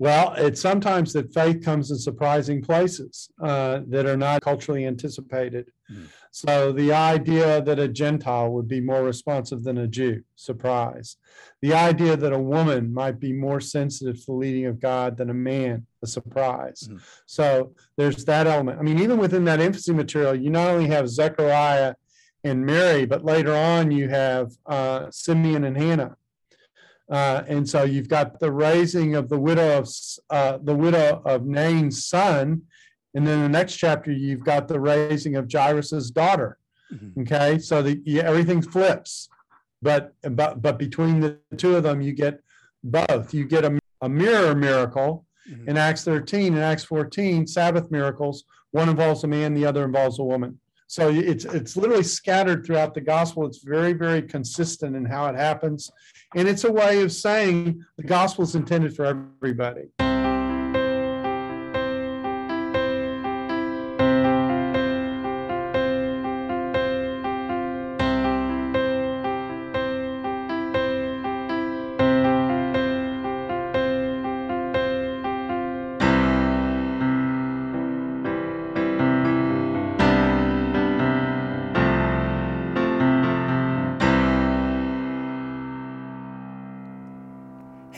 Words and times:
Well, 0.00 0.34
it's 0.36 0.60
sometimes 0.60 1.12
that 1.14 1.34
faith 1.34 1.64
comes 1.64 1.90
in 1.90 1.98
surprising 1.98 2.62
places 2.62 3.30
uh, 3.42 3.80
that 3.88 4.06
are 4.06 4.16
not 4.16 4.42
culturally 4.42 4.86
anticipated. 4.86 5.72
Mm. 5.90 6.06
So 6.30 6.70
the 6.70 6.92
idea 6.92 7.60
that 7.62 7.80
a 7.80 7.88
Gentile 7.88 8.50
would 8.50 8.68
be 8.68 8.80
more 8.80 9.02
responsive 9.02 9.64
than 9.64 9.78
a 9.78 9.88
Jew, 9.88 10.22
surprise. 10.36 11.16
The 11.62 11.74
idea 11.74 12.16
that 12.16 12.32
a 12.32 12.38
woman 12.38 12.94
might 12.94 13.18
be 13.18 13.32
more 13.32 13.60
sensitive 13.60 14.20
to 14.20 14.26
the 14.26 14.32
leading 14.32 14.66
of 14.66 14.78
God 14.78 15.16
than 15.16 15.30
a 15.30 15.34
man, 15.34 15.86
a 16.00 16.06
surprise. 16.06 16.88
Mm. 16.88 17.00
So 17.26 17.72
there's 17.96 18.24
that 18.26 18.46
element. 18.46 18.78
I 18.78 18.82
mean, 18.82 19.00
even 19.00 19.18
within 19.18 19.44
that 19.46 19.60
infancy 19.60 19.92
material, 19.92 20.36
you 20.36 20.50
not 20.50 20.68
only 20.68 20.86
have 20.88 21.08
Zechariah 21.08 21.94
and 22.44 22.64
Mary, 22.64 23.04
but 23.04 23.24
later 23.24 23.52
on 23.52 23.90
you 23.90 24.08
have 24.08 24.52
uh, 24.66 25.10
Simeon 25.10 25.64
and 25.64 25.76
Hannah 25.76 26.16
uh, 27.10 27.42
and 27.46 27.68
so 27.68 27.84
you've 27.84 28.08
got 28.08 28.38
the 28.38 28.52
raising 28.52 29.14
of 29.14 29.28
the 29.28 29.38
widow 29.38 29.78
of 29.78 29.88
uh, 30.30 30.58
the 30.62 30.74
widow 30.74 31.22
of 31.24 31.46
Nain's 31.46 32.06
son, 32.06 32.62
and 33.14 33.26
then 33.26 33.42
the 33.42 33.48
next 33.48 33.76
chapter 33.76 34.12
you've 34.12 34.44
got 34.44 34.68
the 34.68 34.80
raising 34.80 35.36
of 35.36 35.50
Jairus's 35.50 36.10
daughter. 36.10 36.58
Mm-hmm. 36.92 37.22
Okay, 37.22 37.58
so 37.58 37.82
the, 37.82 38.00
yeah, 38.04 38.22
everything 38.22 38.62
flips, 38.62 39.28
but 39.82 40.14
but 40.22 40.62
but 40.62 40.78
between 40.78 41.20
the 41.20 41.38
two 41.56 41.76
of 41.76 41.82
them 41.82 42.00
you 42.00 42.12
get 42.12 42.40
both. 42.84 43.34
You 43.34 43.44
get 43.44 43.64
a, 43.64 43.78
a 44.00 44.08
mirror 44.08 44.54
miracle 44.54 45.26
mm-hmm. 45.48 45.68
in 45.68 45.76
Acts 45.76 46.04
13 46.04 46.54
and 46.54 46.62
Acts 46.62 46.84
14, 46.84 47.46
Sabbath 47.46 47.90
miracles. 47.90 48.44
One 48.70 48.88
involves 48.88 49.24
a 49.24 49.28
man, 49.28 49.54
the 49.54 49.66
other 49.66 49.84
involves 49.84 50.18
a 50.18 50.24
woman. 50.24 50.58
So 50.88 51.10
it's 51.10 51.44
it's 51.44 51.76
literally 51.76 52.02
scattered 52.02 52.64
throughout 52.64 52.94
the 52.94 53.02
gospel. 53.02 53.46
It's 53.46 53.62
very 53.62 53.92
very 53.92 54.22
consistent 54.22 54.96
in 54.96 55.04
how 55.04 55.26
it 55.26 55.36
happens, 55.36 55.90
and 56.34 56.48
it's 56.48 56.64
a 56.64 56.72
way 56.72 57.02
of 57.02 57.12
saying 57.12 57.84
the 57.98 58.04
gospel 58.04 58.42
is 58.44 58.54
intended 58.54 58.96
for 58.96 59.04
everybody. 59.04 59.88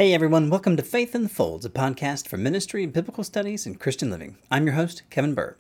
Hey 0.01 0.15
everyone, 0.15 0.49
welcome 0.49 0.79
to 0.79 0.83
Faith 0.83 1.15
in 1.15 1.25
the 1.25 1.29
Folds, 1.29 1.67
a 1.67 1.69
podcast 1.69 2.27
for 2.27 2.39
ministry, 2.39 2.85
and 2.85 2.91
biblical 2.91 3.23
studies, 3.23 3.67
and 3.67 3.79
Christian 3.79 4.09
living. 4.09 4.39
I'm 4.51 4.65
your 4.65 4.77
host, 4.77 5.03
Kevin 5.11 5.35
Burr. 5.35 5.57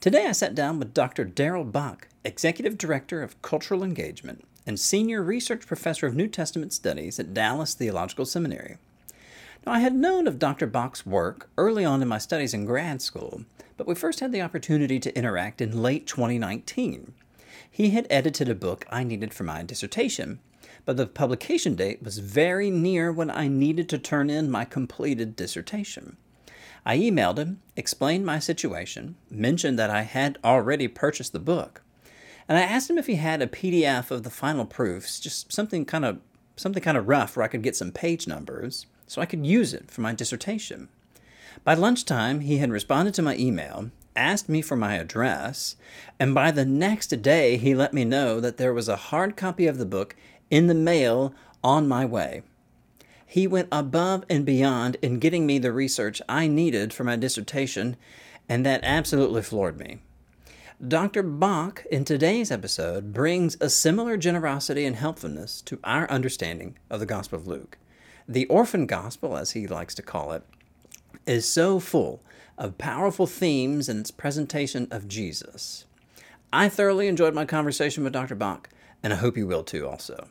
Today 0.00 0.26
I 0.26 0.32
sat 0.32 0.56
down 0.56 0.80
with 0.80 0.92
Dr. 0.92 1.24
Darrell 1.24 1.62
Bock, 1.62 2.08
Executive 2.24 2.76
Director 2.76 3.22
of 3.22 3.40
Cultural 3.40 3.84
Engagement 3.84 4.44
and 4.66 4.80
Senior 4.80 5.22
Research 5.22 5.64
Professor 5.64 6.08
of 6.08 6.16
New 6.16 6.26
Testament 6.26 6.72
Studies 6.72 7.20
at 7.20 7.32
Dallas 7.32 7.74
Theological 7.74 8.26
Seminary. 8.26 8.78
Now, 9.64 9.74
I 9.74 9.78
had 9.78 9.94
known 9.94 10.26
of 10.26 10.40
Dr. 10.40 10.66
Bock's 10.66 11.06
work 11.06 11.48
early 11.56 11.84
on 11.84 12.02
in 12.02 12.08
my 12.08 12.18
studies 12.18 12.54
in 12.54 12.64
grad 12.64 13.00
school, 13.00 13.44
but 13.76 13.86
we 13.86 13.94
first 13.94 14.18
had 14.18 14.32
the 14.32 14.42
opportunity 14.42 14.98
to 14.98 15.16
interact 15.16 15.60
in 15.60 15.84
late 15.84 16.08
2019. 16.08 17.12
He 17.70 17.90
had 17.90 18.08
edited 18.10 18.48
a 18.48 18.56
book 18.56 18.86
I 18.90 19.04
needed 19.04 19.32
for 19.32 19.44
my 19.44 19.62
dissertation, 19.62 20.40
but 20.88 20.96
the 20.96 21.06
publication 21.06 21.74
date 21.74 22.02
was 22.02 22.16
very 22.16 22.70
near 22.70 23.12
when 23.12 23.30
I 23.30 23.46
needed 23.46 23.90
to 23.90 23.98
turn 23.98 24.30
in 24.30 24.50
my 24.50 24.64
completed 24.64 25.36
dissertation. 25.36 26.16
I 26.86 26.96
emailed 26.96 27.36
him, 27.36 27.60
explained 27.76 28.24
my 28.24 28.38
situation, 28.38 29.16
mentioned 29.30 29.78
that 29.78 29.90
I 29.90 30.00
had 30.00 30.38
already 30.42 30.88
purchased 30.88 31.34
the 31.34 31.40
book, 31.40 31.82
and 32.48 32.56
I 32.56 32.62
asked 32.62 32.88
him 32.88 32.96
if 32.96 33.06
he 33.06 33.16
had 33.16 33.42
a 33.42 33.46
PDF 33.46 34.10
of 34.10 34.22
the 34.22 34.30
final 34.30 34.64
proofs, 34.64 35.20
just 35.20 35.52
something 35.52 35.84
kind 35.84 36.06
of 36.06 36.20
something 36.56 36.82
kind 36.82 36.96
of 36.96 37.06
rough 37.06 37.36
where 37.36 37.44
I 37.44 37.48
could 37.48 37.62
get 37.62 37.76
some 37.76 37.92
page 37.92 38.26
numbers 38.26 38.86
so 39.06 39.20
I 39.20 39.26
could 39.26 39.44
use 39.44 39.74
it 39.74 39.90
for 39.90 40.00
my 40.00 40.14
dissertation. 40.14 40.88
By 41.64 41.74
lunchtime, 41.74 42.40
he 42.40 42.58
had 42.58 42.72
responded 42.72 43.12
to 43.12 43.22
my 43.22 43.36
email, 43.36 43.90
asked 44.16 44.48
me 44.48 44.62
for 44.62 44.74
my 44.74 44.94
address, 44.94 45.76
and 46.18 46.34
by 46.34 46.50
the 46.50 46.64
next 46.64 47.08
day, 47.20 47.58
he 47.58 47.74
let 47.74 47.92
me 47.92 48.06
know 48.06 48.40
that 48.40 48.56
there 48.56 48.72
was 48.72 48.88
a 48.88 48.96
hard 48.96 49.36
copy 49.36 49.66
of 49.66 49.76
the 49.76 49.84
book 49.84 50.16
in 50.50 50.66
the 50.66 50.74
mail 50.74 51.34
on 51.62 51.88
my 51.88 52.04
way. 52.04 52.42
He 53.26 53.46
went 53.46 53.68
above 53.70 54.24
and 54.30 54.46
beyond 54.46 54.96
in 55.02 55.18
getting 55.18 55.46
me 55.46 55.58
the 55.58 55.72
research 55.72 56.22
I 56.28 56.46
needed 56.46 56.94
for 56.94 57.04
my 57.04 57.16
dissertation, 57.16 57.96
and 58.48 58.64
that 58.64 58.80
absolutely 58.82 59.42
floored 59.42 59.78
me. 59.78 59.98
Dr. 60.86 61.22
Bock, 61.22 61.84
in 61.90 62.04
today's 62.04 62.50
episode, 62.50 63.12
brings 63.12 63.56
a 63.60 63.68
similar 63.68 64.16
generosity 64.16 64.86
and 64.86 64.96
helpfulness 64.96 65.60
to 65.62 65.80
our 65.82 66.08
understanding 66.08 66.78
of 66.88 67.00
the 67.00 67.06
Gospel 67.06 67.38
of 67.38 67.46
Luke. 67.46 67.76
The 68.28 68.46
orphan 68.46 68.86
gospel, 68.86 69.36
as 69.36 69.50
he 69.50 69.66
likes 69.66 69.94
to 69.96 70.02
call 70.02 70.32
it, 70.32 70.44
is 71.26 71.46
so 71.48 71.80
full 71.80 72.22
of 72.56 72.78
powerful 72.78 73.26
themes 73.26 73.88
in 73.88 73.98
its 73.98 74.10
presentation 74.10 74.86
of 74.90 75.08
Jesus. 75.08 75.84
I 76.52 76.68
thoroughly 76.68 77.08
enjoyed 77.08 77.34
my 77.34 77.44
conversation 77.44 78.04
with 78.04 78.12
Dr. 78.12 78.34
Bock, 78.34 78.70
and 79.02 79.12
I 79.12 79.16
hope 79.16 79.36
you 79.36 79.46
will 79.46 79.64
too, 79.64 79.86
also. 79.86 80.28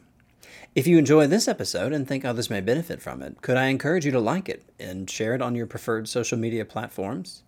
If 0.77 0.85
you 0.85 0.99
enjoy 0.99 1.25
this 1.25 1.47
episode 1.47 1.91
and 1.91 2.07
think 2.07 2.23
others 2.23 2.51
may 2.51 2.61
benefit 2.61 3.01
from 3.01 3.23
it, 3.23 3.41
could 3.41 3.57
I 3.57 3.65
encourage 3.65 4.05
you 4.05 4.11
to 4.11 4.19
like 4.19 4.47
it 4.47 4.61
and 4.79 5.09
share 5.09 5.33
it 5.33 5.41
on 5.41 5.55
your 5.55 5.65
preferred 5.65 6.07
social 6.07 6.37
media 6.37 6.65
platforms? 6.65 7.41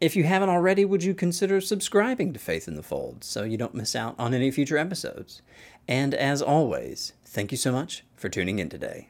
If 0.00 0.14
you 0.14 0.22
haven't 0.22 0.48
already, 0.48 0.84
would 0.84 1.02
you 1.02 1.12
consider 1.12 1.60
subscribing 1.60 2.32
to 2.32 2.38
Faith 2.38 2.68
in 2.68 2.76
the 2.76 2.82
Fold 2.84 3.24
so 3.24 3.42
you 3.42 3.56
don't 3.56 3.74
miss 3.74 3.96
out 3.96 4.14
on 4.16 4.32
any 4.32 4.52
future 4.52 4.78
episodes? 4.78 5.42
And 5.88 6.14
as 6.14 6.40
always, 6.40 7.14
thank 7.24 7.50
you 7.50 7.58
so 7.58 7.72
much 7.72 8.04
for 8.14 8.28
tuning 8.28 8.60
in 8.60 8.68
today. 8.68 9.08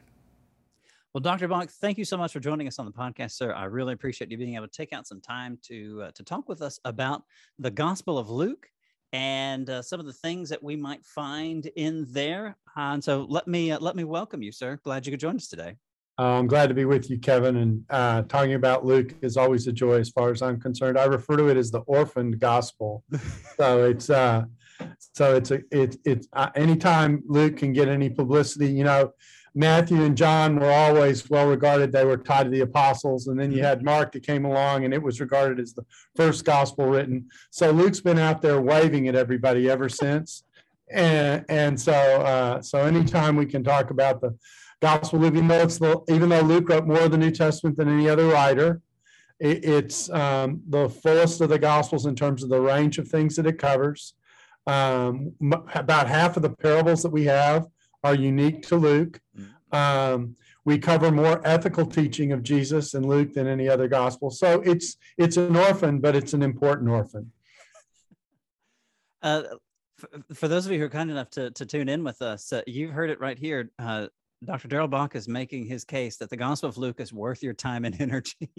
Well, 1.13 1.21
Dr. 1.21 1.47
Bock, 1.47 1.69
thank 1.69 1.99
you 1.99 2.05
so 2.05 2.17
much 2.17 2.33
for 2.33 2.39
joining 2.39 2.67
us 2.67 2.79
on 2.79 2.87
the 2.87 2.91
podcast, 2.91 3.33
sir. 3.33 3.53
I 3.53 3.65
really 3.65 3.93
appreciate 3.93 4.31
you 4.31 4.37
being 4.39 4.55
able 4.55 4.67
to 4.67 4.75
take 4.75 4.93
out 4.93 5.05
some 5.05 5.21
time 5.21 5.59
to 5.67 6.05
uh, 6.05 6.11
to 6.15 6.23
talk 6.23 6.49
with 6.49 6.63
us 6.63 6.79
about 6.85 7.21
the 7.59 7.69
Gospel 7.69 8.17
of 8.17 8.31
Luke 8.31 8.67
and 9.13 9.69
uh, 9.69 9.81
some 9.81 9.99
of 9.99 10.07
the 10.07 10.13
things 10.13 10.49
that 10.49 10.61
we 10.61 10.75
might 10.75 11.05
find 11.05 11.67
in 11.75 12.05
there. 12.09 12.57
Uh, 12.75 12.93
and 12.93 13.03
so 13.03 13.25
let 13.29 13.47
me 13.47 13.71
uh, 13.71 13.79
let 13.79 13.95
me 13.95 14.03
welcome 14.03 14.41
you, 14.41 14.51
sir. 14.51 14.79
Glad 14.83 15.05
you 15.05 15.11
could 15.11 15.19
join 15.19 15.35
us 15.35 15.47
today. 15.47 15.77
Uh, 16.19 16.39
I'm 16.39 16.47
glad 16.47 16.67
to 16.67 16.75
be 16.75 16.85
with 16.85 17.09
you, 17.09 17.17
Kevin. 17.19 17.57
And 17.57 17.85
uh, 17.89 18.23
talking 18.23 18.55
about 18.55 18.85
Luke 18.85 19.13
is 19.21 19.37
always 19.37 19.65
a 19.67 19.71
joy, 19.71 19.99
as 19.99 20.09
far 20.09 20.31
as 20.31 20.41
I'm 20.41 20.59
concerned. 20.59 20.97
I 20.97 21.05
refer 21.05 21.37
to 21.37 21.47
it 21.47 21.57
as 21.57 21.71
the 21.71 21.79
orphaned 21.81 22.39
gospel. 22.39 23.03
so 23.57 23.85
it's 23.85 24.09
uh, 24.09 24.45
so 24.97 25.35
it's 25.35 25.51
a 25.51 25.61
it's 25.71 25.97
it's 26.03 26.27
anytime 26.55 27.23
Luke 27.27 27.57
can 27.57 27.71
get 27.71 27.87
any 27.87 28.09
publicity, 28.09 28.67
you 28.67 28.83
know 28.83 29.13
Matthew 29.55 30.03
and 30.03 30.17
John 30.17 30.55
were 30.55 30.71
always 30.71 31.29
well 31.29 31.47
regarded. 31.47 31.91
They 31.91 32.05
were 32.05 32.17
tied 32.17 32.45
to 32.45 32.49
the 32.49 32.61
apostles. 32.61 33.27
And 33.27 33.39
then 33.39 33.51
you 33.51 33.61
had 33.61 33.83
Mark 33.83 34.11
that 34.13 34.25
came 34.25 34.45
along 34.45 34.83
and 34.83 34.93
it 34.93 35.01
was 35.01 35.19
regarded 35.19 35.59
as 35.59 35.73
the 35.73 35.85
first 36.15 36.43
gospel 36.43 36.87
written. 36.87 37.29
So 37.51 37.69
Luke's 37.69 37.99
been 37.99 38.17
out 38.17 38.41
there 38.41 38.59
waving 38.59 39.07
at 39.07 39.15
everybody 39.15 39.69
ever 39.69 39.89
since. 39.89 40.43
And, 40.91 41.45
and 41.49 41.79
so, 41.79 41.93
uh, 41.93 42.61
so 42.61 42.79
anytime 42.79 43.35
we 43.35 43.45
can 43.45 43.63
talk 43.63 43.91
about 43.91 44.21
the 44.21 44.35
gospel, 44.81 45.23
even 45.25 45.47
though 45.47 45.61
it's 45.61 45.77
the, 45.77 46.01
even 46.09 46.29
though 46.29 46.41
Luke 46.41 46.69
wrote 46.69 46.87
more 46.87 47.01
of 47.01 47.11
the 47.11 47.17
New 47.17 47.31
Testament 47.31 47.77
than 47.77 47.89
any 47.89 48.09
other 48.09 48.27
writer, 48.27 48.81
it, 49.39 49.63
it's 49.63 50.09
um, 50.09 50.61
the 50.67 50.89
fullest 50.89 51.41
of 51.41 51.49
the 51.49 51.59
gospels 51.59 52.07
in 52.07 52.15
terms 52.15 52.43
of 52.43 52.49
the 52.49 52.59
range 52.59 52.97
of 52.97 53.07
things 53.07 53.35
that 53.35 53.45
it 53.45 53.59
covers. 53.59 54.15
Um, 54.65 55.33
about 55.75 56.07
half 56.07 56.37
of 56.37 56.43
the 56.43 56.49
parables 56.49 57.03
that 57.03 57.11
we 57.11 57.25
have 57.25 57.67
are 58.03 58.15
unique 58.15 58.67
to 58.67 58.75
Luke. 58.75 59.19
Mm-hmm. 59.37 59.75
Um, 59.75 60.35
we 60.65 60.77
cover 60.77 61.11
more 61.11 61.41
ethical 61.45 61.85
teaching 61.85 62.31
of 62.31 62.43
Jesus 62.43 62.93
in 62.93 63.07
Luke 63.07 63.33
than 63.33 63.47
any 63.47 63.67
other 63.67 63.87
gospel. 63.87 64.29
So 64.29 64.61
it's 64.61 64.97
it's 65.17 65.37
an 65.37 65.55
orphan, 65.55 65.99
but 65.99 66.15
it's 66.15 66.33
an 66.33 66.41
important 66.41 66.89
orphan. 66.89 67.31
Uh, 69.21 69.43
for, 69.97 70.09
for, 70.33 70.47
those 70.49 70.65
of 70.65 70.73
you 70.73 70.79
who 70.79 70.83
are 70.83 70.89
kind 70.89 71.09
enough 71.09 71.29
to, 71.29 71.49
to 71.51 71.65
tune 71.65 71.87
in 71.87 72.03
with 72.03 72.21
us, 72.21 72.51
uh, 72.51 72.61
you've 72.67 72.91
heard 72.91 73.09
it 73.09 73.21
right 73.21 73.39
here. 73.39 73.71
Uh, 73.79 74.07
Dr. 74.45 74.67
Darrell 74.67 74.87
Bock 74.87 75.15
is 75.15 75.27
making 75.27 75.65
his 75.65 75.85
case 75.85 76.17
that 76.17 76.29
the 76.29 76.37
Gospel 76.37 76.69
of 76.69 76.77
Luke 76.77 76.99
is 76.99 77.13
worth 77.13 77.41
your 77.41 77.53
time 77.53 77.85
and 77.85 77.95
energy. 78.01 78.49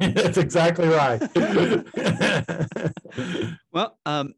That's 0.00 0.38
exactly 0.38 0.88
right. 0.88 1.20
well, 3.72 3.98
um, 4.06 4.34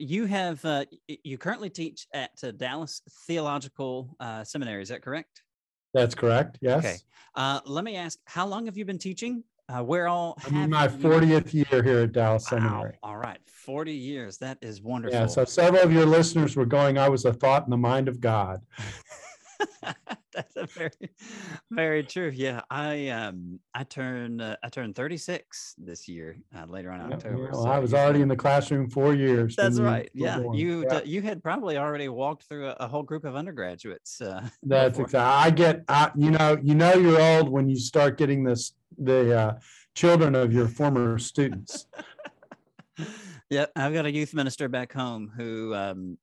you 0.00 0.26
have 0.26 0.64
uh, 0.64 0.84
you 1.06 1.38
currently 1.38 1.70
teach 1.70 2.06
at 2.12 2.30
uh, 2.42 2.50
Dallas 2.52 3.02
Theological 3.26 4.14
uh, 4.20 4.44
Seminary. 4.44 4.82
Is 4.82 4.88
that 4.88 5.02
correct? 5.02 5.42
That's 5.94 6.14
correct. 6.14 6.58
Yes. 6.60 6.84
Okay. 6.84 6.96
Uh, 7.34 7.60
let 7.66 7.84
me 7.84 7.96
ask: 7.96 8.18
How 8.24 8.46
long 8.46 8.66
have 8.66 8.76
you 8.76 8.84
been 8.84 8.98
teaching? 8.98 9.44
Uh, 9.68 9.82
where 9.82 10.08
all? 10.08 10.36
I'm 10.46 10.56
in 10.56 10.70
my 10.70 10.88
fortieth 10.88 11.54
year 11.54 11.82
here 11.82 12.00
at 12.00 12.12
Dallas 12.12 12.44
wow. 12.50 12.58
Seminary. 12.58 12.98
All 13.02 13.16
right, 13.16 13.38
forty 13.46 13.94
years. 13.94 14.38
That 14.38 14.58
is 14.60 14.82
wonderful. 14.82 15.18
Yeah. 15.18 15.26
So 15.26 15.44
several 15.44 15.82
of 15.82 15.92
your 15.92 16.06
listeners 16.06 16.56
were 16.56 16.66
going. 16.66 16.98
I 16.98 17.08
was 17.08 17.24
a 17.24 17.32
thought 17.32 17.64
in 17.64 17.70
the 17.70 17.76
mind 17.76 18.08
of 18.08 18.20
God. 18.20 18.60
That's 20.34 20.56
a 20.56 20.66
very, 20.66 20.90
very 21.70 22.02
true. 22.02 22.30
Yeah, 22.34 22.62
I 22.70 23.08
um 23.08 23.60
I 23.74 23.84
turned 23.84 24.40
uh, 24.40 24.56
I 24.62 24.68
turned 24.70 24.94
36 24.94 25.74
this 25.78 26.08
year 26.08 26.36
uh, 26.56 26.64
later 26.66 26.90
on 26.90 27.10
Yeah, 27.10 27.16
October. 27.16 27.50
well, 27.52 27.64
so 27.64 27.68
I 27.70 27.78
was 27.78 27.92
already 27.92 28.22
in 28.22 28.28
the 28.28 28.36
classroom 28.36 28.88
four 28.88 29.14
years. 29.14 29.56
That's 29.56 29.78
right. 29.78 30.08
Yeah, 30.14 30.38
born. 30.38 30.56
you 30.56 30.84
Yeah. 30.90 31.02
you 31.04 31.20
had 31.22 31.42
probably 31.42 31.76
already 31.76 32.08
walked 32.08 32.44
through 32.44 32.68
a, 32.68 32.76
a 32.80 32.88
whole 32.88 33.02
group 33.02 33.24
of 33.24 33.36
undergraduates. 33.36 34.20
Uh, 34.20 34.48
That's 34.62 34.92
before. 34.98 35.04
exactly. 35.06 35.20
I 35.20 35.50
get. 35.50 35.84
I, 35.88 36.10
you 36.16 36.30
know. 36.30 36.58
You 36.62 36.74
know 36.74 36.94
you're 36.94 37.20
old 37.20 37.48
when 37.50 37.68
you 37.68 37.76
start 37.76 38.16
getting 38.18 38.44
this. 38.44 38.72
The 38.98 39.38
uh, 39.38 39.58
children 39.94 40.34
of 40.34 40.52
your 40.52 40.68
former 40.68 41.18
students. 41.18 41.86
yeah, 43.50 43.66
I've 43.74 43.92
got 43.94 44.06
a 44.06 44.12
youth 44.12 44.34
minister 44.34 44.68
back 44.68 44.92
home 44.92 45.30
who, 45.34 45.74
um, 45.74 46.18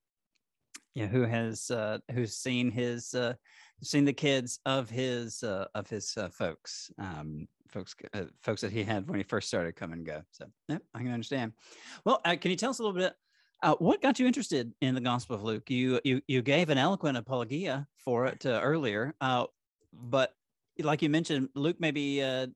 yeah, 0.99 1.07
who 1.07 1.21
has 1.21 1.71
uh, 1.71 1.99
who's 2.11 2.35
seen 2.35 2.69
his 2.71 3.13
uh, 3.13 3.33
seen 3.81 4.03
the 4.03 4.11
kids 4.11 4.59
of 4.65 4.89
his 4.89 5.41
uh, 5.43 5.65
of 5.73 5.89
his 5.89 6.13
uh, 6.17 6.27
folks, 6.27 6.91
um, 6.99 7.47
folks, 7.69 7.95
uh, 8.13 8.23
folks 8.41 8.59
that 8.59 8.73
he 8.73 8.83
had 8.83 9.09
when 9.09 9.17
he 9.17 9.23
first 9.23 9.47
started 9.47 9.77
come 9.77 9.93
and 9.93 10.05
go. 10.05 10.21
So, 10.31 10.45
yeah, 10.67 10.79
I 10.93 10.99
can 10.99 11.13
understand. 11.13 11.53
Well, 12.03 12.19
uh, 12.25 12.35
can 12.35 12.51
you 12.51 12.57
tell 12.57 12.71
us 12.71 12.79
a 12.79 12.83
little 12.83 12.99
bit? 12.99 13.13
Uh, 13.63 13.75
what 13.75 14.01
got 14.01 14.19
you 14.19 14.27
interested 14.27 14.73
in 14.81 14.93
the 14.93 14.99
Gospel 14.99 15.37
of 15.37 15.43
Luke? 15.43 15.69
You 15.69 16.01
you 16.03 16.21
you 16.27 16.41
gave 16.41 16.69
an 16.69 16.77
eloquent 16.77 17.17
apologia 17.17 17.87
for 18.03 18.25
it 18.25 18.45
uh, 18.45 18.59
earlier, 18.61 19.15
uh, 19.21 19.45
but 19.93 20.33
like 20.83 21.01
you 21.01 21.09
mentioned, 21.09 21.49
Luke 21.55 21.77
maybe 21.79 22.21
uh, 22.21 22.47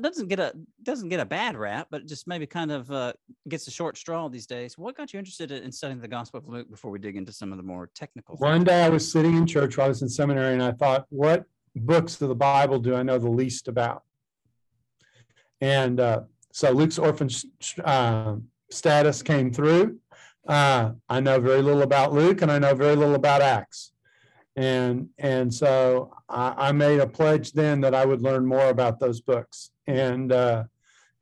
doesn't 0.00 0.28
get 0.28 0.40
a 0.40 0.52
doesn't 0.82 1.08
get 1.08 1.20
a 1.20 1.24
bad 1.24 1.56
rap, 1.56 1.88
but 1.90 2.06
just 2.06 2.26
maybe 2.26 2.46
kind 2.46 2.70
of 2.70 2.90
uh, 2.90 3.12
gets 3.48 3.66
a 3.66 3.70
short 3.70 3.96
straw 3.96 4.28
these 4.28 4.46
days. 4.46 4.76
What 4.76 4.96
got 4.96 5.12
you 5.12 5.18
interested 5.18 5.50
in 5.50 5.72
studying 5.72 6.00
the 6.00 6.08
Gospel 6.08 6.38
of 6.38 6.48
Luke 6.48 6.70
before 6.70 6.90
we 6.90 6.98
dig 6.98 7.16
into 7.16 7.32
some 7.32 7.52
of 7.52 7.58
the 7.58 7.64
more 7.64 7.90
technical? 7.94 8.36
things? 8.36 8.42
One 8.42 8.64
day 8.64 8.84
I 8.84 8.88
was 8.88 9.10
sitting 9.10 9.36
in 9.36 9.46
church 9.46 9.76
while 9.76 9.86
I 9.86 9.88
was 9.88 10.02
in 10.02 10.08
seminary, 10.08 10.54
and 10.54 10.62
I 10.62 10.72
thought, 10.72 11.06
"What 11.10 11.44
books 11.74 12.20
of 12.20 12.28
the 12.28 12.34
Bible 12.34 12.78
do 12.78 12.94
I 12.94 13.02
know 13.02 13.18
the 13.18 13.30
least 13.30 13.68
about?" 13.68 14.02
And 15.60 16.00
uh, 16.00 16.22
so 16.52 16.70
Luke's 16.72 16.98
orphan 16.98 17.28
um, 17.84 18.48
status 18.70 19.22
came 19.22 19.52
through. 19.52 19.98
Uh, 20.46 20.92
I 21.08 21.20
know 21.20 21.38
very 21.38 21.62
little 21.62 21.82
about 21.82 22.12
Luke, 22.12 22.42
and 22.42 22.50
I 22.50 22.58
know 22.58 22.74
very 22.74 22.96
little 22.96 23.14
about 23.14 23.42
Acts. 23.42 23.92
And 24.60 25.08
and 25.18 25.52
so 25.52 26.12
I, 26.28 26.68
I 26.68 26.72
made 26.72 27.00
a 27.00 27.06
pledge 27.06 27.52
then 27.52 27.80
that 27.80 27.94
I 27.94 28.04
would 28.04 28.20
learn 28.20 28.44
more 28.44 28.68
about 28.68 29.00
those 29.00 29.22
books. 29.22 29.70
And 29.86 30.30
uh, 30.30 30.64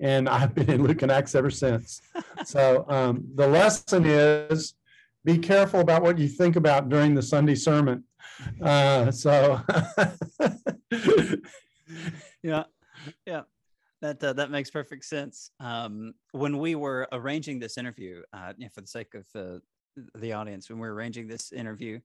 and 0.01 0.29
I've 0.37 0.57
been 0.57 0.69
in 0.69 0.83
Luke 0.83 1.03
and 1.03 1.13
Acts 1.13 1.35
ever 1.35 1.51
since. 1.51 2.01
So 2.45 2.85
um, 2.89 3.25
the 3.35 3.49
lesson 3.49 4.05
is 4.07 4.75
be 5.25 5.39
careful 5.39 5.81
about 5.81 6.03
what 6.03 6.19
you 6.19 6.29
think 6.29 6.55
about 6.55 6.89
during 6.89 7.15
the 7.15 7.23
Sunday 7.23 7.55
sermon. 7.55 8.05
Uh, 8.63 9.11
so 9.11 9.61
yeah 12.45 12.63
yeah 13.27 13.43
that 14.01 14.23
uh, 14.23 14.33
that 14.33 14.49
makes 14.53 14.71
perfect 14.71 15.05
sense 15.05 15.51
um 15.59 16.15
when 16.31 16.59
we 16.59 16.77
were 16.77 17.09
arranging 17.11 17.59
this 17.59 17.77
interview 17.77 18.23
uh 18.33 18.53
you 18.57 18.67
know, 18.67 18.71
for 18.73 18.81
the 18.81 18.87
sake 18.87 19.13
of 19.15 19.27
the 20.15 20.33
audience 20.33 20.69
when 20.69 20.79
we 20.79 20.87
were 20.87 20.95
arranging 20.95 21.27
this 21.27 21.53
interview 21.53 21.99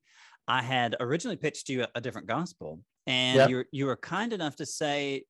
i 0.48 0.62
had 0.62 0.96
originally 1.00 1.36
pitched 1.38 1.70
you 1.70 1.84
a, 1.84 1.88
a 1.96 2.02
different 2.02 2.28
gospel 2.28 2.80
and 3.08 3.38
Yep. 3.38 3.50
you 3.50 3.64
you 3.72 3.86
were 3.86 3.96
kind 3.98 4.34
enough 4.34 4.56
to 4.58 4.66
say 4.66 5.24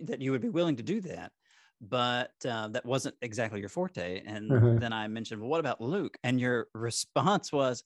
that 0.00 0.20
you 0.20 0.30
would 0.32 0.40
be 0.40 0.48
willing 0.48 0.76
to 0.76 0.82
do 0.82 1.00
that 1.02 1.32
but 1.80 2.32
uh, 2.48 2.68
that 2.68 2.84
wasn't 2.86 3.14
exactly 3.22 3.60
your 3.60 3.68
forte 3.68 4.22
and 4.26 4.50
Mhm. 4.50 4.80
then 4.80 4.92
i 4.92 5.06
mentioned 5.08 5.40
well 5.40 5.50
what 5.50 5.60
about 5.60 5.80
luke 5.80 6.16
and 6.24 6.40
your 6.40 6.68
response 6.74 7.52
was 7.52 7.84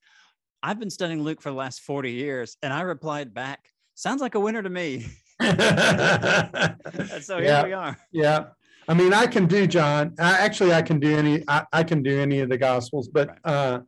i've 0.63 0.79
been 0.79 0.91
studying 0.91 1.23
luke 1.23 1.41
for 1.43 1.51
the 1.51 1.57
last 1.57 1.81
40 1.83 2.11
years 2.13 2.57
and 2.63 2.73
i 2.73 2.83
replied 2.83 3.35
back 3.35 3.69
sounds 3.95 4.21
like 4.21 4.35
a 4.35 4.41
winner 4.41 4.63
to 4.63 4.71
me 4.71 5.07
and 5.41 7.23
so 7.23 7.37
here 7.39 7.45
Yeah. 7.47 7.65
we 7.65 7.73
are. 7.73 7.97
yeah, 8.13 8.45
I 8.89 8.95
mean, 8.95 9.15
I 9.15 9.27
can 9.27 9.47
do 9.47 9.67
John. 9.67 10.15
I, 10.19 10.39
actually, 10.39 10.73
I 10.75 10.83
can 10.83 10.99
do 11.01 11.17
any. 11.17 11.43
I, 11.49 11.65
I 11.73 11.83
can 11.85 12.03
do 12.03 12.19
any 12.21 12.41
of 12.41 12.49
the 12.49 12.59
Gospels, 12.59 13.09
but 13.09 13.29
Right. 13.29 13.39
uh, 13.45 13.81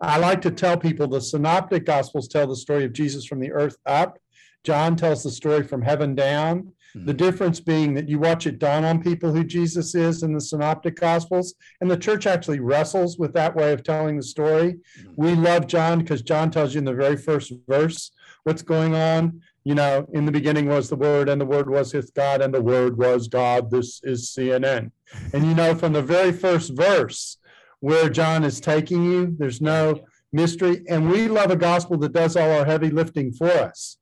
I 0.00 0.18
like 0.18 0.42
to 0.42 0.50
tell 0.50 0.76
people 0.76 1.08
the 1.08 1.20
Synoptic 1.20 1.84
Gospels 1.84 2.28
tell 2.28 2.46
the 2.46 2.56
story 2.56 2.84
of 2.84 2.92
Jesus 2.92 3.24
from 3.26 3.40
the 3.40 3.52
earth 3.52 3.76
up. 3.84 4.18
John 4.64 4.96
tells 4.96 5.22
the 5.22 5.30
story 5.30 5.62
from 5.62 5.82
heaven 5.82 6.14
down. 6.14 6.72
The 6.94 7.12
Mhm. 7.12 7.16
difference 7.18 7.60
being 7.60 7.94
that 7.94 8.08
you 8.08 8.18
watch 8.18 8.46
it 8.46 8.58
dawn 8.58 8.84
on 8.84 9.02
people 9.02 9.32
who 9.32 9.44
Jesus 9.44 9.94
is 9.94 10.22
in 10.22 10.32
the 10.32 10.40
Synoptic 10.40 10.98
Gospels, 10.98 11.54
and 11.80 11.90
the 11.90 11.96
church 11.96 12.26
actually 12.26 12.60
wrestles 12.60 13.18
with 13.18 13.34
that 13.34 13.54
way 13.54 13.72
of 13.72 13.82
telling 13.82 14.16
the 14.16 14.22
story. 14.22 14.72
Mhm. 14.98 15.12
We 15.16 15.34
love 15.34 15.66
John 15.66 15.98
because 15.98 16.22
John 16.22 16.50
tells 16.50 16.74
you 16.74 16.78
in 16.78 16.84
the 16.84 16.94
very 16.94 17.16
first 17.16 17.52
verse 17.68 18.10
what's 18.44 18.62
going 18.62 18.94
on. 18.94 19.40
You 19.64 19.74
know, 19.74 20.06
in 20.12 20.24
the 20.24 20.32
beginning 20.32 20.66
was 20.68 20.88
the 20.88 20.96
Word, 20.96 21.28
and 21.28 21.40
the 21.40 21.44
Word 21.46 21.68
was 21.68 21.92
with 21.92 22.14
God, 22.14 22.40
and 22.40 22.54
the 22.54 22.62
Word 22.62 22.96
was 22.96 23.28
God. 23.28 23.70
This 23.70 24.00
is 24.02 24.30
CNN. 24.30 24.92
And 25.34 25.44
you 25.44 25.54
know, 25.54 25.74
from 25.74 25.92
the 25.92 26.02
very 26.02 26.32
first 26.32 26.74
verse 26.74 27.36
where 27.80 28.08
John 28.08 28.44
is 28.44 28.60
taking 28.60 29.04
you, 29.04 29.34
there's 29.38 29.60
no 29.60 30.00
mystery. 30.32 30.82
And 30.88 31.10
we 31.10 31.28
love 31.28 31.50
a 31.50 31.56
gospel 31.56 31.96
that 31.98 32.12
does 32.12 32.36
all 32.36 32.50
our 32.50 32.64
heavy 32.64 32.90
lifting 32.90 33.32
for 33.32 33.50
us. 33.50 33.98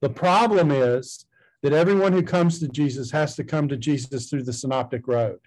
The 0.00 0.10
problem 0.10 0.70
is 0.70 1.26
that 1.62 1.72
everyone 1.72 2.12
who 2.12 2.22
comes 2.22 2.60
to 2.60 2.68
Jesus 2.68 3.10
has 3.10 3.34
to 3.36 3.44
come 3.44 3.68
to 3.68 3.76
Jesus 3.76 4.28
through 4.28 4.44
the 4.44 4.52
synoptic 4.52 5.06
road. 5.08 5.38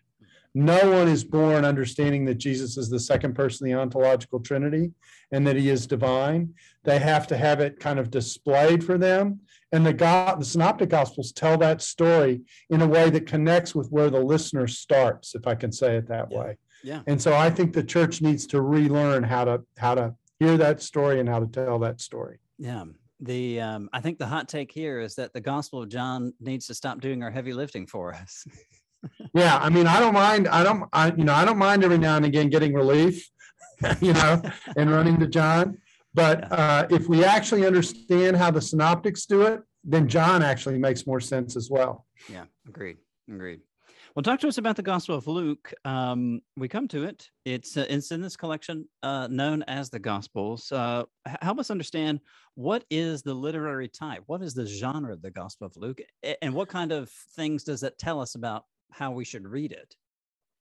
No 0.54 0.92
one 0.92 1.08
is 1.08 1.24
born 1.24 1.64
understanding 1.64 2.26
that 2.26 2.38
Jesus 2.38 2.76
is 2.76 2.90
the 2.90 3.00
second 3.00 3.36
person 3.36 3.66
of 3.66 3.72
the 3.72 3.80
ontological 3.80 4.42
trinity 4.42 4.92
and 5.32 5.48
that 5.48 5.56
he 5.56 5.70
is 5.70 5.88
divine. 5.88 6.54
They 6.84 7.00
have 7.00 7.26
to 7.28 7.38
have 7.38 7.62
it 7.62 7.80
kind 7.80 8.00
of 8.00 8.12
displayed 8.12 8.84
for 8.84 8.98
them. 8.98 9.40
And 9.72 9.86
the 9.86 9.94
God, 9.94 10.42
the 10.42 10.46
synoptic 10.46 10.90
gospels 10.90 11.32
tell 11.32 11.58
that 11.60 11.82
story 11.82 12.42
in 12.70 12.82
a 12.82 12.88
way 12.88 13.10
that 13.10 13.28
connects 13.28 13.74
with 13.74 13.90
where 13.92 14.10
the 14.10 14.20
listener 14.20 14.68
starts, 14.68 15.36
if 15.36 15.48
I 15.48 15.56
can 15.56 15.72
say 15.72 15.96
it 15.96 16.10
that 16.10 16.30
way. 16.30 16.58
Yeah. 16.84 17.02
And 17.08 17.22
so 17.22 17.34
I 17.34 17.50
think 17.50 17.74
the 17.74 17.84
church 17.84 18.22
needs 18.22 18.48
to 18.48 18.62
relearn 18.62 19.24
how 19.24 19.46
to 19.46 19.62
how 19.78 19.96
to 19.96 20.16
hear 20.40 20.58
that 20.58 20.82
story 20.82 21.20
and 21.20 21.30
how 21.30 21.40
to 21.40 21.48
tell 21.48 21.80
that 21.80 22.02
story. 22.02 22.40
Yeah. 22.58 22.86
The 23.20 23.62
um, 23.62 23.90
I 23.94 24.02
think 24.02 24.18
the 24.18 24.26
hot 24.26 24.50
take 24.50 24.72
here 24.72 25.00
is 25.00 25.16
that 25.16 25.32
the 25.34 25.42
Gospel 25.42 25.84
of 25.84 25.90
John 25.90 26.34
needs 26.40 26.66
to 26.68 26.74
stop 26.74 27.02
doing 27.02 27.22
our 27.22 27.30
heavy 27.30 27.54
lifting 27.54 27.88
for 27.88 28.14
us. 28.14 28.46
Yeah, 29.34 29.58
I 29.58 29.70
mean, 29.70 29.88
I 29.88 30.00
don't 30.00 30.14
mind. 30.14 30.48
I 30.48 30.64
don't, 30.64 30.84
I 30.94 31.12
you 31.12 31.24
know, 31.24 31.34
I 31.34 31.44
don't 31.44 31.58
mind 31.58 31.84
every 31.84 31.98
now 31.98 32.18
and 32.18 32.26
again 32.26 32.50
getting 32.50 32.74
relief, 32.74 33.30
you 34.00 34.14
know, 34.14 34.42
and 34.78 34.92
running 34.92 35.20
to 35.20 35.28
John. 35.28 35.80
But 36.14 36.52
uh, 36.52 36.86
if 36.90 37.08
we 37.08 37.24
actually 37.24 37.66
understand 37.66 38.38
how 38.38 38.52
the 38.52 38.62
synoptics 38.62 39.26
do 39.26 39.42
it, 39.44 39.62
then 39.84 40.08
John 40.08 40.44
actually 40.44 40.78
makes 40.78 41.08
more 41.08 41.20
sense 41.20 41.56
as 41.56 41.70
well. 41.72 42.06
yeah, 42.30 42.44
agreed. 42.68 42.98
Agreed. 43.28 43.62
Well, 44.14 44.24
talk 44.24 44.42
to 44.42 44.50
us 44.50 44.58
about 44.58 44.76
the 44.76 44.84
Gospel 44.84 45.16
of 45.16 45.26
Luke. 45.26 45.74
Um, 45.86 46.42
we 46.58 46.68
come 46.68 46.90
to 46.90 47.06
it. 47.06 47.30
It's 47.46 47.78
uh, 47.78 47.86
it's 47.88 48.12
in 48.12 48.22
this 48.22 48.36
collection 48.36 48.86
uh, 49.04 49.30
known 49.32 49.64
as 49.64 49.90
the 49.90 50.00
Gospels. 50.00 50.70
Uh, 50.70 51.04
help 51.42 51.60
us 51.60 51.72
understand 51.72 52.20
what 52.56 52.84
is 52.90 53.22
the 53.22 53.34
literary 53.34 53.88
type, 53.88 54.24
what 54.26 54.42
is 54.42 54.54
the 54.54 54.66
genre 54.66 55.14
of 55.14 55.22
the 55.22 55.32
Gospel 55.32 55.68
of 55.68 55.78
Luke, 55.78 56.02
and 56.42 56.54
what 56.54 56.68
kind 56.68 56.92
of 56.92 57.10
things 57.38 57.64
does 57.64 57.84
it 57.84 57.98
tell 57.98 58.20
us 58.20 58.36
about 58.36 58.66
how 58.92 59.12
we 59.12 59.24
should 59.24 59.48
read 59.48 59.72
it? 59.72 59.96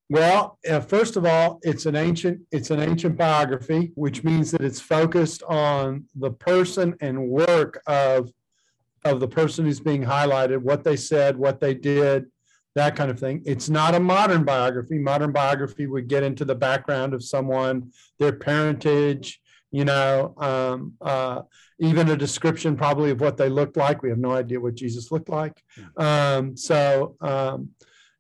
Well, 0.09 0.61
uh, 0.69 0.79
first 0.79 1.17
of 1.17 1.27
all, 1.27 1.59
it's 1.63 1.87
an 1.87 1.97
ancient 1.97 2.43
it's 2.53 2.71
an 2.71 2.79
ancient 2.79 3.17
biography, 3.17 3.91
which 3.97 4.23
means 4.23 4.53
that 4.53 4.61
it's 4.61 4.81
focused 4.81 5.43
on 5.43 6.05
the 6.15 6.31
person 6.31 6.95
and 7.01 7.29
work 7.29 7.83
of 7.89 8.31
of 9.05 9.19
the 9.19 9.29
person 9.29 9.65
who's 9.65 9.81
being 9.81 10.05
highlighted, 10.05 10.59
what 10.59 10.85
they 10.85 10.97
said, 10.97 11.37
what 11.37 11.59
they 11.59 11.75
did, 11.75 12.27
that 12.75 12.97
kind 12.97 13.11
of 13.11 13.19
thing. 13.19 13.43
It's 13.45 13.69
not 13.69 13.95
a 13.95 14.01
modern 14.01 14.45
biography. 14.45 14.99
Modern 14.99 15.33
biography 15.33 15.87
would 15.87 16.09
get 16.09 16.23
into 16.23 16.45
the 16.45 16.55
background 16.55 17.15
of 17.15 17.25
someone, 17.25 17.93
their 18.19 18.33
parentage, 18.33 19.41
you 19.73 19.85
know, 19.85 20.35
um, 20.39 20.95
uh, 21.01 21.43
even 21.79 22.11
a 22.11 22.17
description 22.17 22.77
probably 22.77 23.11
of 23.11 23.21
what 23.21 23.37
they 23.37 23.49
looked 23.49 23.77
like. 23.77 24.03
We 24.03 24.11
have 24.11 24.19
no 24.19 24.33
idea 24.33 24.61
what 24.61 24.75
Jesus 24.75 25.11
looked 25.11 25.29
like. 25.29 25.63
Um, 25.97 26.57
so, 26.57 27.17
um, 27.21 27.71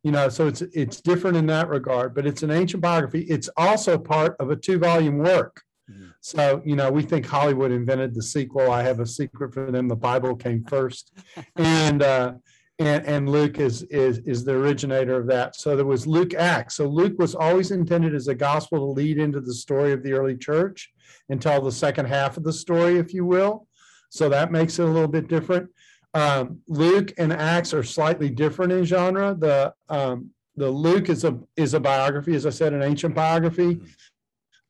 you 0.02 0.12
know, 0.12 0.28
so 0.30 0.46
it's 0.46 0.62
it's 0.62 1.00
different 1.00 1.36
in 1.36 1.46
that 1.46 1.68
regard, 1.68 2.14
but 2.14 2.26
it's 2.26 2.42
an 2.42 2.50
ancient 2.50 2.82
biography. 2.82 3.20
It's 3.22 3.50
also 3.56 3.98
part 3.98 4.34
of 4.40 4.50
a 4.50 4.56
two-volume 4.56 5.18
work. 5.18 5.62
Mhm. 5.90 6.12
So, 6.22 6.62
you 6.64 6.74
know, 6.74 6.90
we 6.90 7.02
think 7.02 7.26
Hollywood 7.26 7.70
invented 7.70 8.14
the 8.14 8.22
sequel. 8.22 8.70
I 8.70 8.82
have 8.82 9.00
a 9.00 9.06
secret 9.06 9.52
for 9.52 9.70
them. 9.70 9.88
The 9.88 9.96
Bible 9.96 10.36
came 10.36 10.64
first. 10.64 11.12
And 11.56 12.02
uh 12.02 12.32
and, 12.80 13.04
and 13.04 13.28
Luke 13.28 13.58
is 13.58 13.82
is 13.84 14.18
is 14.20 14.42
the 14.42 14.52
originator 14.52 15.14
of 15.14 15.26
that. 15.26 15.54
So 15.54 15.76
there 15.76 15.84
was 15.84 16.06
Luke 16.06 16.32
Acts. 16.34 16.76
So 16.76 16.86
Luke 16.88 17.18
was 17.18 17.34
always 17.34 17.70
intended 17.70 18.14
as 18.14 18.28
a 18.28 18.34
gospel 18.34 18.78
to 18.78 18.84
lead 18.84 19.18
into 19.18 19.40
the 19.40 19.54
story 19.54 19.92
of 19.92 20.02
the 20.02 20.14
early 20.14 20.36
church 20.36 20.90
and 21.28 21.40
tell 21.40 21.60
the 21.60 21.70
second 21.70 22.06
half 22.06 22.38
of 22.38 22.42
the 22.42 22.52
story, 22.52 22.96
if 22.96 23.12
you 23.12 23.26
will. 23.26 23.66
So 24.08 24.30
that 24.30 24.50
makes 24.50 24.78
it 24.78 24.84
a 24.84 24.90
little 24.90 25.08
bit 25.08 25.28
different. 25.28 25.68
Um, 26.14 26.60
Luke 26.66 27.12
and 27.18 27.32
Acts 27.32 27.74
are 27.74 27.84
slightly 27.84 28.30
different 28.30 28.72
in 28.72 28.84
genre. 28.84 29.36
The 29.38 29.74
um, 29.90 30.30
the 30.56 30.70
Luke 30.70 31.10
is 31.10 31.24
a 31.24 31.38
is 31.56 31.74
a 31.74 31.80
biography, 31.80 32.34
as 32.34 32.46
I 32.46 32.50
said, 32.50 32.72
an 32.72 32.82
ancient 32.82 33.14
biography. 33.14 33.82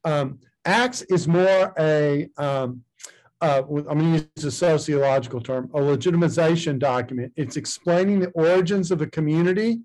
Um, 0.04 0.40
Acts 0.64 1.02
is 1.02 1.28
more 1.28 1.72
a 1.78 2.28
um, 2.36 2.82
uh, 3.40 3.62
I'm 3.68 3.98
going 3.98 4.14
to 4.18 4.28
use 4.36 4.44
a 4.44 4.50
sociological 4.50 5.40
term, 5.40 5.70
a 5.74 5.80
legitimization 5.80 6.78
document. 6.78 7.32
It's 7.36 7.56
explaining 7.56 8.20
the 8.20 8.28
origins 8.30 8.90
of 8.90 9.00
a 9.00 9.06
community 9.06 9.80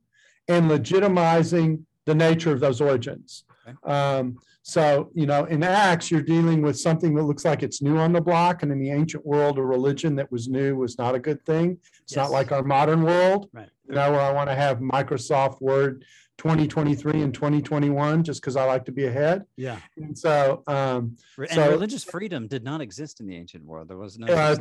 and 0.47 0.69
legitimizing 0.69 1.83
the 2.05 2.15
nature 2.15 2.51
of 2.51 2.59
those 2.59 2.81
origins. 2.81 3.45
Okay. 3.67 3.75
Um, 3.91 4.37
so, 4.61 5.11
you 5.13 5.25
know, 5.27 5.45
in 5.45 5.63
Acts, 5.63 6.09
you're 6.09 6.21
dealing 6.21 6.61
with 6.61 6.77
something 6.79 7.13
that 7.15 7.23
looks 7.23 7.45
like 7.45 7.61
it's 7.63 7.81
new 7.81 7.97
on 7.97 8.13
the 8.13 8.21
block. 8.21 8.63
And 8.63 8.71
in 8.71 8.79
the 8.79 8.89
ancient 8.91 9.25
world, 9.25 9.57
a 9.59 9.61
religion 9.63 10.15
that 10.15 10.31
was 10.31 10.47
new 10.47 10.75
was 10.75 10.97
not 10.97 11.13
a 11.15 11.19
good 11.19 11.43
thing. 11.45 11.77
It's 12.01 12.15
not 12.15 12.31
like 12.31 12.51
our 12.51 12.63
modern 12.63 13.03
world, 13.03 13.47
Right. 13.53 13.69
you 13.87 13.95
know, 13.95 14.11
where 14.11 14.21
I 14.21 14.31
want 14.31 14.49
to 14.49 14.55
have 14.55 14.79
Microsoft 14.79 15.61
Word 15.61 16.03
2023 16.37 17.21
and 17.21 17.33
2021 17.33 18.23
just 18.23 18.41
because 18.41 18.55
I 18.55 18.65
like 18.65 18.85
to 18.85 18.91
be 18.91 19.05
ahead. 19.05 19.43
Yeah. 19.55 19.79
And 19.97 20.17
so, 20.17 20.63
um, 20.67 21.17
And 21.37 21.49
So- 21.51 21.69
religious 21.71 22.03
freedom 22.03 22.47
did 22.47 22.63
not 22.63 22.81
exist 22.81 23.19
in 23.19 23.25
the 23.27 23.35
ancient 23.35 23.63
world. 23.65 23.87
There 23.87 23.97
was 23.97 24.17
no 24.19 24.27
Uh, 24.27 24.55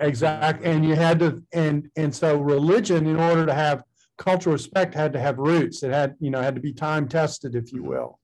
exact, 0.00 0.64
and 0.64 0.84
you 0.84 0.94
had 0.94 1.18
to, 1.20 1.42
and, 1.52 1.88
and 1.96 2.14
so 2.14 2.38
religion, 2.40 3.06
in 3.06 3.16
order 3.16 3.46
to 3.46 3.54
have 3.54 3.82
cultural 4.18 4.52
respect, 4.52 4.94
had 4.94 5.12
to 5.12 5.20
have 5.20 5.38
roots. 5.38 5.82
It 5.82 5.90
had, 5.92 6.14
you 6.20 6.30
know, 6.30 6.40
had 6.40 6.54
to 6.54 6.60
be 6.60 6.72
time 6.72 7.08
tested, 7.08 7.54
if 7.54 7.72
you 7.72 7.82
Mhm. 7.82 7.86
will. 7.88 8.18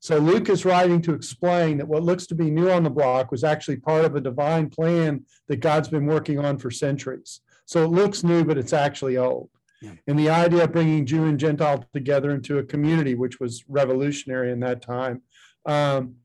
So 0.00 0.18
Luke 0.18 0.48
is 0.48 0.64
writing 0.64 1.02
to 1.02 1.14
explain 1.14 1.78
that 1.78 1.88
what 1.88 2.02
looks 2.02 2.26
to 2.28 2.34
be 2.34 2.50
new 2.50 2.70
on 2.70 2.84
the 2.84 2.90
block 2.90 3.30
was 3.32 3.42
actually 3.42 3.78
part 3.78 4.04
of 4.04 4.14
a 4.14 4.20
divine 4.20 4.70
plan 4.70 5.24
that 5.48 5.56
God's 5.60 5.88
been 5.88 6.06
working 6.06 6.38
on 6.38 6.58
for 6.58 6.70
centuries. 6.70 7.40
So 7.64 7.84
it 7.84 7.88
looks 7.88 8.22
new, 8.22 8.44
but 8.44 8.56
it's 8.58 8.72
actually 8.72 9.16
old. 9.16 9.50
Yeah. 9.82 9.92
And 10.06 10.18
the 10.18 10.30
idea 10.30 10.64
of 10.64 10.72
bringing 10.72 11.04
Jew 11.04 11.24
and 11.24 11.38
Gentile 11.38 11.84
together 11.92 12.30
into 12.30 12.58
a 12.58 12.64
community, 12.64 13.14
which 13.14 13.40
was 13.40 13.64
revolutionary 13.68 14.50
in 14.50 14.60
that 14.60 14.82
time, 14.82 15.22
um, 15.66 16.16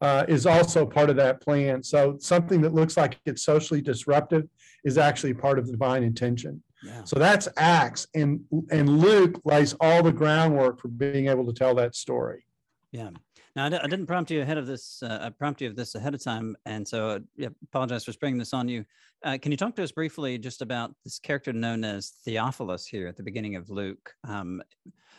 uh, 0.00 0.24
is 0.28 0.46
also 0.46 0.84
part 0.86 1.10
of 1.10 1.16
that 1.16 1.40
plan. 1.40 1.82
So 1.82 2.16
something 2.18 2.60
that 2.62 2.74
looks 2.74 2.96
like 2.96 3.18
it's 3.26 3.42
socially 3.42 3.80
disruptive 3.80 4.48
is 4.84 4.98
actually 4.98 5.34
part 5.34 5.58
of 5.58 5.66
the 5.66 5.72
divine 5.72 6.02
intention. 6.02 6.62
Yeah. 6.82 7.04
So 7.04 7.18
that's 7.18 7.48
Acts, 7.56 8.06
and 8.14 8.44
and 8.70 8.98
Luke 8.98 9.40
lays 9.44 9.74
all 9.80 10.02
the 10.02 10.12
groundwork 10.12 10.80
for 10.80 10.88
being 10.88 11.28
able 11.28 11.46
to 11.46 11.52
tell 11.54 11.74
that 11.76 11.94
story. 11.94 12.44
Yeah. 12.92 13.10
Now, 13.56 13.66
I, 13.66 13.68
didn't 13.68 14.06
prompt 14.06 14.32
you 14.32 14.42
ahead 14.42 14.58
of 14.58 14.66
this. 14.66 15.00
Uh, 15.02 15.18
I 15.22 15.30
prompt 15.30 15.60
you 15.60 15.68
of 15.68 15.76
this 15.76 15.94
ahead 15.94 16.12
of 16.12 16.22
time, 16.22 16.56
and 16.66 16.86
so 16.86 17.08
uh, 17.08 17.18
yeah, 17.36 17.48
apologize 17.62 18.04
for 18.04 18.12
springing 18.12 18.38
this 18.38 18.52
on 18.52 18.68
you. 18.68 18.84
Uh, 19.22 19.38
can 19.40 19.52
you 19.52 19.56
talk 19.56 19.76
to 19.76 19.82
us 19.82 19.92
briefly 19.92 20.38
just 20.38 20.60
about 20.60 20.92
this 21.04 21.20
character 21.20 21.52
known 21.52 21.84
as 21.84 22.14
Theophilus 22.24 22.84
here 22.84 23.06
at 23.06 23.16
the 23.16 23.22
beginning 23.22 23.54
of 23.54 23.70
Luke? 23.70 24.12
Um, 24.26 24.60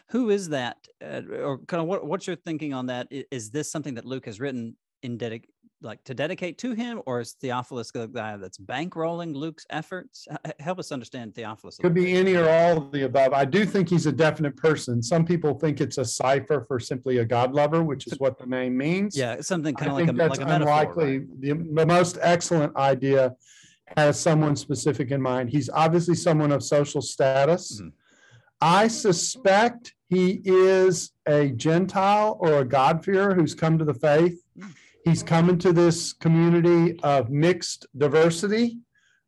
who 0.10 0.30
is 0.30 0.50
that, 0.50 0.77
uh, 1.04 1.22
or 1.42 1.60
kind 1.60 1.82
of 1.82 1.88
what, 1.88 2.06
what's 2.06 2.27
your 2.27 2.36
thinking 2.36 2.74
on 2.74 2.88
that? 2.88 3.08
Is, 3.10 3.24
Is 3.32 3.50
this 3.51 3.72
something 3.72 3.96
that 3.96 4.06
Luke 4.06 4.25
has 4.25 4.39
written 4.39 4.75
in 5.01 5.18
dedic- 5.18 5.48
like 5.86 6.04
to 6.04 6.13
dedicate 6.13 6.58
to 6.60 6.74
him, 6.74 7.01
or 7.06 7.22
is 7.22 7.34
Theophilus 7.34 7.92
the 7.92 8.08
guy 8.08 8.36
that's 8.38 8.58
bankrolling 8.58 9.34
Luke's 9.34 9.65
efforts? 9.70 10.27
Help 10.60 10.80
us 10.80 10.92
understand 10.92 11.36
Theophilus. 11.36 11.77
Could 11.77 11.94
be 11.94 12.06
bit. 12.06 12.18
any 12.18 12.36
or 12.36 12.50
all 12.50 12.77
of 12.77 12.92
the 12.92 13.04
above. 13.04 13.34
I 13.34 13.46
do 13.46 13.65
think 13.65 13.89
he's 13.89 14.06
a 14.06 14.12
definite 14.12 14.58
person. 14.58 15.01
Some 15.01 15.25
people 15.25 15.54
think 15.58 15.80
it's 15.80 15.98
a 15.98 16.06
cipher 16.06 16.65
for 16.68 16.80
simply 16.80 17.20
a 17.20 17.25
God 17.25 17.54
lover, 17.54 17.84
which 17.84 18.08
is 18.08 18.20
what 18.20 18.38
the 18.38 18.46
name 18.46 18.75
means. 18.75 19.15
Yeah, 19.18 19.39
something 19.42 19.75
kind 19.75 19.92
of 19.92 19.98
like 19.98 20.04
a 20.04 20.08
think 20.08 20.18
that's 20.18 20.30
like 20.39 20.42
a 20.42 20.46
metaphor. 20.46 20.74
unlikely. 20.74 21.20
right? 21.20 21.42
The, 21.42 21.54
the 21.54 21.86
most 21.86 22.18
excellent 22.22 22.75
idea 22.75 23.36
has 23.96 24.20
someone 24.20 24.56
specific 24.56 25.12
in 25.12 25.22
mind. 25.22 25.50
He's 25.50 25.70
obviously 25.70 26.15
someone 26.15 26.51
of 26.51 26.63
social 26.63 27.01
status. 27.01 27.80
Mhm. 27.82 27.92
I 28.62 28.88
suspect 28.88 29.94
he 30.10 30.42
is 30.44 31.12
a 31.27 31.50
Gentile 31.50 32.38
or 32.39 32.60
a 32.60 32.65
God-fearer 32.65 33.36
who's 33.36 33.54
come 33.54 33.77
to 33.77 33.86
the 33.86 33.94
faith. 33.94 34.42
Mm. 34.58 34.74
He's 35.05 35.21
coming 35.21 35.59
to 35.59 35.71
this 35.71 36.13
community 36.13 37.00
of 37.03 37.29
mixed 37.29 37.85
diversity 37.95 38.79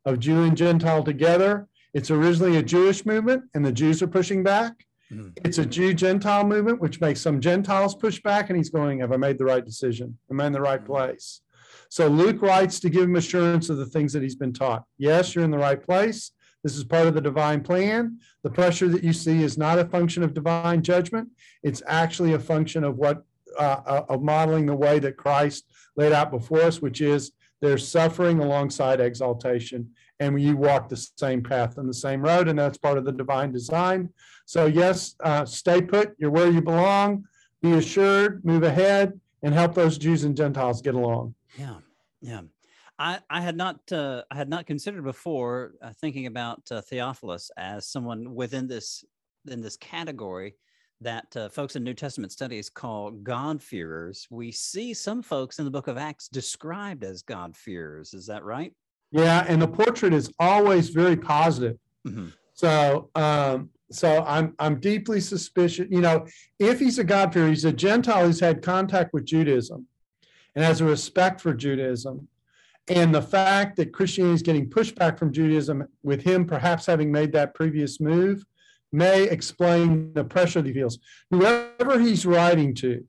of 0.04 0.18
Jew 0.18 0.42
and 0.42 0.56
Gentile 0.56 1.04
together. 1.04 1.68
It's 1.94 2.10
originally 2.10 2.56
a 2.56 2.62
Jewish 2.64 3.06
movement 3.06 3.44
and 3.54 3.64
the 3.64 3.70
Jews 3.70 4.02
are 4.02 4.08
pushing 4.08 4.42
back. 4.42 4.72
Mhm. 5.12 5.38
It's 5.44 5.58
a 5.58 5.64
Jew 5.64 5.94
Gentile 5.94 6.44
movement, 6.44 6.80
which 6.80 7.00
makes 7.00 7.20
some 7.20 7.40
Gentiles 7.40 7.94
push 7.94 8.20
back, 8.20 8.50
and 8.50 8.56
he's 8.56 8.70
going, 8.70 8.98
Have 8.98 9.12
I 9.12 9.16
made 9.16 9.38
the 9.38 9.44
right 9.44 9.64
decision? 9.64 10.18
Am 10.30 10.40
I 10.40 10.48
in 10.48 10.52
the 10.52 10.60
right 10.60 10.84
place? 10.84 11.42
So 11.88 12.08
Luke 12.08 12.42
writes 12.42 12.80
to 12.80 12.90
give 12.90 13.04
him 13.04 13.14
assurance 13.16 13.70
of 13.70 13.78
the 13.78 13.86
things 13.86 14.12
that 14.12 14.22
he's 14.22 14.34
been 14.34 14.52
taught. 14.52 14.84
Yes, 14.98 15.34
you're 15.34 15.44
in 15.44 15.50
the 15.52 15.58
right 15.58 15.82
place. 15.82 16.32
This 16.64 16.76
is 16.76 16.82
part 16.84 17.06
of 17.06 17.14
the 17.14 17.20
divine 17.20 17.62
plan. 17.62 18.18
The 18.42 18.50
pressure 18.50 18.88
that 18.88 19.04
you 19.04 19.12
see 19.12 19.42
is 19.44 19.56
not 19.56 19.78
a 19.78 19.84
function 19.86 20.22
of 20.24 20.34
divine 20.34 20.82
judgment. 20.82 21.28
It's 21.62 21.82
actually 21.86 22.32
a 22.34 22.38
function 22.40 22.82
of 22.84 22.96
what, 22.96 23.22
uh, 23.58 23.80
uh, 23.86 24.04
of 24.08 24.22
modeling 24.22 24.66
the 24.66 24.74
way 24.74 24.98
that 25.00 25.16
Christ 25.16 25.64
laid 25.96 26.12
out 26.12 26.30
before 26.30 26.62
us, 26.62 26.80
which 26.80 27.00
is 27.00 27.32
there's 27.60 27.86
suffering 27.86 28.38
alongside 28.38 29.00
exaltation. 29.00 29.90
And 30.20 30.40
you 30.40 30.56
walk 30.56 30.88
the 30.88 30.96
same 30.96 31.42
path 31.42 31.78
and 31.78 31.88
the 31.88 31.94
same 31.94 32.22
road, 32.22 32.48
and 32.48 32.58
that's 32.58 32.78
part 32.78 32.98
of 32.98 33.04
the 33.04 33.12
divine 33.12 33.52
design. 33.52 34.10
So 34.46 34.66
yes, 34.66 35.14
uh, 35.22 35.44
stay 35.44 35.80
put. 35.80 36.14
You're 36.18 36.30
where 36.30 36.50
you 36.50 36.60
belong. 36.60 37.24
Be 37.62 37.72
assured, 37.72 38.44
move 38.44 38.62
ahead, 38.62 39.18
and 39.42 39.52
help 39.52 39.74
those 39.74 39.98
Jews 39.98 40.24
and 40.24 40.36
Gentiles 40.36 40.82
get 40.82 40.94
along. 40.94 41.34
Yeah, 41.56 41.76
yeah. 42.20 42.42
I, 42.98 43.20
I 43.30 43.40
had 43.40 43.56
not 43.56 43.80
uh, 43.92 44.22
I 44.30 44.36
had 44.36 44.48
not 44.48 44.66
considered 44.66 45.04
before 45.04 45.74
uh, 45.82 45.92
thinking 46.00 46.26
about 46.26 46.62
uh, 46.70 46.80
Theophilus 46.80 47.50
as 47.56 47.86
someone 47.86 48.34
within 48.34 48.66
this 48.66 49.04
in 49.46 49.60
this 49.60 49.76
category 49.76 50.54
that 51.00 51.36
uh, 51.36 51.48
folks 51.48 51.76
in 51.76 51.84
New 51.84 51.94
Testament 51.94 52.32
studies 52.32 52.68
call 52.68 53.10
God-fearers. 53.10 54.26
We 54.30 54.50
see 54.50 54.94
some 54.94 55.22
folks 55.22 55.58
in 55.58 55.64
the 55.64 55.70
book 55.70 55.86
of 55.86 55.96
Acts 55.96 56.28
described 56.28 57.04
as 57.04 57.22
God-fearers. 57.22 58.14
Is 58.14 58.26
that 58.26 58.44
right? 58.44 58.72
Yeah, 59.10 59.44
and 59.48 59.62
the 59.62 59.68
portrait 59.68 60.12
is 60.12 60.32
always 60.38 60.90
very 60.90 61.16
positive. 61.16 61.78
Mhm. 62.06 62.32
So, 62.52 63.10
um, 63.14 63.70
so 63.90 64.24
I'm 64.26 64.54
I'm 64.58 64.80
deeply 64.80 65.20
suspicious. 65.20 65.86
You 65.90 66.00
know, 66.00 66.26
if 66.58 66.78
he's 66.80 66.98
a 66.98 67.04
God-fearer, 67.04 67.48
he's 67.48 67.64
a 67.64 67.72
Gentile 67.72 68.26
who's 68.26 68.40
had 68.40 68.60
contact 68.60 69.14
with 69.14 69.24
Judaism 69.24 69.86
and 70.54 70.64
has 70.64 70.80
a 70.80 70.84
respect 70.84 71.40
for 71.40 71.54
Judaism. 71.54 72.28
And 72.88 73.14
the 73.14 73.22
fact 73.22 73.76
that 73.76 73.92
Christianity 73.92 74.34
is 74.34 74.42
getting 74.42 74.68
pushback 74.68 75.18
from 75.18 75.32
Judaism, 75.32 75.86
with 76.02 76.22
him 76.22 76.46
perhaps 76.46 76.86
having 76.86 77.12
made 77.12 77.32
that 77.32 77.54
previous 77.54 78.00
move, 78.00 78.44
may 78.92 79.24
explain 79.24 80.12
the 80.14 80.24
pressure 80.24 80.62
that 80.62 80.68
he 80.68 80.74
feels. 80.74 80.98
Whoever 81.30 82.00
he's 82.00 82.24
writing 82.24 82.74
to 82.76 83.04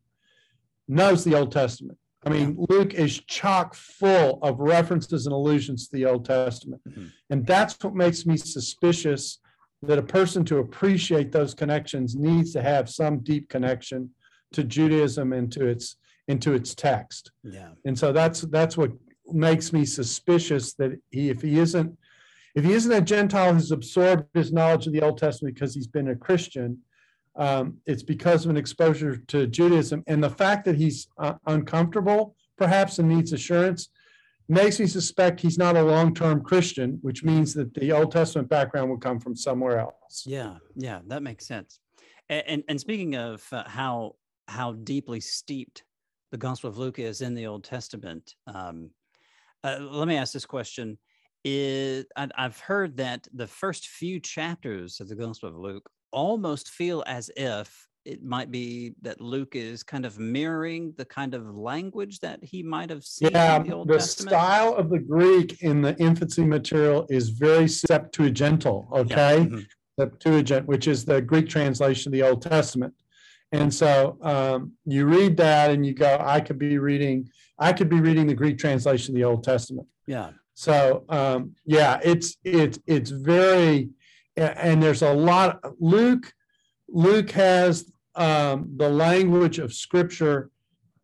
knows 0.87 1.23
the 1.23 1.35
Old 1.35 1.51
Testament. 1.51 1.97
I 2.25 2.29
mean, 2.29 2.57
Luke 2.69 2.93
is 2.93 3.21
chock 3.21 3.73
full 3.75 4.39
of 4.43 4.59
references 4.59 5.25
and 5.25 5.33
allusions 5.33 5.87
to 5.87 5.95
the 5.95 6.05
Old 6.05 6.25
Testament. 6.25 6.81
Mhm. 6.85 7.11
And 7.29 7.45
that's 7.45 7.81
what 7.81 7.95
makes 7.95 8.25
me 8.25 8.35
suspicious 8.35 9.39
that 9.83 9.97
a 9.97 10.03
person 10.03 10.43
to 10.45 10.57
appreciate 10.57 11.31
those 11.31 11.53
connections 11.53 12.15
needs 12.15 12.51
to 12.51 12.61
have 12.61 12.89
some 12.89 13.19
deep 13.19 13.47
connection 13.47 14.09
to 14.51 14.63
Judaism 14.65 15.31
and 15.31 15.51
to 15.53 15.65
its 15.67 15.95
into 16.27 16.53
its 16.53 16.75
text. 16.75 17.31
Yeah. 17.43 17.71
And 17.85 17.97
so 17.97 18.11
that's 18.11 18.41
that's 18.41 18.75
what 18.77 18.91
makes 19.31 19.71
me 19.71 19.85
suspicious 19.85 20.73
that 20.73 20.91
he 21.09 21.29
if 21.29 21.41
he 21.41 21.57
isn't 21.57 21.97
if 22.55 22.63
he 22.65 22.73
isn't 22.73 22.91
a 22.91 23.01
Gentile 23.01 23.53
who's 23.53 23.71
absorbed 23.71 24.25
his 24.33 24.51
knowledge 24.51 24.87
of 24.87 24.93
the 24.93 25.01
Old 25.01 25.17
Testament 25.17 25.55
because 25.55 25.73
he's 25.73 25.87
been 25.87 26.09
a 26.09 26.15
Christian, 26.15 26.79
um, 27.35 27.77
it's 27.85 28.03
because 28.03 28.45
of 28.45 28.51
an 28.51 28.57
exposure 28.57 29.17
to 29.27 29.47
Judaism. 29.47 30.03
And 30.07 30.23
the 30.23 30.29
fact 30.29 30.65
that 30.65 30.75
he's 30.75 31.07
uh, 31.17 31.35
uncomfortable, 31.45 32.35
perhaps, 32.57 32.99
and 32.99 33.07
needs 33.07 33.33
assurance, 33.33 33.89
makes 34.49 34.79
me 34.79 34.87
suspect 34.87 35.39
he's 35.39 35.57
not 35.57 35.77
a 35.77 35.83
long-term 35.83 36.41
Christian, 36.41 36.97
which 37.01 37.23
means 37.23 37.53
that 37.53 37.73
the 37.75 37.91
Old 37.91 38.11
Testament 38.11 38.49
background 38.49 38.89
would 38.89 39.01
come 39.01 39.19
from 39.19 39.35
somewhere 39.35 39.79
else. 39.79 40.23
Yeah, 40.25 40.55
yeah, 40.75 40.99
that 41.07 41.23
makes 41.23 41.45
sense. 41.45 41.79
And 42.29 42.43
and, 42.47 42.63
and 42.67 42.79
speaking 42.79 43.15
of 43.15 43.47
uh, 43.51 43.63
how 43.67 44.15
how 44.47 44.73
deeply 44.73 45.19
steeped 45.19 45.83
the 46.31 46.37
Gospel 46.37 46.69
of 46.69 46.77
Luke 46.77 46.99
is 46.99 47.21
in 47.21 47.35
the 47.35 47.45
Old 47.45 47.63
Testament, 47.63 48.35
um, 48.47 48.89
uh, 49.63 49.77
let 49.79 50.07
me 50.07 50.17
ask 50.17 50.33
this 50.33 50.45
question: 50.45 50.97
Is 51.45 52.05
I've 52.15 52.59
heard 52.59 52.97
that 52.97 53.27
the 53.33 53.47
first 53.47 53.87
few 53.87 54.19
chapters 54.19 54.99
of 54.99 55.07
the 55.07 55.15
Gospel 55.15 55.49
of 55.49 55.55
Luke 55.55 55.89
almost 56.11 56.69
feel 56.69 57.03
as 57.07 57.31
if 57.37 57.87
it 58.05 58.23
might 58.23 58.49
be 58.51 58.93
that 59.01 59.21
Luke 59.21 59.55
is 59.55 59.83
kind 59.83 60.05
of 60.05 60.19
mirroring 60.19 60.93
the 60.97 61.05
kind 61.05 61.33
of 61.33 61.45
language 61.55 62.19
that 62.19 62.43
he 62.43 62.63
might 62.63 62.89
have 62.89 63.03
seen 63.03 63.29
Yeah, 63.31 63.57
in 63.57 63.67
the 63.67 63.75
Old 63.75 63.87
the 63.87 63.99
style 63.99 64.73
of 64.75 64.89
the 64.89 64.99
Greek 64.99 65.61
in 65.61 65.81
the 65.81 65.95
infancy 65.97 66.43
material 66.43 67.05
is 67.09 67.29
very 67.29 67.65
Septuagintal, 67.65 68.87
Yeah, 68.91 68.99
okay? 69.01 69.45
mhm, 69.45 69.65
Septuagint, 69.99 70.65
which 70.65 70.87
is 70.87 71.05
the 71.05 71.21
Greek 71.21 71.47
translation 71.49 72.09
of 72.09 72.13
the 72.13 72.23
Old 72.23 72.41
Testament. 72.41 72.93
And 73.51 73.73
so 73.73 74.17
um, 74.21 74.73
you 74.85 75.05
read 75.05 75.35
that 75.37 75.71
and 75.71 75.85
you 75.85 75.93
go, 75.93 76.17
I 76.19 76.39
could 76.39 76.59
be 76.59 76.77
reading, 76.77 77.29
I 77.57 77.73
could 77.73 77.89
be 77.89 77.99
reading 77.99 78.27
the 78.27 78.35
Greek 78.35 78.57
translation 78.57 79.13
of 79.13 79.15
the 79.17 79.23
Old 79.25 79.43
Testament. 79.43 79.87
Yeah, 80.07 80.31
So 80.59 81.05
um, 81.07 81.55
yeah, 81.65 82.01
it's 82.03 82.35
it's 82.43 82.79
it's 82.85 83.11
very, 83.11 83.91
and 84.35 84.83
there's 84.83 85.03
a 85.03 85.13
lot. 85.13 85.63
Luke, 85.79 86.33
Luke 86.89 87.31
has 87.31 87.89
um, 88.15 88.69
the 88.75 88.89
language 88.89 89.57
of 89.57 89.71
Scripture 89.71 90.51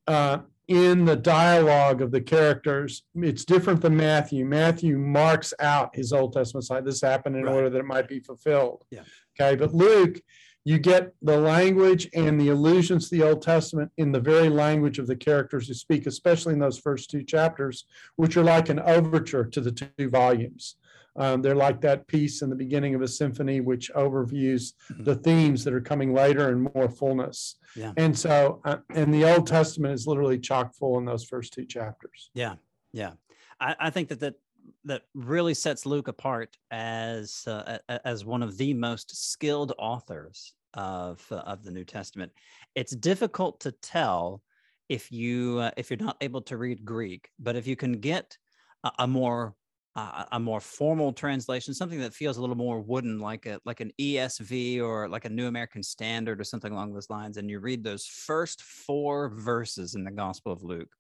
uh, 0.07 0.39
in 0.67 1.05
the 1.05 1.15
dialogue 1.15 2.01
of 2.01 2.11
the 2.11 2.21
characters. 2.21 3.03
It's 3.15 3.45
different 3.45 3.81
than 3.81 3.95
Matthew. 3.95 4.45
Matthew 4.45 4.97
marks 4.97 5.53
out 5.59 5.95
his 5.95 6.11
Old 6.11 6.33
Testament 6.33 6.65
side. 6.65 6.85
This 6.85 7.01
happened 7.01 7.35
in 7.35 7.43
Right. 7.43 7.53
order 7.53 7.69
that 7.69 7.79
it 7.79 7.85
might 7.85 8.07
be 8.07 8.19
fulfilled. 8.19 8.83
Yeah. 8.89 9.03
Okay, 9.39 9.55
but 9.55 9.73
Luke, 9.73 10.21
you 10.63 10.79
get 10.79 11.13
the 11.21 11.37
language 11.37 12.09
and 12.15 12.41
the 12.41 12.49
allusions 12.49 13.09
to 13.09 13.15
the 13.17 13.23
Old 13.23 13.43
Testament 13.43 13.91
in 13.97 14.11
the 14.11 14.19
very 14.19 14.49
language 14.49 14.97
of 14.97 15.05
the 15.05 15.15
characters 15.15 15.67
who 15.67 15.75
speak, 15.75 16.07
especially 16.07 16.53
in 16.53 16.59
those 16.59 16.79
first 16.79 17.11
two 17.11 17.21
chapters, 17.23 17.85
which 18.15 18.35
are 18.35 18.43
like 18.43 18.69
an 18.69 18.79
overture 18.79 19.43
to 19.45 19.61
the 19.61 19.71
two 19.71 20.09
volumes. 20.09 20.77
Um, 21.17 21.41
they're 21.41 21.55
like 21.55 21.79
that 21.81 22.07
piece 22.07 22.41
in 22.41 22.49
the 22.49 22.55
beginning 22.55 22.93
of 22.95 23.01
a 23.01 23.07
symphony, 23.07 23.61
which 23.61 23.91
overviews 23.93 24.73
Mhm. 24.91 25.05
the 25.05 25.15
themes 25.15 25.63
that 25.63 25.73
are 25.73 25.81
coming 25.81 26.13
later 26.13 26.49
in 26.51 26.67
more 26.73 26.89
fullness. 26.89 27.57
Yeah. 27.75 27.93
And 27.97 28.17
so, 28.17 28.61
uh, 28.65 28.77
and 28.93 29.13
the 29.13 29.23
Old 29.33 29.47
Testament 29.47 29.93
is 29.93 30.07
literally 30.07 30.39
chock 30.39 30.73
full 30.75 30.97
in 30.97 31.05
those 31.05 31.23
first 31.23 31.53
two 31.53 31.65
chapters. 31.65 32.29
Yeah, 32.33 32.55
yeah. 32.91 33.13
I, 33.59 33.75
I 33.79 33.89
think 33.89 34.09
that 34.09 34.19
that 34.19 34.35
that 34.83 35.03
really 35.13 35.53
sets 35.53 35.85
Luke 35.85 36.07
apart 36.07 36.57
as 36.71 37.43
uh, 37.47 37.77
as 38.03 38.25
one 38.25 38.43
of 38.43 38.57
the 38.57 38.73
most 38.73 39.31
skilled 39.31 39.73
authors 39.77 40.53
of 40.73 41.25
uh, 41.31 41.35
of 41.37 41.63
the 41.63 41.71
New 41.71 41.85
Testament. 41.85 42.31
It's 42.75 42.95
difficult 42.95 43.59
to 43.61 43.71
tell 43.71 44.41
if 44.89 45.11
you 45.11 45.59
uh, 45.59 45.71
if 45.77 45.89
you're 45.89 45.97
not 45.97 46.17
able 46.21 46.41
to 46.43 46.57
read 46.57 46.83
Greek, 46.83 47.29
but 47.39 47.55
if 47.55 47.67
you 47.67 47.75
can 47.75 47.93
get 47.93 48.37
a, 48.83 48.91
a 48.99 49.07
more 49.07 49.55
uh, 49.95 50.25
a 50.31 50.39
more 50.39 50.59
formal 50.59 51.13
translation, 51.13 51.73
something 51.73 51.99
that 51.99 52.13
feels 52.13 52.37
a 52.37 52.41
little 52.41 52.55
more 52.57 52.81
wooden, 52.81 53.19
like 53.19 53.45
a 53.45 53.59
like 53.65 53.79
an 53.79 53.91
ESV 53.99 54.81
or 54.81 55.07
like 55.09 55.25
a 55.25 55.29
New 55.29 55.47
American 55.47 55.83
Standard 55.83 56.39
or 56.41 56.43
something 56.43 56.71
along 56.73 56.93
those 56.93 57.09
lines, 57.09 57.37
and 57.37 57.49
you 57.49 57.59
read 57.59 57.83
those 57.83 58.05
first 58.05 58.61
four 58.61 59.29
verses 59.29 59.95
in 59.95 60.03
the 60.03 60.11
Gospel 60.11 60.51
of 60.51 60.63
Luke, 60.63 60.93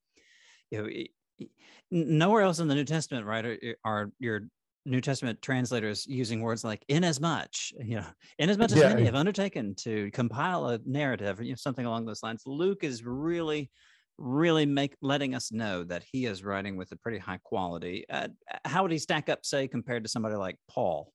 you 0.71 0.81
know, 0.81 0.87
i- 0.89 1.07
i- 1.41 1.49
n- 1.91 2.17
nowhere 2.17 2.43
else 2.43 2.59
in 2.59 2.67
the 2.67 2.75
New 2.75 2.85
Testament, 2.85 3.25
right, 3.25 3.45
are, 3.45 3.59
are 3.85 4.11
your 4.19 4.49
New 4.85 5.01
Testament 5.01 5.41
translators 5.41 6.05
using 6.05 6.41
words 6.41 6.63
like 6.63 6.85
"inasmuch," 6.87 7.53
you 7.71 7.95
know, 7.97 8.11
"inasmuch 8.39 8.71
as 8.71 8.83
Yeah. 8.83 8.85
many 8.85 9.05
have 9.05 9.15
undertaken 9.15 9.75
to 9.77 10.11
compile 10.11 10.67
a 10.67 10.79
narrative," 10.85 11.39
or 11.39 11.43
you 11.43 11.51
know, 11.51 11.55
something 11.57 11.85
along 11.85 12.05
those 12.05 12.23
lines. 12.23 12.43
Luke 12.45 12.83
is 12.83 13.03
really, 13.05 13.71
really 14.17 14.65
make 14.65 14.95
letting 15.01 15.35
us 15.35 15.51
know 15.51 15.83
that 15.83 16.03
he 16.03 16.25
is 16.25 16.43
writing 16.43 16.77
with 16.77 16.91
a 16.91 16.95
pretty 16.95 17.17
high 17.17 17.39
quality. 17.43 18.05
Uh, 18.09 18.27
how 18.63 18.83
would 18.83 18.91
he 18.91 18.97
stack 18.97 19.29
up, 19.29 19.45
say, 19.45 19.67
compared 19.67 20.03
to 20.03 20.09
somebody 20.09 20.35
like 20.35 20.57
Paul? 20.69 21.11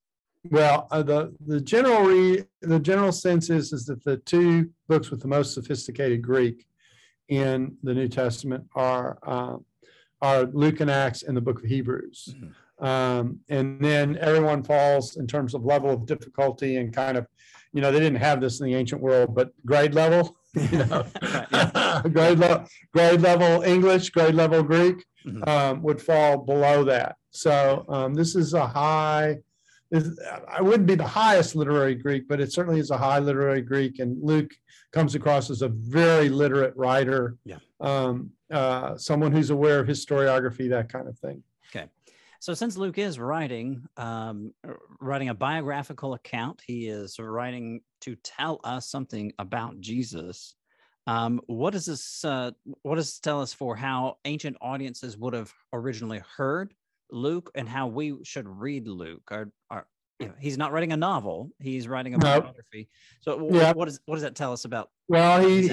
Well, 0.50 0.88
uh, 0.90 1.02
the 1.02 1.34
the 1.46 1.60
general 1.60 2.02
re, 2.02 2.44
the 2.62 2.78
general 2.78 3.12
sense 3.12 3.50
is 3.50 3.72
is 3.72 3.84
that 3.86 4.02
the 4.04 4.16
two 4.18 4.70
books 4.88 5.10
with 5.10 5.20
the 5.20 5.28
most 5.28 5.52
sophisticated 5.54 6.22
Greek 6.22 6.66
in 7.28 7.76
the 7.82 7.92
New 7.92 8.08
Testament 8.08 8.64
are 8.74 9.18
uh, 9.26 9.56
are 10.22 10.44
Luke 10.44 10.80
and 10.80 10.90
Acts 10.90 11.22
and 11.22 11.36
the 11.36 11.40
Book 11.40 11.58
of 11.58 11.64
Hebrews. 11.64 12.34
Mhm. 12.34 12.54
Um, 12.80 13.40
and 13.50 13.78
then 13.84 14.16
everyone 14.18 14.62
falls 14.62 15.16
in 15.16 15.26
terms 15.26 15.54
of 15.54 15.64
level 15.64 15.90
of 15.90 16.06
difficulty 16.06 16.76
and 16.76 16.94
kind 16.94 17.18
of, 17.18 17.26
you 17.74 17.82
know, 17.82 17.92
they 17.92 18.00
didn't 18.00 18.20
have 18.20 18.40
this 18.40 18.60
in 18.60 18.66
the 18.66 18.74
ancient 18.74 19.02
world, 19.02 19.34
but 19.34 19.52
grade 19.66 19.94
level, 19.94 20.38
you 20.54 20.78
know, 20.78 21.04
Right, 21.22 22.02
grade 22.12 22.38
level, 22.38 22.66
grade 22.92 23.20
level 23.20 23.62
English, 23.62 24.10
grade 24.10 24.34
level 24.34 24.62
Greek 24.62 25.04
Mhm. 25.26 25.46
um, 25.46 25.82
would 25.82 26.00
fall 26.00 26.38
below 26.38 26.82
that. 26.84 27.16
So 27.30 27.84
um, 27.90 28.14
this 28.14 28.34
is 28.34 28.54
a 28.54 28.66
high. 28.66 29.36
I 29.92 30.62
wouldn't 30.62 30.86
be 30.86 30.94
the 30.94 31.06
highest 31.06 31.54
literary 31.56 31.94
Greek, 31.94 32.26
but 32.26 32.40
it 32.40 32.52
certainly 32.52 32.80
is 32.80 32.90
a 32.90 32.96
high 32.96 33.18
literary 33.18 33.60
Greek, 33.60 33.98
and 33.98 34.16
Luke 34.22 34.50
comes 34.92 35.14
across 35.14 35.50
as 35.50 35.60
a 35.62 35.68
very 35.68 36.28
literate 36.30 36.74
writer. 36.76 37.36
Yeah. 37.44 37.58
Um, 37.80 38.30
uh, 38.50 38.96
someone 38.96 39.30
who's 39.32 39.50
aware 39.50 39.78
of 39.80 39.86
historiography, 39.88 40.70
that 40.70 40.90
kind 40.90 41.06
of 41.06 41.18
thing. 41.18 41.42
So, 42.40 42.54
since 42.54 42.78
Luke 42.78 42.96
is 42.96 43.18
writing, 43.18 43.84
um, 43.98 44.54
writing 44.98 45.28
a 45.28 45.34
biographical 45.34 46.14
account, 46.14 46.62
he 46.66 46.88
is 46.88 47.18
writing 47.18 47.82
to 48.00 48.16
tell 48.16 48.60
us 48.64 48.88
something 48.88 49.30
about 49.38 49.78
Jesus. 49.78 50.54
Um, 51.06 51.42
what 51.48 51.74
does 51.74 51.84
this? 51.84 52.24
Uh, 52.24 52.52
what 52.80 52.96
does 52.96 53.08
this 53.08 53.20
tell 53.20 53.42
us 53.42 53.52
for 53.52 53.76
how 53.76 54.16
ancient 54.24 54.56
audiences 54.62 55.18
would 55.18 55.34
have 55.34 55.52
originally 55.74 56.22
heard 56.34 56.72
Luke, 57.10 57.50
and 57.54 57.68
how 57.68 57.88
we 57.88 58.16
should 58.24 58.48
read 58.48 58.88
Luke? 58.88 59.28
Or, 59.30 59.52
or 59.70 59.86
you 60.20 60.26
know, 60.26 60.34
he's 60.38 60.58
not 60.58 60.70
writing 60.72 60.92
a 60.92 60.96
novel; 60.96 61.50
he's 61.60 61.88
writing 61.88 62.14
a 62.14 62.18
No. 62.18 62.40
biography. 62.40 62.88
So, 63.22 63.48
Yeah. 63.50 63.72
what 63.72 63.86
does 63.86 64.00
what 64.04 64.16
does 64.16 64.22
that 64.22 64.34
tell 64.34 64.52
us 64.52 64.64
about? 64.66 64.90
Well, 65.08 65.40
he 65.46 65.66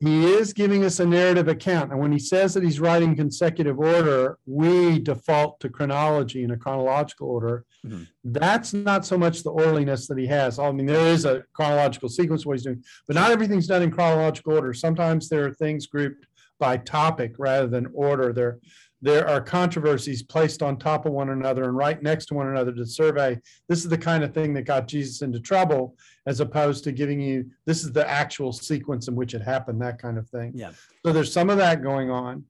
he 0.00 0.24
is 0.34 0.52
giving 0.52 0.84
us 0.84 0.98
a 1.00 1.06
narrative 1.06 1.46
account, 1.48 1.92
and 1.92 2.00
when 2.00 2.10
he 2.12 2.18
says 2.18 2.52
that 2.54 2.64
he's 2.64 2.80
writing 2.80 3.14
consecutive 3.16 3.78
order, 3.78 4.38
we 4.46 4.98
default 4.98 5.60
to 5.60 5.68
chronology 5.68 6.42
in 6.42 6.50
a 6.50 6.56
chronological 6.56 7.28
order. 7.28 7.64
Mhm. 7.86 8.08
That's 8.24 8.74
not 8.74 9.06
so 9.06 9.16
much 9.16 9.42
the 9.44 9.50
orderliness 9.50 10.08
that 10.08 10.18
he 10.18 10.26
has. 10.26 10.58
I 10.58 10.70
mean, 10.72 10.86
there 10.86 11.06
is 11.06 11.24
a 11.24 11.44
chronological 11.52 12.08
sequence 12.08 12.44
what 12.44 12.54
he's 12.54 12.64
doing, 12.64 12.82
but 13.06 13.14
not 13.14 13.30
everything's 13.30 13.66
done 13.68 13.82
in 13.82 13.90
chronological 13.92 14.54
order. 14.54 14.74
Sometimes 14.74 15.28
there 15.28 15.46
are 15.46 15.52
things 15.54 15.86
grouped 15.86 16.26
by 16.60 16.76
topic 16.76 17.34
rather 17.38 17.66
than 17.66 17.86
order. 17.94 18.32
There 18.32 18.58
there 19.04 19.28
are 19.28 19.38
controversies 19.38 20.22
placed 20.22 20.62
on 20.62 20.78
top 20.78 21.04
of 21.04 21.12
one 21.12 21.28
another 21.28 21.64
and 21.64 21.76
right 21.76 22.02
next 22.02 22.24
to 22.26 22.34
one 22.34 22.48
another 22.48 22.72
to 22.72 22.86
survey. 22.86 23.38
This 23.68 23.80
is 23.84 23.90
the 23.90 23.98
kind 23.98 24.24
of 24.24 24.32
thing 24.32 24.54
that 24.54 24.62
got 24.62 24.88
Jesus 24.88 25.20
into 25.20 25.38
trouble 25.40 25.94
as 26.26 26.40
opposed 26.40 26.84
to 26.84 26.92
giving 26.92 27.20
you 27.20 27.44
this 27.66 27.84
is 27.84 27.92
the 27.92 28.08
actual 28.08 28.50
sequence 28.50 29.06
in 29.06 29.14
which 29.14 29.34
it 29.34 29.42
happened, 29.42 29.82
that 29.82 30.00
kind 30.00 30.16
of 30.16 30.26
thing. 30.30 30.52
Yeah. 30.54 30.70
So 31.04 31.12
there's 31.12 31.30
some 31.30 31.50
of 31.50 31.58
that 31.58 31.82
going 31.82 32.10
on. 32.10 32.44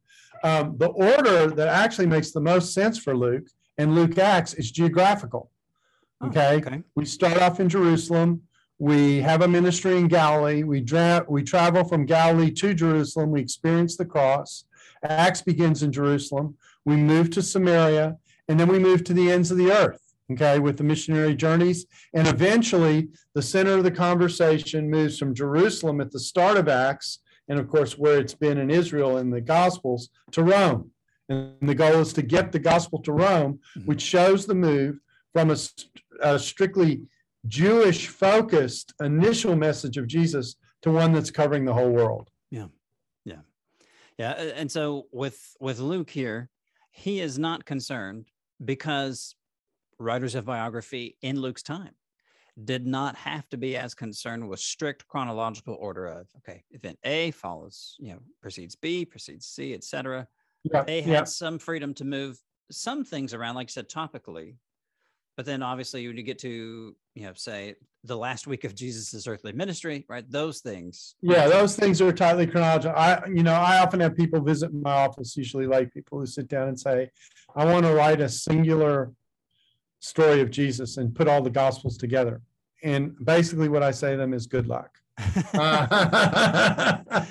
Um, 0.44 0.76
the 0.78 0.90
order 0.90 1.48
that 1.48 1.66
actually 1.66 2.06
makes 2.06 2.30
the 2.30 2.40
most 2.40 2.72
sense 2.72 2.98
for 2.98 3.16
Luke 3.16 3.48
and 3.76 3.96
Luke 3.96 4.16
Acts 4.18 4.54
is 4.54 4.70
geographical. 4.70 5.50
Oh, 6.20 6.28
Okay. 6.28 6.56
Okay. 6.58 6.82
We 6.94 7.04
start 7.04 7.38
off 7.38 7.58
in 7.58 7.68
Jerusalem. 7.68 8.42
We 8.78 9.20
have 9.22 9.42
a 9.42 9.48
ministry 9.48 9.96
in 9.98 10.06
Galilee. 10.06 10.62
We 10.62 10.80
dra- 10.80 11.24
we 11.28 11.42
travel 11.42 11.82
from 11.82 12.06
Galilee 12.06 12.52
to 12.52 12.74
Jerusalem. 12.74 13.32
We 13.32 13.40
experience 13.40 13.96
the 13.96 14.04
cross. 14.04 14.66
Acts 15.04 15.42
begins 15.42 15.82
in 15.82 15.92
Jerusalem. 15.92 16.56
We 16.84 16.96
move 16.96 17.30
to 17.30 17.42
Samaria, 17.42 18.16
and 18.48 18.58
then 18.58 18.68
we 18.68 18.78
move 18.78 19.04
to 19.04 19.14
the 19.14 19.30
ends 19.30 19.50
of 19.50 19.58
the 19.58 19.72
earth. 19.72 20.00
Okay, 20.32 20.58
with 20.58 20.78
the 20.78 20.84
missionary 20.84 21.34
journeys, 21.34 21.84
and 22.14 22.26
eventually 22.26 23.08
the 23.34 23.42
center 23.42 23.72
of 23.72 23.84
the 23.84 23.90
conversation 23.90 24.88
moves 24.90 25.18
from 25.18 25.34
Jerusalem 25.34 26.00
at 26.00 26.10
the 26.12 26.18
start 26.18 26.56
of 26.56 26.66
Acts, 26.66 27.18
and 27.48 27.58
of 27.58 27.68
course 27.68 27.98
where 27.98 28.18
it's 28.20 28.32
been 28.32 28.56
in 28.56 28.70
Israel 28.70 29.18
in 29.18 29.28
the 29.28 29.42
Gospels, 29.42 30.08
to 30.32 30.42
Rome. 30.42 30.90
And 31.28 31.56
the 31.60 31.74
goal 31.74 32.00
is 32.00 32.14
to 32.14 32.22
get 32.22 32.52
the 32.52 32.58
gospel 32.58 33.00
to 33.02 33.12
Rome, 33.12 33.60
Mhm. 33.76 33.86
which 33.86 34.00
shows 34.00 34.46
the 34.46 34.54
move 34.54 34.98
from 35.34 35.50
a, 35.50 35.56
a 36.20 36.38
strictly 36.38 37.02
Jewish 37.46 38.08
focused 38.08 38.94
initial 39.02 39.56
message 39.56 39.98
of 39.98 40.06
Jesus 40.06 40.56
to 40.82 40.90
one 40.90 41.12
that's 41.12 41.30
covering 41.30 41.66
the 41.66 41.74
whole 41.74 41.90
world. 41.90 42.30
Yeah, 44.18 44.32
and 44.32 44.70
so 44.70 45.06
with 45.12 45.40
with 45.60 45.80
Luke 45.80 46.10
here, 46.10 46.48
he 46.90 47.20
is 47.20 47.38
not 47.38 47.64
concerned 47.64 48.26
because 48.64 49.34
writers 49.98 50.34
of 50.34 50.44
biography 50.44 51.16
in 51.22 51.40
Luke's 51.40 51.62
time 51.62 51.94
did 52.62 52.86
not 52.86 53.16
have 53.16 53.48
to 53.48 53.56
be 53.56 53.76
as 53.76 53.94
concerned 53.94 54.48
with 54.48 54.60
strict 54.60 55.08
chronological 55.08 55.76
order 55.80 56.06
of 56.06 56.28
okay, 56.38 56.62
event 56.70 56.98
A 57.04 57.32
follows, 57.32 57.96
you 57.98 58.12
know, 58.12 58.20
precedes 58.40 58.76
B, 58.76 59.04
precedes 59.04 59.46
C, 59.46 59.74
etc. 59.74 60.28
Yeah, 60.62 60.84
They 60.84 61.02
yeah. 61.02 61.16
had 61.16 61.28
some 61.28 61.58
freedom 61.58 61.92
to 61.94 62.04
move 62.04 62.38
some 62.70 63.04
things 63.04 63.34
around, 63.34 63.56
like 63.56 63.68
you 63.68 63.72
said, 63.72 63.88
topically. 63.88 64.56
But 65.36 65.46
then 65.46 65.62
obviously 65.62 66.06
when 66.06 66.16
you 66.16 66.22
get 66.22 66.38
to, 66.40 66.94
you 67.14 67.22
know, 67.22 67.32
say 67.34 67.74
the 68.04 68.16
last 68.16 68.46
week 68.46 68.64
of 68.64 68.74
Jesus' 68.74 69.26
earthly 69.26 69.52
ministry, 69.52 70.04
right? 70.08 70.24
Those 70.30 70.60
things. 70.60 71.16
Yeah, 71.22 71.48
those 71.48 71.74
things 71.74 72.00
are 72.00 72.12
tightly 72.12 72.46
chronological. 72.46 72.96
I, 72.96 73.22
you 73.26 73.42
know, 73.42 73.54
I 73.54 73.80
often 73.80 74.00
have 74.00 74.14
people 74.16 74.40
visit 74.40 74.72
my 74.72 74.92
office, 74.92 75.36
usually 75.36 75.66
like 75.66 75.92
people 75.92 76.18
who 76.18 76.26
sit 76.26 76.48
down 76.48 76.68
and 76.68 76.78
say, 76.78 77.10
I 77.56 77.64
want 77.64 77.84
to 77.86 77.94
write 77.94 78.20
a 78.20 78.28
singular 78.28 79.12
story 80.00 80.40
of 80.40 80.50
Jesus 80.50 80.98
and 80.98 81.14
put 81.14 81.28
all 81.28 81.42
the 81.42 81.50
gospels 81.50 81.96
together. 81.96 82.42
And 82.82 83.16
basically 83.24 83.68
what 83.68 83.82
I 83.82 83.90
say 83.90 84.12
to 84.12 84.16
them 84.18 84.34
is 84.34 84.46
good 84.46 84.68
luck. 84.68 84.90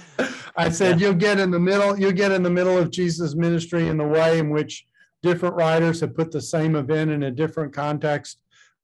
I 0.56 0.70
said, 0.70 1.02
you'll 1.02 1.14
get 1.14 1.40
in 1.40 1.52
the 1.52 1.60
middle, 1.60 2.00
you'll 2.00 2.12
get 2.12 2.32
in 2.32 2.44
the 2.44 2.50
middle 2.50 2.78
of 2.78 2.92
Jesus' 2.92 3.36
ministry 3.36 3.88
in 3.88 3.98
the 3.98 4.08
way 4.08 4.40
in 4.40 4.50
which 4.50 4.86
different 5.24 5.56
writers 5.56 6.02
have 6.02 6.16
put 6.16 6.32
the 6.32 6.42
same 6.42 6.76
event 6.76 7.10
in 7.10 7.24
a 7.24 7.32
different 7.32 7.74
context 7.74 8.38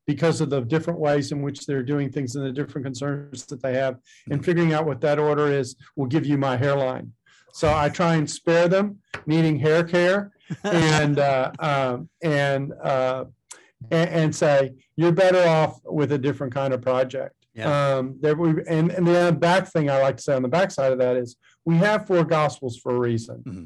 because 0.07 0.41
of 0.41 0.49
the 0.49 0.61
different 0.61 0.99
ways 0.99 1.31
in 1.31 1.43
which 1.43 1.67
they're 1.67 1.83
doing 1.83 2.11
things 2.11 2.35
and 2.35 2.43
the 2.43 2.51
different 2.51 2.83
concerns 2.83 3.45
that 3.45 3.61
they 3.61 3.75
have. 3.75 3.99
And 4.31 4.43
figuring 4.43 4.73
out 4.73 4.87
what 4.87 5.01
that 5.01 5.19
order 5.19 5.51
is 5.51 5.75
will 5.95 6.07
give 6.07 6.25
you 6.25 6.37
my 6.37 6.57
hairline. 6.57 7.11
So 7.53 7.71
I 7.71 7.89
try 7.89 8.15
and 8.15 8.27
spare 8.27 8.67
them 8.67 8.99
needing 9.27 9.59
hair 9.59 9.83
care 9.83 10.31
and 10.63 11.19
uh, 11.19 11.51
um, 11.59 12.09
and, 12.23 12.73
uh, 12.81 13.25
and 13.91 14.09
and 14.09 14.35
say 14.35 14.71
you're 14.95 15.11
better 15.11 15.47
off 15.47 15.79
with 15.83 16.11
a 16.11 16.17
different 16.17 16.53
kind 16.53 16.73
of 16.73 16.81
project. 16.81 17.35
Yeah. 17.53 17.97
Um, 17.97 18.17
there 18.19 18.35
we 18.35 18.63
and, 18.67 18.91
and 18.91 19.05
the 19.05 19.35
back 19.37 19.67
thing 19.67 19.89
I 19.89 20.01
like 20.01 20.17
to 20.17 20.23
say 20.23 20.33
on 20.33 20.41
the 20.41 20.47
backside 20.47 20.91
of 20.91 20.99
that 20.99 21.17
is 21.17 21.35
we 21.65 21.75
have 21.77 22.07
four 22.07 22.23
gospels 22.23 22.77
for 22.77 22.95
a 22.95 22.99
reason. 22.99 23.43
Mm-hmm. 23.45 23.65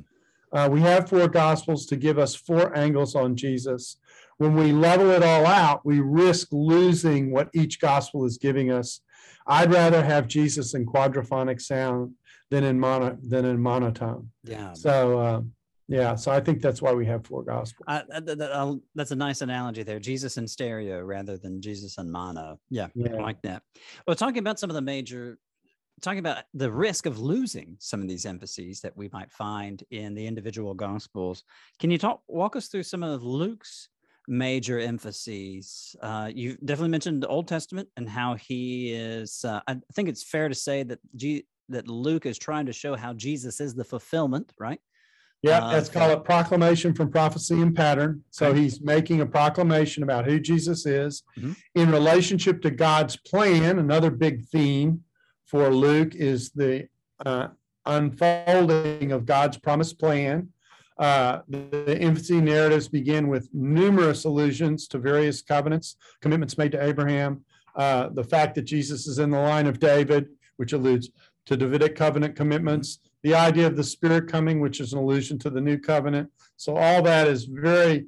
Uh, 0.53 0.69
we 0.71 0.81
have 0.81 1.09
four 1.09 1.27
gospels 1.27 1.85
to 1.87 1.95
give 1.95 2.19
us 2.19 2.35
four 2.35 2.77
angles 2.77 3.15
on 3.15 3.35
Jesus. 3.35 3.97
When 4.37 4.55
we 4.55 4.71
level 4.71 5.09
it 5.11 5.23
all 5.23 5.45
out, 5.45 5.85
we 5.85 5.99
risk 5.99 6.49
losing 6.51 7.31
what 7.31 7.49
each 7.53 7.79
gospel 7.79 8.25
is 8.25 8.37
giving 8.37 8.71
us. 8.71 9.01
I'd 9.47 9.71
rather 9.71 10.03
have 10.03 10.27
Jesus 10.27 10.73
in 10.73 10.85
quadraphonic 10.85 11.59
sound 11.61 12.13
than 12.49 12.63
in 12.63 12.79
mono 12.79 13.17
than 13.21 13.45
in 13.45 13.59
monotone. 13.59 14.29
Yeah. 14.43 14.73
So 14.73 15.19
uh, 15.19 15.41
yeah, 15.87 16.15
so 16.15 16.31
I 16.31 16.39
think 16.39 16.61
that's 16.61 16.81
why 16.81 16.93
we 16.93 17.05
have 17.07 17.25
four 17.25 17.43
gospels. 17.43 17.85
Uh, 17.87 18.01
that, 18.09 18.79
that's 18.95 19.11
a 19.11 19.15
nice 19.15 19.41
analogy 19.41 19.83
there. 19.83 19.99
Jesus 19.99 20.37
in 20.37 20.47
stereo 20.47 21.01
rather 21.01 21.37
than 21.37 21.61
Jesus 21.61 21.97
in 21.97 22.09
mono. 22.11 22.59
Yeah, 22.69 22.87
yeah, 22.95 23.15
I 23.15 23.21
like 23.21 23.41
that. 23.41 23.63
Well, 24.07 24.15
talking 24.15 24.39
about 24.39 24.59
some 24.59 24.69
of 24.69 24.75
the 24.75 24.81
major, 24.81 25.37
talking 26.01 26.19
about 26.19 26.43
the 26.53 26.71
risk 26.71 27.05
of 27.05 27.19
losing 27.19 27.75
some 27.79 28.01
of 28.01 28.07
these 28.07 28.25
emphases 28.25 28.81
that 28.81 28.95
we 28.95 29.09
might 29.13 29.31
find 29.31 29.83
in 29.91 30.13
the 30.13 30.25
individual 30.25 30.73
gospels. 30.73 31.43
Can 31.79 31.91
you 31.91 31.97
talk 31.97 32.21
walk 32.27 32.55
us 32.55 32.67
through 32.67 32.83
some 32.83 33.03
of 33.03 33.23
Luke's 33.23 33.89
major 34.27 34.79
emphases? 34.79 35.95
Uh, 36.01 36.29
you 36.33 36.57
definitely 36.65 36.89
mentioned 36.89 37.23
the 37.23 37.27
Old 37.27 37.47
Testament 37.47 37.87
and 37.97 38.09
how 38.09 38.35
he 38.35 38.93
is. 38.93 39.45
Uh, 39.45 39.61
I 39.67 39.77
think 39.93 40.09
it's 40.09 40.23
fair 40.23 40.49
to 40.49 40.55
say 40.55 40.83
that 40.83 40.99
G, 41.15 41.45
that 41.69 41.87
Luke 41.87 42.25
is 42.25 42.37
trying 42.37 42.65
to 42.65 42.73
show 42.73 42.95
how 42.95 43.13
Jesus 43.13 43.59
is 43.59 43.73
the 43.73 43.85
fulfillment, 43.85 44.51
right? 44.59 44.79
Yeah, 45.41 45.59
uh, 45.59 45.73
let's 45.73 45.89
call 45.89 46.09
it 46.09 46.23
proclamation 46.23 46.93
from 46.93 47.11
prophecy 47.11 47.61
and 47.61 47.75
pattern. 47.75 48.23
So 48.31 48.53
he's 48.53 48.81
making 48.81 49.19
a 49.19 49.25
proclamation 49.25 50.01
about 50.01 50.25
who 50.25 50.39
Jesus 50.39 50.85
is 50.85 51.23
mm-hmm. 51.37 51.51
in 51.75 51.91
relationship 51.91 52.61
to 52.61 52.71
God's 52.71 53.17
plan. 53.17 53.77
Another 53.77 54.09
big 54.09 54.45
theme 54.45 55.03
for 55.53 55.69
Luke 55.69 56.15
is 56.15 56.49
the 56.49 56.87
uh, 57.23 57.49
unfolding 57.85 59.11
of 59.11 59.27
God's 59.27 59.55
promised 59.55 59.99
plan. 59.99 60.49
Uh, 60.97 61.41
the, 61.47 61.83
the 61.85 62.01
infancy 62.01 62.41
narratives 62.41 62.87
begin 62.87 63.27
with 63.27 63.49
numerous 63.53 64.25
allusions 64.25 64.87
to 64.87 64.97
various 64.97 65.43
covenants, 65.43 65.95
commitments 66.21 66.57
made 66.57 66.71
to 66.71 66.83
Abraham. 66.83 67.45
Uh, 67.75 68.09
the 68.09 68.23
fact 68.23 68.55
that 68.55 68.63
Jesus 68.63 69.05
is 69.05 69.19
in 69.19 69.29
the 69.29 69.37
line 69.37 69.67
of 69.67 69.79
David, 69.79 70.29
which 70.57 70.73
alludes 70.73 71.11
to 71.45 71.55
Davidic 71.55 71.95
covenant 71.95 72.35
commitments 72.35 72.97
the 73.21 73.35
idea 73.35 73.67
of 73.67 73.77
the 73.77 73.83
Spirit 73.83 74.27
coming, 74.27 74.59
which 74.59 74.79
is 74.79 74.93
an 74.93 74.97
allusion 74.97 75.37
to 75.37 75.51
the 75.51 75.61
new 75.61 75.77
covenant. 75.77 76.31
So 76.57 76.77
all 76.77 77.03
that 77.03 77.27
is 77.27 77.45
very 77.45 78.07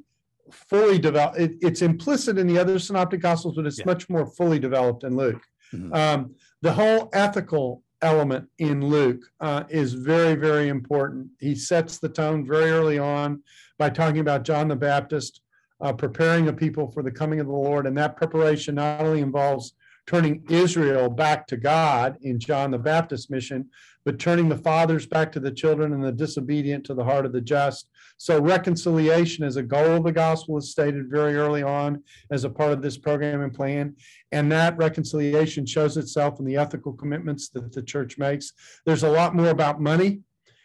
fully 0.52 0.98
developed. 0.98 1.38
It, 1.38 1.58
it's 1.62 1.84
implicit 1.84 2.40
in 2.40 2.48
the 2.48 2.58
other 2.58 2.80
synoptic 2.80 3.22
gospels, 3.22 3.56
but 3.56 3.68
it's 3.68 3.78
yeah. 3.78 3.86
much 3.86 4.10
more 4.10 4.26
fully 4.26 4.58
developed 4.58 5.04
in 5.04 5.16
Luke. 5.16 5.44
Mm-hmm. 5.74 5.94
Um, 5.94 6.36
the 6.66 6.74
whole 6.74 7.12
ethical 7.14 7.84
element 8.02 8.50
in 8.58 8.84
Luke 8.84 9.22
uh, 9.40 9.66
is 9.70 9.94
very, 9.94 10.34
very 10.34 10.70
important. 10.70 11.28
He 11.40 11.54
sets 11.54 12.00
the 12.00 12.10
tone 12.10 12.44
very 12.44 12.72
early 12.72 12.98
on 12.98 13.44
by 13.78 13.92
talking 13.92 14.18
about 14.18 14.46
John 14.46 14.68
the 14.68 14.76
Baptist 14.76 15.42
uh, 15.80 15.94
preparing 15.94 16.48
a 16.48 16.54
people 16.54 16.90
for 16.90 17.04
the 17.04 17.12
coming 17.12 17.40
of 17.40 17.46
the 17.46 17.54
Lord. 17.54 17.86
And 17.86 17.96
that 18.00 18.18
preparation 18.18 18.74
not 18.74 19.02
only 19.02 19.22
involves 19.22 19.76
turning 20.08 20.44
Israel 20.50 21.08
back 21.08 21.46
to 21.50 21.58
God 21.58 22.18
in 22.24 22.40
John 22.40 22.72
the 22.72 22.80
Baptist 22.80 23.30
mission, 23.30 23.70
but 24.04 24.18
turning 24.18 24.50
the 24.50 24.58
fathers 24.58 25.06
back 25.06 25.32
to 25.34 25.40
the 25.40 25.52
children 25.52 25.94
and 25.94 26.04
the 26.04 26.12
disobedient 26.12 26.84
to 26.86 26.96
the 26.96 27.04
heart 27.04 27.28
of 27.28 27.32
the 27.32 27.42
just. 27.42 27.90
So, 28.18 28.40
reconciliation 28.40 29.44
as 29.44 29.58
a 29.58 29.64
goal 29.64 29.98
of 29.98 30.04
the 30.04 30.12
gospel 30.12 30.58
is 30.58 30.72
stated 30.72 31.10
very 31.10 31.36
early 31.36 31.64
on 31.64 32.02
as 32.32 32.44
a 32.44 32.50
part 32.50 32.72
of 32.72 32.82
this 32.82 32.98
program 32.98 33.42
and 33.42 33.54
plan. 33.54 33.96
And 34.32 34.52
that 34.52 34.78
reconciliation 34.78 35.66
shows 35.66 35.98
itself 35.98 36.40
in 36.40 36.46
the 36.46 36.56
ethical 36.56 36.94
commitments 36.94 37.50
that 37.50 37.74
the 37.74 37.84
church 37.84 38.18
makes. 38.18 38.54
There's 38.86 39.04
a 39.04 39.12
lot 39.12 39.36
more 39.36 39.50
about 39.50 39.82
money 39.82 40.22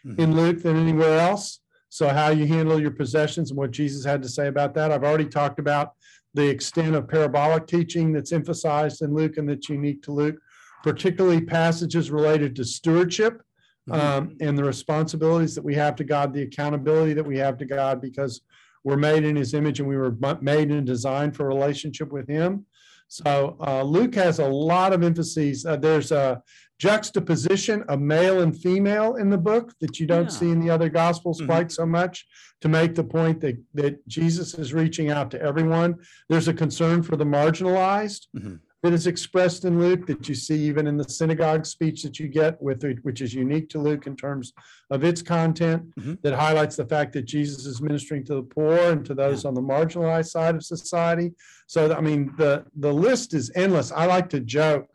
mm-hmm. 0.06 0.20
in 0.20 0.36
Luke 0.36 0.62
than 0.62 0.76
anywhere 0.76 1.18
else. 1.18 1.60
So, 1.88 2.08
how 2.08 2.28
you 2.30 2.46
handle 2.46 2.80
your 2.80 2.92
possessions 2.92 3.50
and 3.50 3.58
what 3.58 3.72
Jesus 3.72 4.04
had 4.04 4.22
to 4.22 4.28
say 4.28 4.46
about 4.46 4.74
that. 4.74 4.92
I've 4.92 5.04
already 5.04 5.26
talked 5.26 5.58
about 5.58 5.94
the 6.34 6.48
extent 6.48 6.94
of 6.94 7.08
parabolic 7.08 7.66
teaching 7.66 8.12
that's 8.12 8.32
emphasized 8.32 9.02
in 9.02 9.12
Luke 9.12 9.36
and 9.36 9.48
that's 9.48 9.68
unique 9.68 10.02
to 10.04 10.12
Luke, 10.12 10.36
particularly 10.84 11.40
passages 11.40 12.12
related 12.12 12.54
to 12.56 12.64
stewardship. 12.64 13.42
Um, 13.90 14.36
and 14.40 14.56
the 14.56 14.64
responsibilities 14.64 15.54
that 15.54 15.64
we 15.64 15.74
have 15.74 15.96
to 15.96 16.04
God, 16.04 16.32
the 16.32 16.42
accountability 16.42 17.12
that 17.14 17.26
we 17.26 17.38
have 17.38 17.56
to 17.58 17.64
God, 17.64 18.00
because 18.00 18.42
we're 18.84 18.96
made 18.96 19.24
in 19.24 19.36
his 19.36 19.54
image 19.54 19.80
and 19.80 19.88
we 19.88 19.96
were 19.96 20.16
made 20.40 20.70
and 20.70 20.86
designed 20.86 21.36
for 21.36 21.46
relationship 21.46 22.12
with 22.12 22.28
him. 22.28 22.66
So 23.08 23.56
uh, 23.66 23.82
Luke 23.82 24.14
has 24.14 24.38
a 24.38 24.46
lot 24.46 24.92
of 24.92 25.02
emphases. 25.02 25.66
Uh, 25.66 25.76
there's 25.76 26.12
a 26.12 26.40
juxtaposition 26.78 27.82
of 27.88 28.00
male 28.00 28.40
and 28.40 28.56
female 28.56 29.16
in 29.16 29.28
the 29.28 29.36
book 29.36 29.74
that 29.80 29.98
you 29.98 30.06
don't 30.06 30.30
yeah. 30.30 30.38
see 30.38 30.50
in 30.50 30.60
the 30.60 30.70
other 30.70 30.88
gospels 30.88 31.38
mm-hmm. 31.38 31.50
quite 31.50 31.72
so 31.72 31.84
much 31.84 32.26
to 32.60 32.68
make 32.68 32.94
the 32.94 33.04
point 33.04 33.40
that, 33.40 33.60
that 33.74 34.06
Jesus 34.06 34.54
is 34.54 34.72
reaching 34.72 35.10
out 35.10 35.30
to 35.32 35.42
everyone. 35.42 35.96
There's 36.28 36.48
a 36.48 36.54
concern 36.54 37.02
for 37.02 37.16
the 37.16 37.24
marginalized. 37.24 38.28
Mm-hmm 38.36 38.56
that 38.82 38.92
is 38.92 39.06
expressed 39.06 39.64
in 39.64 39.78
Luke 39.78 40.06
that 40.06 40.28
you 40.28 40.34
see 40.34 40.56
even 40.56 40.86
in 40.86 40.96
the 40.96 41.04
synagogue 41.04 41.66
speech 41.66 42.02
that 42.02 42.18
you 42.18 42.28
get 42.28 42.60
with 42.62 42.82
it, 42.84 42.98
which 43.02 43.20
is 43.20 43.34
unique 43.34 43.68
to 43.70 43.78
Luke 43.78 44.06
in 44.06 44.16
terms 44.16 44.52
of 44.90 45.04
its 45.04 45.20
content, 45.20 45.94
mm-hmm. 45.96 46.14
that 46.22 46.32
highlights 46.32 46.76
the 46.76 46.86
fact 46.86 47.12
that 47.12 47.26
Jesus 47.26 47.66
is 47.66 47.82
ministering 47.82 48.24
to 48.24 48.36
the 48.36 48.42
poor 48.42 48.76
and 48.92 49.04
to 49.04 49.14
those 49.14 49.44
yeah. 49.44 49.48
on 49.48 49.54
the 49.54 49.60
marginalized 49.60 50.28
side 50.28 50.54
of 50.54 50.64
society. 50.64 51.32
So 51.66 51.92
I 51.94 52.00
mean 52.00 52.32
the 52.38 52.64
the 52.76 52.92
list 52.92 53.34
is 53.34 53.50
endless. 53.54 53.92
I 53.92 54.06
like 54.06 54.30
to 54.30 54.40
joke 54.40 54.88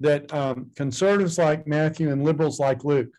that 0.00 0.32
um, 0.32 0.70
conservatives 0.74 1.38
like 1.38 1.66
Matthew 1.66 2.10
and 2.10 2.24
liberals 2.24 2.58
like 2.58 2.84
Luke. 2.84 3.14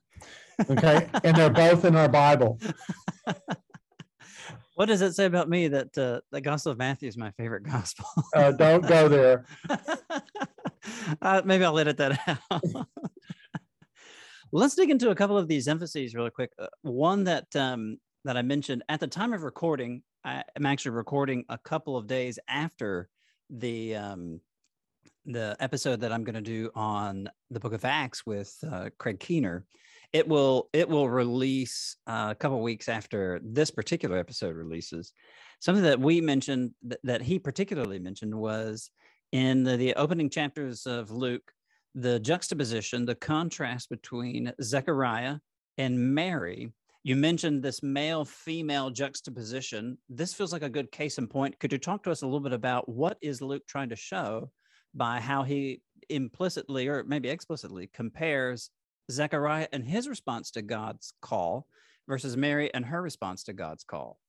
Okay, 0.69 1.07
and 1.23 1.37
they're 1.37 1.49
both 1.49 1.85
in 1.85 1.95
our 1.95 2.09
Bible. 2.09 2.59
What 4.77 4.89
does 4.89 5.01
it 5.01 5.15
say 5.15 5.25
about 5.25 5.49
me 5.49 5.69
that 5.69 5.97
uh, 5.97 6.21
the 6.31 6.39
Gospel 6.39 6.71
of 6.71 6.77
Matthew 6.77 7.09
is 7.09 7.17
my 7.17 7.31
favorite 7.31 7.63
gospel? 7.71 8.05
uh, 8.35 8.51
don't 8.51 8.85
go 8.85 9.09
there. 9.09 9.43
uh, 11.23 11.41
maybe 11.43 11.65
I'll 11.65 11.79
edit 11.79 11.97
that 11.97 12.39
out. 12.51 12.61
Let's 14.51 14.75
dig 14.75 14.91
into 14.91 15.09
a 15.09 15.15
couple 15.15 15.35
of 15.35 15.47
these 15.47 15.67
emphases 15.67 16.13
really 16.13 16.29
quick. 16.29 16.51
Uh, 16.59 16.67
one 16.83 17.23
that 17.23 17.47
um, 17.55 17.97
that 18.23 18.37
I 18.37 18.43
mentioned 18.43 18.83
at 18.87 18.99
the 18.99 19.07
time 19.07 19.33
of 19.33 19.41
recording, 19.41 20.03
I 20.23 20.43
am 20.55 20.67
actually 20.67 20.91
recording 20.91 21.43
a 21.49 21.57
couple 21.57 21.97
of 21.97 22.05
days 22.05 22.37
after 22.47 23.09
the 23.49 23.95
um, 23.95 24.41
the 25.25 25.57
episode 25.59 26.01
that 26.01 26.11
I'm 26.13 26.23
going 26.23 26.35
to 26.35 26.41
do 26.41 26.69
on 26.75 27.27
the 27.49 27.59
Book 27.59 27.73
of 27.73 27.83
Acts 27.83 28.27
with 28.27 28.55
uh, 28.71 28.91
Craig 28.99 29.19
Keener 29.19 29.65
it 30.13 30.27
will 30.27 30.69
it 30.73 30.87
will 30.87 31.09
release 31.09 31.97
uh, 32.07 32.29
a 32.31 32.35
couple 32.35 32.61
weeks 32.61 32.87
after 32.87 33.39
this 33.43 33.71
particular 33.71 34.17
episode 34.17 34.55
releases. 34.55 35.13
Something 35.59 35.83
that 35.83 35.99
we 35.99 36.21
mentioned 36.21 36.71
th- 36.87 37.01
that 37.03 37.21
he 37.21 37.39
particularly 37.39 37.99
mentioned 37.99 38.33
was 38.33 38.89
in 39.31 39.63
the, 39.63 39.75
the 39.75 39.93
opening 39.95 40.29
chapters 40.29 40.85
of 40.85 41.11
Luke, 41.11 41.51
the 41.95 42.19
juxtaposition, 42.19 43.05
the 43.05 43.15
contrast 43.15 43.89
between 43.89 44.53
Zechariah 44.61 45.37
and 45.77 46.15
Mary. 46.15 46.71
You 47.03 47.15
mentioned 47.15 47.63
this 47.63 47.81
male 47.83 48.25
female 48.25 48.89
juxtaposition. 48.89 49.97
This 50.09 50.33
feels 50.33 50.51
like 50.51 50.61
a 50.61 50.69
good 50.69 50.91
case 50.91 51.17
in 51.17 51.27
point. 51.27 51.57
Could 51.59 51.71
you 51.71 51.77
talk 51.77 52.03
to 52.03 52.11
us 52.11 52.21
a 52.21 52.25
little 52.25 52.39
bit 52.39 52.53
about 52.53 52.89
what 52.89 53.17
is 53.21 53.41
Luke 53.41 53.63
trying 53.67 53.89
to 53.89 53.95
show 53.95 54.51
by 54.93 55.19
how 55.19 55.43
he 55.43 55.81
implicitly 56.09 56.87
or 56.87 57.03
maybe 57.03 57.29
explicitly 57.29 57.89
compares 57.93 58.69
Zechariah 59.11 59.67
and 59.71 59.85
his 59.85 60.07
response 60.07 60.51
to 60.51 60.61
God's 60.61 61.13
call 61.21 61.67
versus 62.07 62.37
Mary 62.37 62.73
and 62.73 62.85
her 62.85 63.01
response 63.01 63.43
to 63.43 63.53
God's 63.53 63.83
call? 63.83 64.19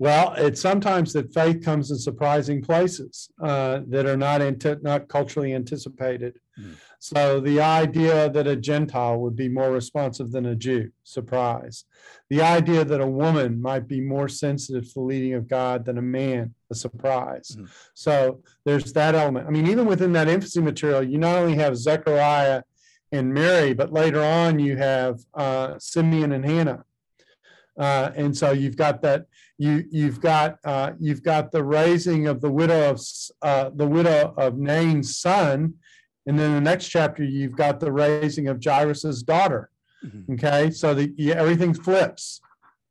Well, 0.00 0.34
it's 0.36 0.60
sometimes 0.60 1.12
that 1.14 1.34
faith 1.34 1.64
comes 1.64 1.90
in 1.90 1.98
surprising 1.98 2.62
places 2.62 3.30
uh, 3.42 3.80
that 3.88 4.06
are 4.06 4.16
not 4.16 4.40
ante- 4.40 4.76
not 4.80 5.08
culturally 5.08 5.52
anticipated. 5.54 6.38
Mm. 6.58 6.76
So 7.00 7.40
the 7.40 7.60
idea 7.60 8.30
that 8.30 8.46
a 8.46 8.54
Gentile 8.54 9.18
would 9.18 9.34
be 9.34 9.48
more 9.48 9.72
responsive 9.72 10.30
than 10.30 10.46
a 10.46 10.54
Jew, 10.54 10.90
surprise. 11.02 11.84
The 12.30 12.42
idea 12.42 12.84
that 12.84 13.00
a 13.00 13.06
woman 13.06 13.60
might 13.60 13.88
be 13.88 14.00
more 14.00 14.28
sensitive 14.28 14.86
to 14.86 14.94
the 14.94 15.00
leading 15.00 15.34
of 15.34 15.48
God 15.48 15.84
than 15.84 15.98
a 15.98 16.02
man, 16.02 16.54
a 16.70 16.76
surprise. 16.76 17.56
Mm. 17.58 17.68
So 17.94 18.42
there's 18.64 18.92
that 18.92 19.16
element. 19.16 19.48
I 19.48 19.50
mean, 19.50 19.66
even 19.66 19.86
within 19.86 20.12
that 20.12 20.28
infancy 20.28 20.60
material, 20.60 21.02
you 21.02 21.18
not 21.18 21.38
only 21.38 21.56
have 21.56 21.76
Zechariah 21.76 22.62
and 23.12 23.32
Mary, 23.32 23.72
but 23.72 23.92
later 23.92 24.22
on 24.22 24.58
you 24.58 24.76
have 24.76 25.20
uh, 25.34 25.78
Simeon 25.78 26.32
and 26.32 26.44
Hannah. 26.44 26.84
Uh, 27.78 28.10
and 28.16 28.36
so 28.36 28.50
you've 28.50 28.76
got 28.76 29.02
that 29.02 29.26
you 29.56 29.84
you've 29.90 30.20
got 30.20 30.58
uh, 30.64 30.92
you've 30.98 31.22
got 31.22 31.52
the 31.52 31.62
raising 31.62 32.26
of 32.26 32.40
the 32.40 32.50
widow 32.50 32.90
of 32.90 33.00
uh, 33.42 33.70
the 33.74 33.86
widow 33.86 34.34
of 34.36 34.58
Nain's 34.58 35.16
son, 35.16 35.74
and 36.26 36.38
then 36.38 36.54
the 36.54 36.60
next 36.60 36.88
chapter 36.88 37.22
you've 37.22 37.56
got 37.56 37.80
the 37.80 37.92
raising 37.92 38.48
of 38.48 38.62
Jairus's 38.62 39.22
daughter. 39.22 39.70
Mm-hmm. 40.04 40.34
Okay, 40.34 40.70
so 40.70 40.94
the 40.94 41.12
yeah, 41.16 41.34
everything 41.34 41.72
flips, 41.72 42.40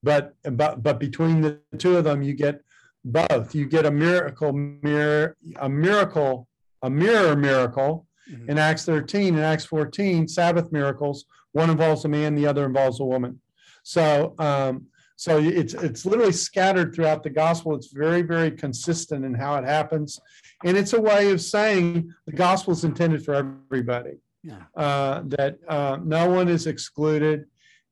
but 0.03 0.35
but 0.43 0.81
but 0.83 0.99
between 0.99 1.41
the 1.41 1.59
two 1.77 1.97
of 1.97 2.05
them 2.05 2.21
you 2.21 2.33
get 2.33 2.61
both. 3.03 3.55
You 3.55 3.65
get 3.65 3.85
a 3.85 3.91
miracle 3.91 4.53
mirror 4.53 5.35
a 5.57 5.69
miracle 5.69 6.47
a 6.81 6.89
mirror 6.89 7.35
miracle 7.35 8.06
mm-hmm. 8.31 8.49
in 8.49 8.57
Acts 8.57 8.85
13 8.85 9.35
and 9.35 9.43
Acts 9.43 9.65
14, 9.65 10.27
Sabbath 10.27 10.71
miracles. 10.71 11.25
One 11.51 11.69
involves 11.69 12.05
a 12.05 12.07
man, 12.07 12.35
the 12.35 12.47
other 12.47 12.65
involves 12.65 12.99
a 12.99 13.05
woman. 13.05 13.39
So, 13.83 14.35
um, 14.39 14.87
so 15.15 15.39
it's 15.39 15.73
it's 15.73 16.05
literally 16.05 16.31
scattered 16.31 16.93
throughout 16.93 17.23
the 17.23 17.31
gospel. 17.31 17.73
It's 17.73 17.91
very 17.91 18.21
very 18.21 18.51
consistent 18.51 19.25
in 19.25 19.33
how 19.33 19.55
it 19.55 19.63
happens, 19.63 20.19
and 20.63 20.77
it's 20.77 20.93
a 20.93 21.01
way 21.01 21.31
of 21.31 21.41
saying 21.41 22.13
the 22.27 22.33
gospel 22.33 22.73
is 22.73 22.83
intended 22.83 23.25
for 23.25 23.33
everybody. 23.33 24.17
Yeah. 24.43 24.63
Uh, 24.75 25.23
that 25.25 25.57
uh, 25.67 25.97
no 26.03 26.29
one 26.29 26.49
is 26.49 26.67
excluded, 26.67 27.45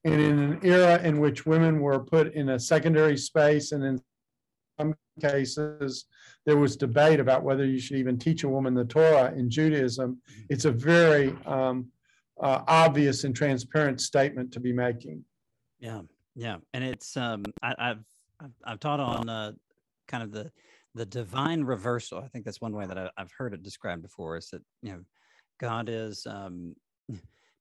and 0.03 0.21
in 0.21 0.39
an 0.39 0.59
era 0.61 1.01
in 1.01 1.19
which 1.19 1.47
women 1.47 1.79
were 1.79 1.99
put 1.99 2.33
in 2.35 2.49
a 2.49 2.59
secondary 2.59 3.17
space, 3.17 3.71
and 3.71 3.83
in 3.83 4.01
some 4.77 4.93
cases 5.19 6.05
there 6.45 6.57
was 6.57 6.77
debate 6.77 7.19
about 7.19 7.43
whether 7.43 7.65
you 7.65 7.79
should 7.79 7.97
even 7.97 8.17
teach 8.17 8.43
a 8.43 8.49
woman 8.49 8.73
the 8.73 8.85
Torah 8.85 9.33
in 9.35 9.49
Judaism. 9.49 10.15
Mm-hmm. 10.15 10.41
It's 10.49 10.65
a 10.65 10.71
very 10.71 11.35
um, 11.45 11.87
uh, 12.39 12.61
obvious 12.67 13.23
and 13.23 13.35
transparent 13.35 13.99
statement 14.01 14.51
to 14.53 14.59
be 14.59 14.71
making. 14.71 15.23
Yeah. 15.79 16.01
Yeah, 16.35 16.57
and 16.73 16.83
it's 16.83 17.15
um, 17.15 17.45
I, 17.63 17.73
have 17.79 18.03
I've 18.65 18.79
taught 18.79 18.99
on 18.99 19.29
uh, 19.29 19.53
kind 20.07 20.21
of 20.21 20.31
the 20.31 20.51
the 20.93 21.05
divine 21.05 21.63
reversal. 21.63 22.19
I 22.19 22.27
think 22.27 22.45
that's 22.45 22.61
one 22.61 22.73
way 22.73 22.85
that 22.85 22.97
I, 22.97 23.09
have 23.17 23.31
heard 23.37 23.53
it 23.53 23.63
described 23.63 24.01
before. 24.01 24.35
Is 24.37 24.49
that 24.49 24.61
you 24.81 24.91
know 24.91 24.99
God 25.59 25.87
is 25.87 26.27
um, 26.27 26.75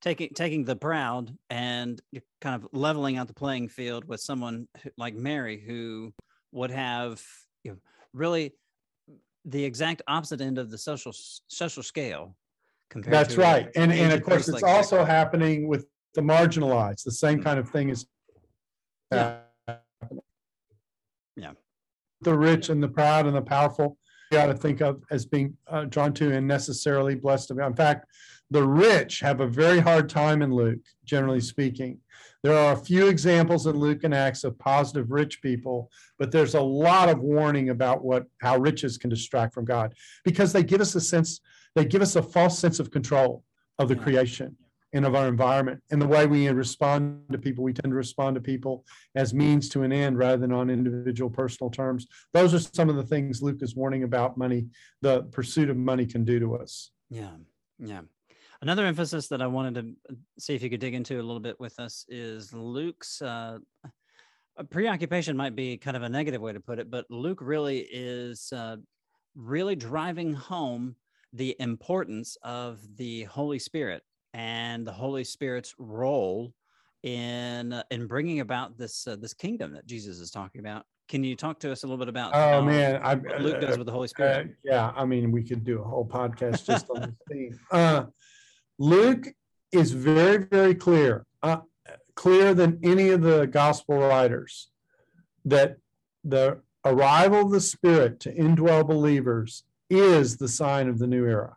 taking 0.02 0.30
taking 0.34 0.64
the 0.64 0.74
proud 0.74 1.36
and 1.50 2.02
kind 2.40 2.56
of 2.56 2.68
leveling 2.72 3.16
out 3.16 3.28
the 3.28 3.34
playing 3.34 3.68
field 3.68 4.04
with 4.06 4.20
someone 4.20 4.66
like 4.96 5.14
Mary, 5.14 5.62
who 5.64 6.12
would 6.50 6.72
have 6.72 7.22
you 7.62 7.70
know 7.70 7.78
really 8.12 8.54
the 9.44 9.64
exact 9.64 10.02
opposite 10.08 10.40
end 10.40 10.58
of 10.58 10.70
the 10.70 10.78
social 10.78 11.12
social 11.48 11.82
scale. 11.82 12.36
Compared 12.90 13.12
That's 13.12 13.36
right, 13.36 13.68
and 13.76 13.92
and 13.92 14.12
of 14.12 14.22
course 14.22 14.48
it's 14.48 14.62
like 14.62 14.64
also 14.64 15.04
happening 15.04 15.68
with 15.68 15.86
the 16.14 16.20
marginalized. 16.20 17.04
The 17.04 17.12
same 17.12 17.38
mm-hmm. 17.38 17.44
kind 17.44 17.58
of 17.58 17.68
thing 17.68 17.88
is 17.88 18.06
yeah. 19.12 19.38
yeah. 21.36 21.52
The 22.20 22.36
rich 22.36 22.68
and 22.68 22.82
the 22.82 22.88
proud 22.88 23.26
and 23.26 23.36
the 23.36 23.42
powerful, 23.42 23.98
you 24.30 24.38
got 24.38 24.46
to 24.46 24.54
think 24.54 24.80
of 24.80 25.02
as 25.10 25.26
being 25.26 25.56
uh, 25.68 25.84
drawn 25.84 26.12
to 26.14 26.32
and 26.32 26.46
necessarily 26.46 27.14
blessed 27.14 27.48
to 27.48 27.54
be. 27.54 27.62
In 27.62 27.74
fact, 27.74 28.06
the 28.50 28.62
rich 28.62 29.20
have 29.20 29.40
a 29.40 29.46
very 29.46 29.80
hard 29.80 30.08
time 30.08 30.42
in 30.42 30.52
Luke, 30.52 30.80
generally 31.04 31.40
speaking. 31.40 31.98
There 32.44 32.54
are 32.54 32.74
a 32.74 32.76
few 32.76 33.06
examples 33.06 33.66
in 33.66 33.74
Luke 33.74 34.04
and 34.04 34.14
Acts 34.14 34.44
of 34.44 34.58
positive 34.58 35.10
rich 35.10 35.40
people, 35.40 35.90
but 36.18 36.30
there's 36.30 36.54
a 36.54 36.60
lot 36.60 37.08
of 37.08 37.20
warning 37.20 37.70
about 37.70 38.04
what 38.04 38.26
how 38.42 38.58
riches 38.58 38.98
can 38.98 39.08
distract 39.08 39.54
from 39.54 39.64
God 39.64 39.94
because 40.26 40.52
they 40.52 40.62
give 40.62 40.82
us 40.82 40.94
a 40.94 41.00
sense, 41.00 41.40
they 41.74 41.86
give 41.86 42.02
us 42.02 42.16
a 42.16 42.22
false 42.22 42.58
sense 42.58 42.78
of 42.80 42.90
control 42.90 43.44
of 43.78 43.88
the 43.88 43.96
creation 43.96 44.54
and 44.92 45.06
of 45.06 45.14
our 45.14 45.26
environment. 45.26 45.82
And 45.90 46.02
the 46.02 46.06
way 46.06 46.26
we 46.26 46.46
respond 46.50 47.22
to 47.32 47.38
people, 47.38 47.64
we 47.64 47.72
tend 47.72 47.90
to 47.90 47.96
respond 47.96 48.34
to 48.34 48.42
people 48.42 48.84
as 49.14 49.32
means 49.32 49.70
to 49.70 49.82
an 49.82 49.90
end 49.90 50.18
rather 50.18 50.36
than 50.36 50.52
on 50.52 50.68
individual 50.68 51.30
personal 51.30 51.70
terms. 51.70 52.06
Those 52.34 52.52
are 52.52 52.60
some 52.60 52.90
of 52.90 52.96
the 52.96 53.04
things 53.04 53.40
Luke 53.40 53.62
is 53.62 53.74
warning 53.74 54.02
about 54.02 54.36
money, 54.36 54.66
the 55.00 55.22
pursuit 55.32 55.70
of 55.70 55.78
money 55.78 56.04
can 56.04 56.26
do 56.26 56.38
to 56.40 56.56
us. 56.56 56.90
Yeah. 57.08 57.36
Yeah. 57.78 58.02
Another 58.64 58.86
emphasis 58.86 59.28
that 59.28 59.42
I 59.42 59.46
wanted 59.46 59.74
to 59.74 60.16
see 60.38 60.54
if 60.54 60.62
you 60.62 60.70
could 60.70 60.80
dig 60.80 60.94
into 60.94 61.16
a 61.16 61.22
little 61.22 61.38
bit 61.38 61.60
with 61.60 61.78
us 61.78 62.06
is 62.08 62.50
Luke's 62.54 63.20
uh, 63.20 63.58
preoccupation 64.70 65.36
might 65.36 65.54
be 65.54 65.76
kind 65.76 65.98
of 65.98 66.02
a 66.02 66.08
negative 66.08 66.40
way 66.40 66.54
to 66.54 66.60
put 66.60 66.78
it, 66.78 66.90
but 66.90 67.04
Luke 67.10 67.40
really 67.42 67.80
is 67.80 68.50
uh, 68.54 68.76
really 69.34 69.76
driving 69.76 70.32
home 70.32 70.96
the 71.34 71.54
importance 71.58 72.38
of 72.42 72.78
the 72.96 73.24
Holy 73.24 73.58
Spirit 73.58 74.02
and 74.32 74.86
the 74.86 74.92
Holy 74.92 75.24
Spirit's 75.24 75.74
role 75.76 76.54
in 77.02 77.74
uh, 77.74 77.82
in 77.90 78.06
bringing 78.06 78.40
about 78.40 78.78
this 78.78 79.06
uh, 79.06 79.14
this 79.16 79.34
kingdom 79.34 79.74
that 79.74 79.84
Jesus 79.84 80.20
is 80.20 80.30
talking 80.30 80.60
about. 80.62 80.86
Can 81.10 81.22
you 81.22 81.36
talk 81.36 81.60
to 81.60 81.70
us 81.70 81.82
a 81.82 81.86
little 81.86 81.98
bit 81.98 82.08
about? 82.08 82.34
Oh 82.34 82.62
man, 82.62 82.98
I, 83.04 83.12
Luke 83.40 83.60
does 83.60 83.76
with 83.76 83.86
the 83.86 83.92
Holy 83.92 84.08
Spirit. 84.08 84.46
Uh, 84.46 84.52
yeah, 84.64 84.92
I 84.96 85.04
mean, 85.04 85.32
we 85.32 85.42
could 85.42 85.64
do 85.64 85.82
a 85.82 85.84
whole 85.84 86.08
podcast 86.08 86.64
just 86.64 86.88
on 86.88 87.02
this 87.02 87.14
theme. 87.30 88.10
Luke 88.78 89.28
is 89.72 89.92
very, 89.92 90.38
very 90.38 90.74
clear, 90.74 91.26
uh, 91.42 91.58
clearer 92.14 92.54
than 92.54 92.80
any 92.82 93.10
of 93.10 93.22
the 93.22 93.46
gospel 93.46 93.98
writers, 93.98 94.70
that 95.44 95.76
the 96.24 96.60
arrival 96.84 97.42
of 97.42 97.50
the 97.50 97.60
Spirit 97.60 98.20
to 98.20 98.34
indwell 98.34 98.86
believers 98.86 99.64
is 99.90 100.36
the 100.36 100.48
sign 100.48 100.88
of 100.88 100.98
the 100.98 101.06
new 101.06 101.26
era. 101.26 101.56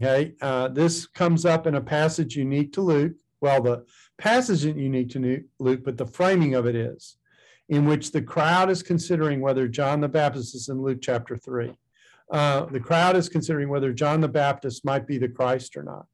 Okay, 0.00 0.34
uh, 0.40 0.68
this 0.68 1.06
comes 1.06 1.44
up 1.44 1.66
in 1.66 1.74
a 1.74 1.80
passage 1.80 2.36
unique 2.36 2.72
to 2.74 2.80
Luke. 2.82 3.14
Well, 3.40 3.62
the 3.62 3.84
passage 4.16 4.64
isn't 4.64 4.78
unique 4.78 5.10
to 5.10 5.44
Luke, 5.58 5.82
but 5.84 5.96
the 5.96 6.06
framing 6.06 6.54
of 6.54 6.66
it 6.66 6.76
is, 6.76 7.16
in 7.68 7.84
which 7.84 8.12
the 8.12 8.22
crowd 8.22 8.70
is 8.70 8.82
considering 8.82 9.40
whether 9.40 9.66
John 9.66 10.00
the 10.00 10.08
Baptist 10.08 10.54
is 10.54 10.68
in 10.68 10.80
Luke 10.82 10.98
chapter 11.02 11.36
3. 11.36 11.74
Uh, 12.30 12.66
the 12.66 12.80
crowd 12.80 13.16
is 13.16 13.28
considering 13.28 13.68
whether 13.68 13.92
John 13.92 14.20
the 14.20 14.28
Baptist 14.28 14.84
might 14.84 15.06
be 15.06 15.18
the 15.18 15.28
Christ 15.28 15.76
or 15.76 15.82
not. 15.82 16.06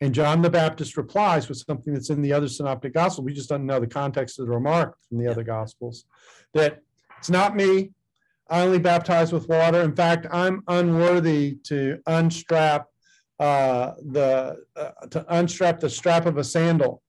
And 0.00 0.14
John 0.14 0.42
the 0.42 0.50
Baptist 0.50 0.96
replies 0.96 1.48
with 1.48 1.58
something 1.58 1.94
that's 1.94 2.10
in 2.10 2.20
the 2.20 2.32
other 2.32 2.48
synoptic 2.48 2.94
gospel. 2.94 3.24
We 3.24 3.32
just 3.32 3.48
don't 3.48 3.64
know 3.64 3.78
the 3.78 3.86
context 3.86 4.38
of 4.38 4.46
the 4.46 4.52
remark 4.52 4.96
from 5.08 5.18
the 5.18 5.28
other 5.28 5.44
gospels 5.44 6.04
that 6.52 6.80
it's 7.18 7.30
not 7.30 7.56
me, 7.56 7.90
I 8.50 8.62
only 8.62 8.78
baptize 8.78 9.32
with 9.32 9.48
water. 9.48 9.80
In 9.82 9.94
fact, 9.94 10.26
I'm 10.30 10.62
unworthy 10.68 11.58
to 11.64 11.98
unstrap 12.06 12.86
uh, 13.40 13.92
the 14.12 14.58
uh, 14.76 15.06
to 15.10 15.24
unstrap 15.36 15.80
the 15.80 15.90
strap 15.90 16.26
of 16.26 16.36
a 16.36 16.44
sandal 16.44 17.02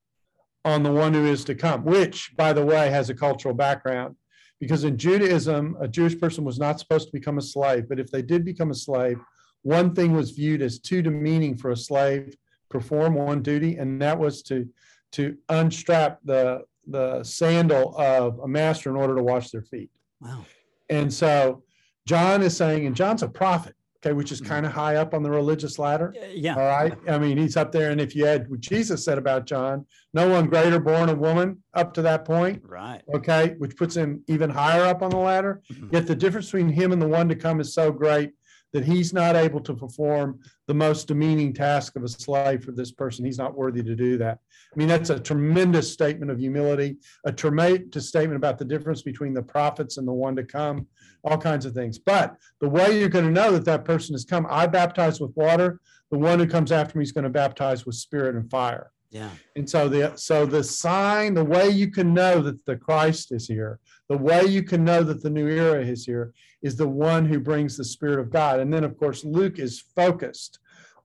on 0.63 0.81
the 0.81 0.91
one 0.91 1.13
who 1.13 1.25
is 1.25 1.43
to 1.45 1.55
come, 1.55 1.83
which, 1.83 2.35
by 2.35 2.53
the 2.53 2.65
way, 2.65 2.89
has 2.89 3.09
a 3.09 3.13
cultural 3.13 3.53
background. 3.53 4.15
Because 4.59 4.83
in 4.83 4.97
Judaism, 4.97 5.75
a 5.79 5.87
Jewish 5.87 6.17
person 6.19 6.43
was 6.43 6.57
not 6.57 6.79
supposed 6.79 7.07
to 7.07 7.11
become 7.11 7.37
a 7.37 7.41
slave, 7.41 7.89
but 7.89 7.99
if 7.99 8.09
they 8.09 8.21
did 8.21 8.45
become 8.45 8.71
a 8.71 8.75
slave, 8.75 9.17
one 9.63 9.93
thing 9.93 10.13
was 10.13 10.31
viewed 10.31 10.61
as 10.61 10.79
too 10.79 11.01
demeaning 11.01 11.57
for 11.57 11.71
a 11.71 11.77
slave 11.77 12.35
perform 12.69 13.15
one 13.15 13.41
duty, 13.41 13.77
and 13.77 14.01
that 14.01 14.17
was 14.17 14.41
to 14.43 14.67
to 15.13 15.35
unstrap 15.49 16.19
the 16.23 16.61
the 16.87 17.23
sandal 17.23 17.95
of 17.97 18.39
a 18.39 18.47
master 18.47 18.89
in 18.89 18.95
order 18.95 19.15
to 19.15 19.23
wash 19.23 19.49
their 19.49 19.63
feet. 19.63 19.89
Wow. 20.21 20.45
And 20.89 21.11
so 21.11 21.63
John 22.07 22.43
is 22.43 22.55
saying, 22.55 22.85
and 22.85 22.95
John's 22.95 23.23
a 23.23 23.27
prophet, 23.27 23.75
okay, 24.05 24.13
which 24.13 24.31
is 24.31 24.39
mm-hmm. 24.39 24.51
kind 24.51 24.65
of 24.65 24.71
high 24.71 24.95
up 24.95 25.13
on 25.13 25.23
the 25.23 25.29
religious 25.29 25.79
ladder. 25.79 26.13
Yeah. 26.31 26.55
All 26.55 26.67
right. 26.67 26.93
I 27.07 27.17
mean, 27.17 27.37
he's 27.37 27.57
up 27.57 27.71
there. 27.71 27.91
And 27.91 27.99
if 27.99 28.15
you 28.15 28.25
had 28.25 28.49
what 28.49 28.59
Jesus 28.59 29.03
said 29.03 29.17
about 29.17 29.45
John, 29.45 29.85
no 30.13 30.29
one 30.29 30.47
greater 30.47 30.79
born 30.79 31.09
of 31.09 31.17
woman 31.17 31.63
up 31.73 31.93
to 31.95 32.01
that 32.03 32.25
point. 32.25 32.61
Right. 32.63 33.01
Okay. 33.13 33.55
Which 33.57 33.75
puts 33.75 33.95
him 33.95 34.23
even 34.27 34.49
higher 34.49 34.83
up 34.83 35.01
on 35.01 35.09
the 35.09 35.17
ladder. 35.17 35.61
Mm-hmm. 35.71 35.89
Yet 35.91 36.07
the 36.07 36.15
difference 36.15 36.47
between 36.47 36.69
him 36.69 36.91
and 36.91 37.01
the 37.01 37.07
one 37.07 37.27
to 37.29 37.35
come 37.35 37.59
is 37.59 37.73
so 37.73 37.91
great 37.91 38.31
that 38.73 38.85
he's 38.85 39.13
not 39.13 39.35
able 39.35 39.61
to 39.61 39.73
perform 39.73 40.39
the 40.67 40.73
most 40.73 41.07
demeaning 41.07 41.53
task 41.53 41.95
of 41.95 42.03
a 42.03 42.07
slave 42.07 42.63
for 42.63 42.71
this 42.71 42.91
person. 42.91 43.25
He's 43.25 43.37
not 43.37 43.55
worthy 43.55 43.83
to 43.83 43.95
do 43.95 44.17
that. 44.17 44.39
I 44.73 44.77
mean, 44.77 44.87
that's 44.87 45.09
a 45.09 45.19
tremendous 45.19 45.91
statement 45.91 46.31
of 46.31 46.39
humility, 46.39 46.97
a 47.25 47.31
tremendous 47.31 48.07
statement 48.07 48.37
about 48.37 48.57
the 48.57 48.65
difference 48.65 49.01
between 49.01 49.33
the 49.33 49.43
prophets 49.43 49.97
and 49.97 50.07
the 50.07 50.13
one 50.13 50.35
to 50.35 50.43
come, 50.43 50.87
all 51.23 51.37
kinds 51.37 51.65
of 51.65 51.73
things. 51.73 51.99
But 51.99 52.35
the 52.61 52.69
way 52.69 52.99
you're 52.99 53.09
going 53.09 53.25
to 53.25 53.31
know 53.31 53.51
that 53.51 53.65
that 53.65 53.85
person 53.85 54.13
has 54.13 54.25
come, 54.25 54.47
I 54.49 54.67
baptize 54.67 55.19
with 55.19 55.35
water. 55.35 55.79
The 56.11 56.17
one 56.17 56.39
who 56.39 56.47
comes 56.47 56.71
after 56.71 56.97
me 56.97 57.03
is 57.03 57.11
going 57.11 57.23
to 57.23 57.29
baptize 57.29 57.85
with 57.85 57.95
spirit 57.95 58.35
and 58.35 58.49
fire. 58.49 58.91
Yeah. 59.15 59.29
And 59.55 59.69
so 59.69 59.87
the 59.87 60.11
so 60.17 60.45
the 60.45 60.61
sign, 60.61 61.35
the 61.35 61.45
way 61.45 61.69
you 61.69 61.89
can 61.89 62.13
know 62.13 62.41
that 62.41 62.65
the 62.65 62.75
Christ 62.75 63.31
is 63.31 63.47
here, 63.47 63.79
the 64.09 64.17
way 64.17 64.43
you 64.43 64.61
can 64.61 64.83
know 64.83 65.03
that 65.03 65.23
the 65.23 65.29
new 65.29 65.47
era 65.47 65.81
is 65.81 66.05
here, 66.05 66.33
is 66.61 66.75
the 66.75 66.89
one 66.89 67.25
who 67.25 67.39
brings 67.39 67.77
the 67.77 67.85
Spirit 67.85 68.19
of 68.19 68.29
God. 68.29 68.59
And 68.59 68.73
then, 68.73 68.83
of 68.83 68.97
course, 68.97 69.23
Luke 69.23 69.57
is 69.57 69.79
focused 69.95 70.59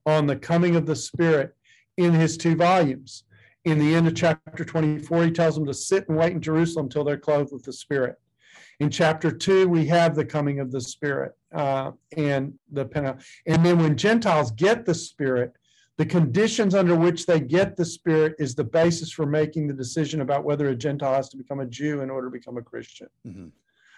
on 0.05 0.27
the 0.27 0.35
coming 0.35 0.75
of 0.75 0.85
the 0.85 0.95
Spirit 0.95 1.55
in 1.95 2.11
his 2.11 2.35
two 2.35 2.53
volumes. 2.53 3.23
In 3.63 3.79
the 3.79 3.95
end 3.95 4.09
of 4.09 4.15
chapter 4.15 4.65
24, 4.65 5.23
he 5.23 5.31
tells 5.31 5.55
them 5.55 5.65
to 5.65 5.73
sit 5.73 6.09
and 6.09 6.17
wait 6.17 6.33
in 6.33 6.41
Jerusalem 6.41 6.89
till 6.89 7.05
they're 7.05 7.15
clothed 7.15 7.53
with 7.53 7.63
the 7.63 7.71
Spirit. 7.71 8.17
In 8.81 8.89
chapter 8.89 9.31
two, 9.31 9.69
we 9.69 9.85
have 9.85 10.15
the 10.15 10.25
coming 10.25 10.59
of 10.59 10.73
the 10.73 10.81
Spirit 10.81 11.31
uh, 11.55 11.91
and 12.17 12.55
the 12.73 12.83
Pentecost. 12.83 13.25
And 13.47 13.65
then 13.65 13.79
when 13.79 13.95
Gentiles 13.95 14.51
get 14.51 14.85
the 14.85 14.95
Spirit, 14.95 15.53
the 16.01 16.05
conditions 16.07 16.73
under 16.73 16.95
which 16.95 17.27
they 17.27 17.39
get 17.39 17.77
the 17.77 17.85
Spirit 17.85 18.33
is 18.39 18.55
the 18.55 18.63
basis 18.63 19.11
for 19.11 19.27
making 19.27 19.67
the 19.67 19.73
decision 19.75 20.21
about 20.21 20.43
whether 20.43 20.69
a 20.69 20.75
Gentile 20.75 21.13
has 21.13 21.29
to 21.29 21.37
become 21.37 21.59
a 21.59 21.65
Jew 21.67 22.01
in 22.01 22.09
order 22.09 22.25
to 22.25 22.31
become 22.31 22.57
a 22.57 22.61
Christian. 22.63 23.05
Mm-hmm. 23.23 23.49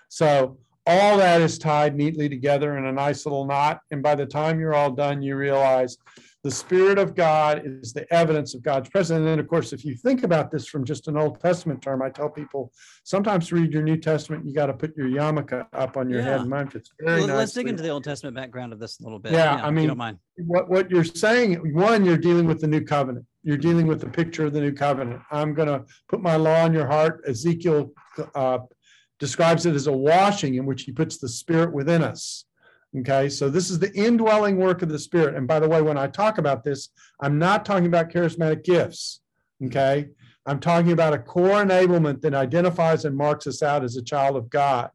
So 0.10 0.58
all 0.86 1.18
that 1.20 1.40
is 1.40 1.58
tied 1.58 1.96
neatly 1.96 2.28
together 2.28 2.78
in 2.78 2.88
a 2.88 2.92
nice 2.92 3.26
little 3.26 3.46
knot. 3.46 3.80
And 3.90 4.04
by 4.04 4.16
the 4.16 4.26
time 4.26 4.60
you're 4.60 4.74
all 4.74 4.92
done, 4.92 5.22
you 5.22 5.38
realize 5.38 5.98
the 6.44 6.52
Spirit 6.52 6.98
of 6.98 7.16
God 7.16 7.62
is 7.66 7.94
the 7.94 8.12
evidence 8.14 8.54
of 8.54 8.62
God's 8.62 8.90
presence. 8.90 9.18
And 9.20 9.26
then, 9.28 9.40
of 9.40 9.48
course, 9.48 9.72
if 9.72 9.86
you 9.86 9.96
think 9.96 10.24
about 10.24 10.52
this 10.52 10.68
from 10.68 10.84
just 10.84 11.08
an 11.08 11.16
Old 11.16 11.40
Testament 11.40 11.82
term, 11.82 12.02
I 12.02 12.10
tell 12.10 12.30
people 12.30 12.72
sometimes 13.06 13.48
to 13.48 13.56
read 13.56 13.72
your 13.72 13.82
New 13.82 13.96
Testament, 13.96 14.46
you 14.46 14.54
got 14.54 14.66
to 14.66 14.74
put 14.74 14.96
your 14.98 15.08
yarmulke 15.08 15.66
up 15.72 15.96
on 15.96 16.10
your 16.10 16.20
Yeah. 16.20 16.40
head. 16.40 16.42
And 16.42 16.72
fits 16.72 16.92
very 17.00 17.22
Well, 17.22 17.38
let's 17.38 17.54
dig 17.54 17.68
into 17.70 17.82
the 17.82 17.90
Old 17.90 18.04
Testament 18.04 18.36
background 18.36 18.74
of 18.74 18.80
this 18.80 19.00
a 19.00 19.04
little 19.04 19.20
bit. 19.20 19.32
Yeah, 19.32 19.58
if 19.58 19.64
I 19.64 19.68
you 19.68 19.74
mean- 19.74 19.88
don't 19.88 19.98
mind. 19.98 20.18
What, 20.38 20.70
what 20.70 20.92
you're 20.92 21.04
saying, 21.06 21.74
one, 21.74 22.04
you're 22.04 22.18
dealing 22.18 22.46
with 22.46 22.60
the 22.60 22.68
new 22.68 22.82
covenant. 22.82 23.26
You're 23.44 23.58
dealing 23.58 23.88
with 23.88 24.02
the 24.02 24.10
picture 24.10 24.46
of 24.46 24.54
the 24.54 24.60
new 24.62 24.74
covenant. 24.74 25.22
I'm 25.32 25.54
going 25.54 25.68
to 25.70 25.86
put 26.10 26.22
my 26.22 26.36
law 26.36 26.66
in 26.66 26.74
your 26.74 26.88
heart. 26.88 27.22
Ezekiel 27.28 27.94
uh, 28.36 28.60
describes 29.20 29.66
it 29.66 29.76
as 29.76 29.88
a 29.88 29.92
washing 29.94 30.56
in 30.56 30.66
which 30.66 30.84
he 30.84 30.92
puts 30.92 31.20
the 31.20 31.30
Spirit 31.30 31.72
within 31.74 32.04
us. 32.04 32.46
Okay, 33.00 33.28
so 33.28 33.50
this 33.50 33.72
is 33.72 33.80
the 33.80 33.92
indwelling 33.94 34.58
work 34.58 34.84
of 34.84 34.90
the 34.90 35.00
Spirit. 35.00 35.36
And 35.36 35.48
by 35.48 35.60
the 35.60 35.68
way, 35.68 35.82
when 35.82 35.98
I 35.98 36.08
talk 36.08 36.38
about 36.38 36.64
this, 36.64 36.90
I'm 37.22 37.40
not 37.40 37.66
talking 37.66 37.88
about 37.88 38.12
charismatic 38.12 38.64
gifts. 38.64 39.22
Okay, 39.66 40.10
I'm 40.46 40.60
talking 40.60 40.92
about 40.92 41.14
a 41.14 41.18
core 41.20 41.64
enablement 41.64 42.22
that 42.22 42.36
identifies 42.36 43.06
and 43.06 43.16
marks 43.18 43.48
us 43.48 43.64
out 43.64 43.84
as 43.84 43.96
a 43.98 44.04
child 44.04 44.36
of 44.36 44.50
God. 44.50 44.90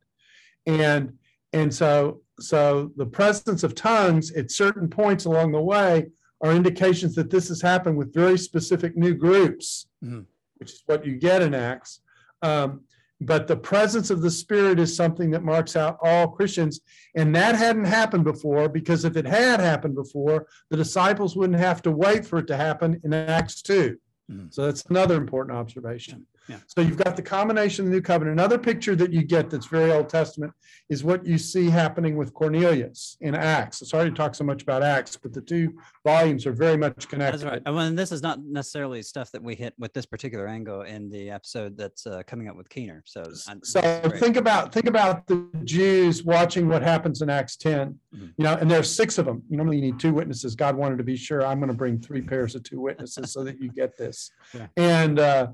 And 0.66 1.14
and 1.52 1.74
so 1.74 2.20
so 2.38 2.92
the 2.96 3.06
presence 3.06 3.64
of 3.64 3.74
tongues 3.74 4.30
at 4.32 4.50
certain 4.52 4.88
points 4.88 5.24
along 5.24 5.50
the 5.52 5.60
way 5.60 6.06
are 6.40 6.52
indications 6.52 7.16
that 7.16 7.30
this 7.30 7.48
has 7.48 7.60
happened 7.60 7.96
with 7.96 8.14
very 8.14 8.38
specific 8.38 8.96
new 8.96 9.12
groups, 9.14 9.88
Mhm. 10.04 10.26
which 10.58 10.72
is 10.72 10.82
what 10.86 11.04
you 11.04 11.16
get 11.16 11.42
in 11.42 11.52
Acts. 11.52 12.00
Um, 12.42 12.82
but 13.20 13.48
the 13.48 13.56
presence 13.56 14.10
of 14.10 14.20
the 14.22 14.30
Spirit 14.30 14.78
is 14.78 14.94
something 14.94 15.30
that 15.30 15.42
marks 15.42 15.74
out 15.76 15.98
all 16.02 16.28
Christians. 16.28 16.80
And 17.16 17.34
that 17.34 17.56
hadn't 17.56 17.86
happened 17.86 18.24
before 18.24 18.68
because 18.68 19.04
if 19.04 19.16
it 19.16 19.26
had 19.26 19.60
happened 19.60 19.94
before, 19.96 20.46
the 20.70 20.76
disciples 20.76 21.36
wouldn't 21.36 21.58
have 21.58 21.82
to 21.82 21.90
wait 21.90 22.24
for 22.24 22.38
it 22.38 22.46
to 22.46 22.56
happen 22.56 23.00
in 23.02 23.12
Acts 23.12 23.60
2. 23.62 23.98
Mhm. 24.30 24.54
So 24.54 24.66
that's 24.66 24.84
another 24.84 25.16
important 25.16 25.56
observation. 25.58 26.26
Yeah. 26.48 26.56
So 26.66 26.80
you've 26.80 26.96
got 26.96 27.14
the 27.16 27.22
combination 27.22 27.84
of 27.84 27.90
the 27.90 27.96
new 27.96 28.02
covenant. 28.02 28.32
Another 28.38 28.58
picture 28.58 28.96
that 28.96 29.12
you 29.12 29.22
get 29.22 29.50
that's 29.50 29.66
very 29.66 29.92
Old 29.92 30.08
Testament 30.08 30.52
is 30.88 31.04
what 31.04 31.26
you 31.26 31.36
see 31.38 31.68
happening 31.68 32.16
with 32.16 32.32
Cornelius 32.32 33.16
in 33.20 33.34
Acts. 33.34 33.86
Sorry 33.88 34.08
to 34.08 34.16
talk 34.16 34.34
so 34.34 34.44
much 34.44 34.62
about 34.62 34.82
Acts, 34.82 35.16
but 35.16 35.32
the 35.34 35.42
two 35.42 35.74
volumes 36.06 36.46
are 36.46 36.52
very 36.52 36.76
much 36.78 37.08
connected. 37.08 37.40
That's 37.40 37.50
right. 37.50 37.62
And 37.66 37.74
when 37.74 37.94
this 37.94 38.12
is 38.12 38.22
not 38.22 38.40
necessarily 38.42 39.02
stuff 39.02 39.30
that 39.32 39.42
we 39.42 39.54
hit 39.54 39.74
with 39.78 39.92
this 39.92 40.06
particular 40.06 40.46
angle 40.48 40.82
in 40.82 41.10
the 41.10 41.30
episode 41.30 41.76
that's 41.76 42.06
uh, 42.06 42.22
coming 42.26 42.48
up 42.48 42.56
with 42.56 42.68
Keener. 42.70 43.02
So, 43.06 43.20
I- 43.48 43.54
So 43.62 43.80
this 43.80 44.04
is 44.04 44.08
great. 44.10 44.20
think 44.20 44.36
about 44.36 44.72
think 44.72 44.86
about 44.86 45.26
the 45.26 45.46
Jews 45.64 46.24
watching 46.24 46.68
what 46.68 46.82
happens 46.82 47.20
in 47.20 47.28
Acts 47.28 47.56
10. 47.56 47.98
Mhm. 48.14 48.32
You 48.38 48.44
know, 48.44 48.54
and 48.54 48.70
there's 48.70 48.90
six 48.94 49.18
of 49.18 49.26
them. 49.26 49.42
You 49.50 49.56
normally 49.58 49.76
you 49.76 49.82
need 49.82 50.00
two 50.00 50.14
witnesses. 50.14 50.54
God 50.54 50.76
wanted 50.76 50.96
to 50.98 51.04
be 51.04 51.16
sure. 51.16 51.44
I'm 51.44 51.58
going 51.58 51.68
to 51.70 51.76
bring 51.76 52.00
three 52.00 52.22
pairs 52.22 52.54
of 52.54 52.62
two 52.62 52.80
witnesses 52.80 53.32
so 53.32 53.44
that 53.44 53.60
you 53.60 53.70
get 53.70 53.96
this. 53.98 54.30
Yeah. 54.54 54.68
And 54.76 55.18
uh, 55.18 55.48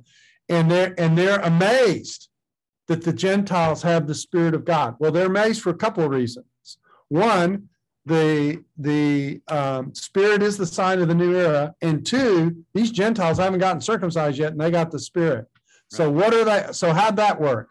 and 0.48 0.70
they're 0.70 0.94
and 0.98 1.16
they're 1.16 1.40
amazed 1.40 2.28
that 2.88 3.02
the 3.02 3.12
Gentiles 3.12 3.82
have 3.82 4.06
the 4.06 4.14
Spirit 4.14 4.54
of 4.54 4.64
God. 4.64 4.96
Well, 4.98 5.12
they're 5.12 5.26
amazed 5.26 5.62
for 5.62 5.70
a 5.70 5.74
couple 5.74 6.04
of 6.04 6.10
reasons. 6.10 6.46
One, 7.08 7.68
the 8.04 8.62
the 8.76 9.40
um, 9.48 9.94
Spirit 9.94 10.42
is 10.42 10.56
the 10.56 10.66
sign 10.66 11.00
of 11.00 11.08
the 11.08 11.14
new 11.14 11.36
era, 11.36 11.74
and 11.80 12.04
two, 12.04 12.64
these 12.74 12.90
Gentiles 12.90 13.38
haven't 13.38 13.60
gotten 13.60 13.80
circumcised 13.80 14.38
yet, 14.38 14.52
and 14.52 14.60
they 14.60 14.70
got 14.70 14.90
the 14.90 14.98
Spirit. 14.98 15.46
So 15.88 16.10
what 16.10 16.34
are 16.34 16.44
they? 16.44 16.66
So 16.72 16.92
how'd 16.92 17.16
that 17.16 17.40
work? 17.40 17.70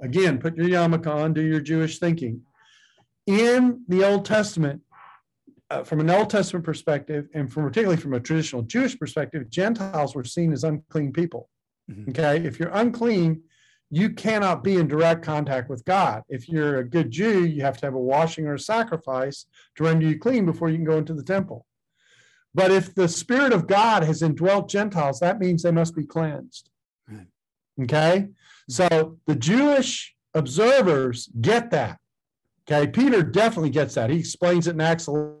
Again, 0.00 0.38
put 0.38 0.56
your 0.56 0.68
yarmulke 0.68 1.06
on, 1.06 1.34
do 1.34 1.42
your 1.42 1.60
Jewish 1.60 1.98
thinking. 1.98 2.42
In 3.26 3.84
the 3.88 4.04
Old 4.04 4.24
Testament, 4.24 4.82
uh, 5.70 5.82
from 5.82 6.00
an 6.00 6.10
Old 6.10 6.30
Testament 6.30 6.64
perspective, 6.64 7.28
and 7.34 7.52
from 7.52 7.64
particularly 7.64 8.00
from 8.00 8.14
a 8.14 8.20
traditional 8.20 8.62
Jewish 8.62 8.98
perspective, 8.98 9.48
Gentiles 9.50 10.14
were 10.14 10.24
seen 10.24 10.52
as 10.52 10.64
unclean 10.64 11.12
people. 11.12 11.48
Mhm. 11.90 12.08
Okay, 12.10 12.44
if 12.44 12.58
you're 12.58 12.70
unclean, 12.70 13.42
you 13.90 14.10
cannot 14.10 14.64
be 14.64 14.76
in 14.76 14.88
direct 14.88 15.22
contact 15.22 15.68
with 15.68 15.84
God. 15.84 16.22
If 16.28 16.48
you're 16.48 16.78
a 16.78 16.88
good 16.88 17.10
Jew, 17.10 17.44
you 17.44 17.62
have 17.62 17.76
to 17.78 17.86
have 17.86 17.94
a 17.94 18.00
washing 18.00 18.46
or 18.46 18.54
a 18.54 18.58
sacrifice 18.58 19.46
to 19.76 19.84
render 19.84 20.06
you 20.06 20.18
clean 20.18 20.46
before 20.46 20.70
you 20.70 20.76
can 20.76 20.84
go 20.84 20.98
into 20.98 21.14
the 21.14 21.22
temple. 21.22 21.66
But 22.54 22.70
if 22.70 22.94
the 22.94 23.08
Spirit 23.08 23.52
of 23.52 23.66
God 23.66 24.04
has 24.04 24.22
indwelt 24.22 24.68
Gentiles, 24.68 25.20
that 25.20 25.38
means 25.38 25.62
they 25.62 25.72
must 25.72 25.94
be 25.94 26.04
cleansed. 26.04 26.70
Right. 27.08 27.26
Okay, 27.82 28.28
so 28.68 29.18
the 29.26 29.34
Jewish 29.34 30.14
observers 30.34 31.28
get 31.40 31.70
that. 31.70 31.98
Okay, 32.66 32.86
Peter 32.90 33.22
definitely 33.22 33.70
gets 33.70 33.94
that. 33.94 34.08
He 34.08 34.18
explains 34.18 34.66
it 34.66 34.74
in 34.74 34.80
Acts 34.80 35.06
11. 35.06 35.38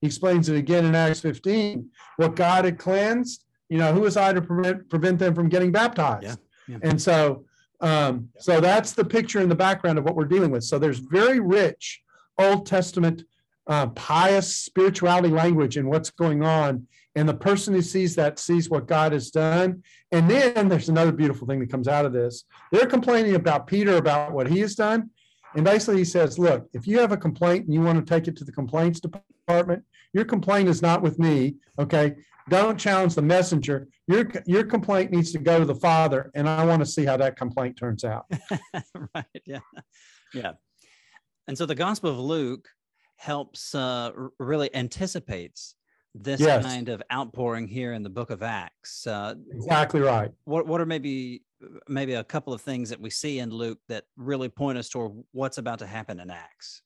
He 0.00 0.06
explains 0.06 0.48
it 0.48 0.56
again 0.56 0.84
in 0.84 0.94
Acts 0.94 1.20
15. 1.20 1.90
What 2.16 2.36
God 2.36 2.64
had 2.64 2.78
cleansed, 2.78 3.44
you 3.72 3.78
know, 3.78 3.90
who 3.94 4.02
was 4.02 4.18
I 4.18 4.34
to 4.34 4.42
prevent, 4.42 4.90
prevent 4.90 5.18
them 5.18 5.34
from 5.34 5.48
getting 5.48 5.72
baptized? 5.72 6.24
Yeah, 6.24 6.34
yeah. 6.68 6.76
And 6.82 7.00
so, 7.00 7.46
um, 7.80 8.28
so 8.38 8.60
that's 8.60 8.92
the 8.92 9.02
picture 9.02 9.40
in 9.40 9.48
the 9.48 9.54
background 9.54 9.96
of 9.98 10.04
what 10.04 10.14
we're 10.14 10.26
dealing 10.26 10.50
with. 10.50 10.62
So 10.62 10.78
there's 10.78 10.98
very 10.98 11.40
rich 11.40 12.02
Old 12.38 12.66
Testament 12.66 13.22
uh, 13.66 13.86
pious 13.86 14.54
spirituality 14.54 15.30
language 15.30 15.78
in 15.78 15.88
what's 15.88 16.10
going 16.10 16.44
on. 16.44 16.86
And 17.14 17.26
the 17.26 17.32
person 17.32 17.72
who 17.72 17.80
sees 17.80 18.14
that 18.16 18.38
sees 18.38 18.68
what 18.68 18.86
God 18.86 19.12
has 19.12 19.30
done. 19.30 19.82
And 20.10 20.30
then 20.30 20.68
there's 20.68 20.90
another 20.90 21.12
beautiful 21.12 21.46
thing 21.46 21.60
that 21.60 21.70
comes 21.70 21.88
out 21.88 22.04
of 22.04 22.12
this. 22.12 22.44
They're 22.72 22.86
complaining 22.86 23.36
about 23.36 23.66
Peter 23.66 23.96
about 23.96 24.32
what 24.32 24.48
he 24.48 24.58
has 24.60 24.74
done. 24.74 25.08
And 25.54 25.64
basically, 25.64 25.96
he 25.96 26.04
says, 26.04 26.38
Look, 26.38 26.68
if 26.74 26.86
you 26.86 26.98
have 26.98 27.12
a 27.12 27.16
complaint 27.16 27.64
and 27.64 27.72
you 27.72 27.80
want 27.80 28.04
to 28.04 28.14
take 28.14 28.28
it 28.28 28.36
to 28.36 28.44
the 28.44 28.52
complaints 28.52 29.00
department, 29.00 29.82
your 30.12 30.24
complaint 30.26 30.68
is 30.68 30.82
not 30.82 31.00
with 31.00 31.18
me. 31.18 31.56
Okay. 31.78 32.16
Don't 32.48 32.78
challenge 32.78 33.14
the 33.14 33.22
messenger. 33.22 33.88
Your, 34.08 34.30
your 34.46 34.64
complaint 34.64 35.10
needs 35.10 35.32
to 35.32 35.38
go 35.38 35.58
to 35.58 35.64
the 35.64 35.74
Father. 35.74 36.30
And 36.34 36.48
I 36.48 36.64
want 36.64 36.80
to 36.80 36.86
see 36.86 37.04
how 37.04 37.16
that 37.18 37.36
complaint 37.36 37.76
turns 37.78 38.04
out. 38.04 38.26
right. 39.14 39.24
Yeah. 39.46 39.60
Yeah. 40.34 40.52
And 41.48 41.56
so 41.56 41.66
the 41.66 41.74
Gospel 41.74 42.10
of 42.10 42.18
Luke 42.18 42.68
helps 43.16 43.74
uh, 43.74 44.10
really 44.38 44.74
anticipates 44.74 45.74
this 46.14 46.40
Yes. 46.40 46.64
kind 46.64 46.88
of 46.88 47.02
outpouring 47.12 47.66
here 47.68 47.92
in 47.92 48.02
the 48.02 48.10
book 48.10 48.30
of 48.30 48.42
Acts. 48.42 49.06
Uh, 49.06 49.34
Exactly 49.52 50.00
right. 50.00 50.30
what 50.44 50.66
what 50.66 50.80
are 50.80 50.86
maybe 50.86 51.42
maybe 51.88 52.14
a 52.14 52.24
couple 52.24 52.52
of 52.52 52.60
things 52.60 52.90
that 52.90 53.00
we 53.00 53.08
see 53.08 53.38
in 53.38 53.50
Luke 53.50 53.78
that 53.88 54.04
really 54.16 54.48
point 54.48 54.76
us 54.76 54.88
toward 54.88 55.12
what's 55.32 55.58
about 55.58 55.78
to 55.78 55.86
happen 55.86 56.20
in 56.20 56.28
Acts? 56.30 56.82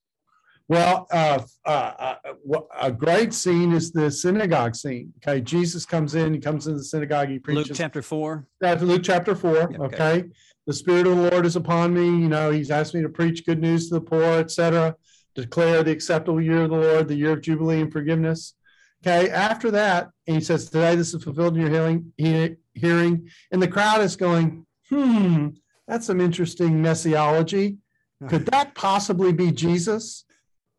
Well, 0.69 1.07
uh, 1.13 1.43
uh, 1.65 2.15
uh, 2.49 2.61
a 2.81 2.91
great 2.91 3.33
scene 3.33 3.73
is 3.73 3.93
the 3.93 4.11
synagogue 4.11 4.75
scene. 4.75 5.13
Okay, 5.19 5.41
Jesus 5.41 5.87
comes 5.87 6.17
in, 6.17 6.35
he 6.35 6.41
comes 6.41 6.67
into 6.67 6.79
the 6.79 6.85
synagogue, 6.85 7.29
he 7.29 7.35
Luke 7.35 7.45
preaches. 7.45 7.77
chapter 7.79 8.03
four. 8.03 8.49
That's 8.61 8.83
Luke 8.83 9.03
chapter 9.05 9.37
four. 9.37 9.69
Yeah, 9.71 9.79
okay. 9.83 9.97
Okay, 9.97 10.29
the 10.67 10.73
Spirit 10.73 11.07
of 11.07 11.17
the 11.17 11.31
Lord 11.31 11.47
is 11.47 11.55
upon 11.55 11.95
me. 11.95 12.07
You 12.07 12.29
know, 12.29 12.51
He's 12.51 12.73
asked 12.73 12.95
me 12.95 13.03
to 13.03 13.09
preach 13.09 13.47
good 13.47 13.61
news 13.61 13.89
to 13.89 13.95
the 13.95 14.01
poor, 14.01 14.41
etc. 14.41 14.97
Declare 15.37 15.85
the 15.85 15.93
acceptable 15.93 16.41
year 16.41 16.63
of 16.63 16.71
the 16.71 16.77
Lord, 16.77 17.07
the 17.09 17.15
year 17.15 17.33
of 17.33 17.43
jubilee 17.43 17.81
and 17.81 17.93
forgiveness. 17.93 18.55
Okay, 19.07 19.31
after 19.31 19.71
that, 19.71 20.11
he 20.25 20.41
says, 20.41 20.69
"Today 20.69 20.97
this 20.97 21.15
is 21.15 21.23
fulfilled 21.23 21.55
in 21.55 21.61
your 21.61 21.71
hearing." 21.71 22.13
he- 22.17 22.57
Hearing, 22.75 23.31
and 23.51 23.63
the 23.63 23.69
crowd 23.69 24.03
is 24.03 24.17
going, 24.17 24.67
"Hmm, 24.91 25.49
that's 25.89 26.07
some 26.07 26.21
interesting 26.21 26.83
messiology. 26.83 27.79
Could 28.29 28.47
that 28.53 28.75
possibly 28.75 29.33
be 29.33 29.51
Jesus? 29.53 30.25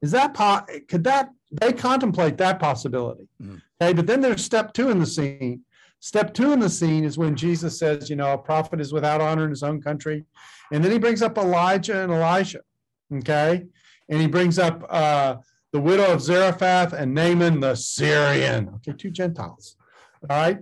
Is 0.02 0.12
that 0.12 0.34
po- 0.34 0.66
could 0.88 1.04
that 1.06 1.30
they 1.52 1.74
contemplate 1.74 2.38
that 2.38 2.60
possibility? 2.60 3.28
Mhm. 3.42 3.62
Okay, 3.82 3.94
but 3.94 4.08
then 4.08 4.22
there's 4.22 4.44
step 4.44 4.74
two 4.74 4.90
in 4.90 5.00
the 5.00 5.06
scene. 5.06 5.62
Step 6.00 6.34
two 6.34 6.52
in 6.52 6.60
the 6.60 6.70
scene 6.70 7.04
is 7.04 7.18
when 7.18 7.36
Jesus 7.36 7.80
says, 7.80 8.10
you 8.10 8.16
know, 8.16 8.34
a 8.34 8.38
prophet 8.38 8.80
is 8.80 8.94
without 8.94 9.22
honor 9.22 9.44
in 9.46 9.50
his 9.50 9.64
own 9.64 9.82
country. 9.82 10.26
And 10.72 10.84
then 10.84 10.92
he 10.92 11.00
brings 11.00 11.22
up 11.22 11.38
Elijah 11.38 12.04
and 12.04 12.12
Elisha. 12.12 12.60
Okay. 13.12 13.66
And 14.10 14.22
he 14.22 14.28
brings 14.28 14.60
up 14.60 14.86
uh, 14.90 15.38
the 15.72 15.80
widow 15.80 16.12
of 16.14 16.22
Zarephath 16.22 16.94
and 16.94 17.14
Naaman 17.14 17.60
the 17.62 17.76
Syrian. 17.76 18.70
Okay, 18.76 18.94
two 18.96 19.10
Gentiles. 19.10 19.76
All 20.30 20.38
right. 20.38 20.60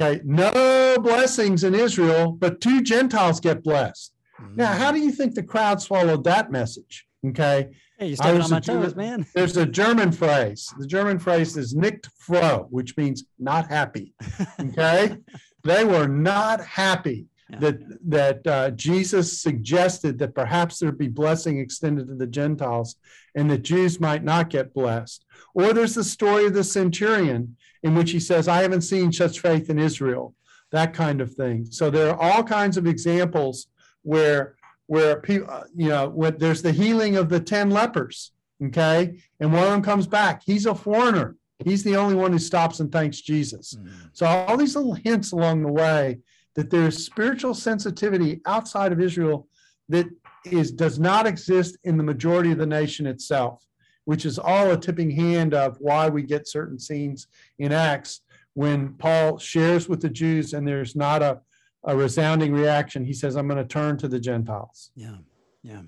Okay. 0.00 0.20
No 0.24 0.96
blessings 0.98 1.62
in 1.64 1.74
Israel, 1.74 2.32
but 2.32 2.60
two 2.60 2.82
Gentiles 2.82 3.40
get 3.40 3.62
blessed. 3.62 4.12
Now, 4.56 4.72
how 4.72 4.90
do 4.92 4.98
you 4.98 5.12
think 5.12 5.34
the 5.34 5.42
crowd 5.42 5.80
swallowed 5.80 6.24
that 6.24 6.50
message? 6.50 7.06
Okay. 7.26 7.68
Hey, 7.98 8.08
you 8.08 8.16
stepping 8.16 8.42
on 8.42 8.50
my 8.50 8.60
toes, 8.60 8.96
man. 8.96 9.24
There's 9.34 9.56
a 9.56 9.66
German 9.66 10.10
phrase. 10.10 10.72
The 10.78 10.86
German 10.86 11.18
phrase 11.18 11.56
is 11.56 11.74
nicht 11.74 12.08
froh, 12.18 12.66
which 12.70 12.96
means 12.96 13.24
not 13.38 13.68
happy. 13.68 14.14
Okay, 14.60 15.18
they 15.62 15.84
were 15.84 16.08
not 16.08 16.60
happy 16.64 17.26
Yeah. 17.50 17.58
that 17.60 17.76
that 18.08 18.46
uh, 18.46 18.70
Jesus 18.70 19.40
suggested 19.40 20.18
that 20.18 20.34
perhaps 20.34 20.78
there'd 20.78 20.98
be 20.98 21.08
blessing 21.08 21.58
extended 21.60 22.08
to 22.08 22.14
the 22.16 22.26
Gentiles, 22.26 22.96
and 23.36 23.48
that 23.50 23.62
Jews 23.62 24.00
might 24.00 24.24
not 24.24 24.50
get 24.50 24.74
blessed. 24.74 25.24
Or 25.54 25.72
there's 25.72 25.94
the 25.94 26.04
story 26.04 26.46
of 26.46 26.54
the 26.54 26.64
centurion 26.64 27.56
in 27.84 27.94
which 27.94 28.10
he 28.10 28.18
says, 28.20 28.48
"I 28.48 28.62
haven't 28.62 28.82
seen 28.82 29.12
such 29.12 29.38
faith 29.40 29.70
in 29.70 29.78
Israel." 29.78 30.34
That 30.72 30.94
kind 30.94 31.20
of 31.20 31.32
thing. 31.34 31.66
So 31.70 31.90
there 31.90 32.10
are 32.10 32.20
all 32.20 32.42
kinds 32.42 32.76
of 32.76 32.86
examples 32.88 33.68
where 34.02 34.56
where 34.86 35.20
people, 35.20 35.64
you 35.74 35.88
know, 35.88 36.08
when 36.08 36.38
there's 36.38 36.62
the 36.62 36.72
healing 36.72 37.16
of 37.16 37.28
the 37.28 37.40
ten 37.40 37.70
lepers 37.70 38.32
Okay. 38.62 39.18
And 39.40 39.52
one 39.52 39.64
of 39.64 39.70
them 39.70 39.82
comes 39.82 40.06
back. 40.06 40.42
He's 40.44 40.66
a 40.66 40.74
foreigner. 40.74 41.36
He's 41.64 41.84
the 41.84 41.96
only 41.96 42.14
one 42.14 42.32
who 42.32 42.38
stops 42.38 42.80
and 42.80 42.90
thanks 42.90 43.20
Jesus. 43.20 43.74
Mm. 43.74 44.10
So 44.12 44.26
all 44.26 44.56
these 44.56 44.76
little 44.76 44.94
hints 44.94 45.32
along 45.32 45.62
the 45.62 45.72
way 45.72 46.18
that 46.54 46.70
there's 46.70 47.04
spiritual 47.04 47.54
sensitivity 47.54 48.40
outside 48.46 48.92
of 48.92 49.00
Israel 49.00 49.48
that 49.88 50.06
is 50.44 50.72
does 50.72 50.98
not 50.98 51.26
exist 51.26 51.78
in 51.84 51.96
the 51.96 52.02
majority 52.02 52.52
of 52.52 52.58
the 52.58 52.66
nation 52.66 53.06
itself, 53.06 53.64
which 54.04 54.24
is 54.26 54.38
all 54.38 54.70
a 54.70 54.76
tipping 54.76 55.10
hand 55.10 55.54
of 55.54 55.76
why 55.80 56.08
we 56.08 56.22
get 56.22 56.48
certain 56.48 56.78
scenes 56.78 57.28
in 57.58 57.72
Acts 57.72 58.20
when 58.54 58.94
Paul 58.94 59.38
shares 59.38 59.88
with 59.88 60.00
the 60.00 60.10
Jews 60.10 60.52
and 60.52 60.66
there's 60.66 60.94
not 60.94 61.22
a, 61.22 61.40
a 61.84 61.96
resounding 61.96 62.52
reaction. 62.52 63.04
He 63.04 63.12
says, 63.12 63.36
I'm 63.36 63.46
going 63.46 63.58
to 63.58 63.64
turn 63.68 63.96
to 63.98 64.08
the 64.08 64.20
Gentiles. 64.20 64.90
Yeah. 64.94 65.18
Yeah. 65.62 65.82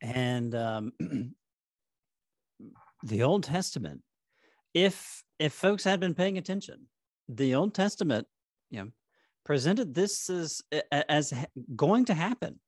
And 0.00 0.54
um, 0.54 0.92
the 3.02 3.22
Old 3.22 3.44
Testament, 3.44 4.02
if 4.74 5.22
if 5.38 5.52
folks 5.52 5.84
had 5.84 6.00
been 6.00 6.14
paying 6.14 6.38
attention, 6.38 6.86
the 7.28 7.54
Old 7.54 7.74
Testament, 7.74 8.26
you 8.70 8.80
know, 8.80 8.88
presented 9.44 9.94
this 9.94 10.28
as 10.30 10.62
as 10.90 11.32
going 11.76 12.04
to 12.06 12.14
happen. 12.14 12.58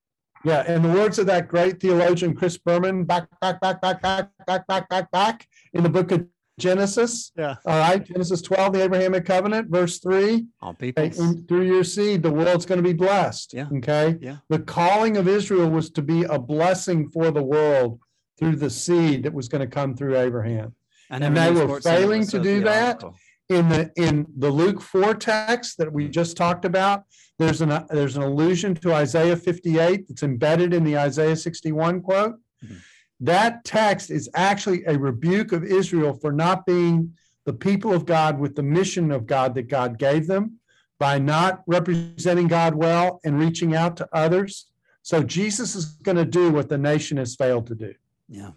Yeah, 0.45 0.71
in 0.71 0.83
the 0.83 0.91
words 0.91 1.19
of 1.19 1.27
that 1.27 1.49
great 1.49 1.81
theologian 1.81 2.35
Chris 2.35 2.59
Berman, 2.59 3.05
back, 3.05 3.29
back, 3.41 3.61
back, 3.61 3.81
back, 3.81 4.03
back, 4.03 4.31
back, 4.47 4.67
back, 4.67 4.89
back, 4.89 5.11
back, 5.11 5.49
in 5.73 5.83
the 5.83 5.89
book 5.89 6.13
of 6.13 6.27
Genesis. 6.59 7.33
Yeah. 7.37 7.57
All 7.67 7.79
right, 7.79 8.05
Genesis 8.05 8.43
12, 8.43 8.75
the 8.75 8.83
Abrahamic 8.85 9.25
covenant, 9.25 9.71
verse 9.71 9.99
3. 9.99 10.47
All 10.63 10.75
people. 10.75 11.11
Through 11.11 11.67
your 11.67 11.85
seed, 11.85 12.23
the 12.23 12.31
world's 12.31 12.67
going 12.67 12.83
to 12.83 12.89
be 12.89 12.93
blessed. 12.93 13.55
Yeah. 13.55 13.67
Okay. 13.77 14.17
Yeah. 14.21 14.37
The 14.49 14.61
calling 14.61 15.17
of 15.17 15.27
Israel 15.29 15.69
was 15.71 15.91
to 15.91 16.03
be 16.03 16.23
a 16.25 16.39
blessing 16.39 17.11
for 17.11 17.31
the 17.31 17.43
world 17.43 18.01
through 18.39 18.57
the 18.57 18.71
seed 18.71 19.25
that 19.25 19.33
was 19.33 19.49
going 19.49 19.61
to 19.61 19.67
come 19.67 19.97
through 19.97 20.17
Abraham. 20.17 20.75
And 21.11 21.37
they 21.37 21.51
were 21.51 21.81
failing 21.81 22.27
to 22.29 22.41
do 22.41 22.63
that 22.63 23.03
in 23.49 23.69
the 23.69 23.91
in 23.97 24.27
the 24.39 24.51
Luke 24.51 24.81
4 24.81 25.15
text 25.15 25.79
that 25.79 25.93
we 25.93 26.09
just 26.09 26.37
talked 26.37 26.65
about, 26.65 27.05
there's 27.39 27.61
an 27.61 27.85
there's 27.91 28.17
an 28.17 28.23
allusion 28.23 28.75
to 28.77 28.95
Isaiah 28.95 29.37
58 29.37 30.09
that's 30.09 30.23
embedded 30.23 30.73
in 30.73 30.85
the 30.85 30.99
Isaiah 30.99 31.37
61 31.37 32.01
quote. 32.01 32.37
Mm-hmm. 32.65 32.75
That 33.21 33.65
text 33.65 34.11
is 34.11 34.29
actually 34.35 34.85
a 34.85 34.99
rebuke 34.99 35.53
of 35.53 35.65
Israel 35.65 36.15
for 36.15 36.33
not 36.33 36.67
being 36.67 37.15
the 37.45 37.53
people 37.53 37.93
of 37.93 38.07
God 38.07 38.39
with 38.39 38.55
the 38.55 38.63
mission 38.63 39.11
of 39.11 39.27
God 39.27 39.55
that 39.55 39.69
God 39.69 39.99
gave 39.99 40.27
them 40.27 40.59
by 40.99 41.19
not 41.19 41.63
representing 41.67 42.49
God 42.49 42.75
well 42.75 43.21
and 43.25 43.39
reaching 43.39 43.75
out 43.75 43.97
to 43.99 44.09
others. 44.13 44.67
So 45.03 45.23
Jesus 45.23 45.75
is 45.75 45.85
going 45.85 46.17
to 46.17 46.25
do 46.25 46.51
what 46.51 46.69
the 46.69 46.79
nation 46.79 47.19
has 47.19 47.37
failed 47.37 47.67
to 47.67 47.75
do. 47.75 47.95
Yeah. 48.29 48.53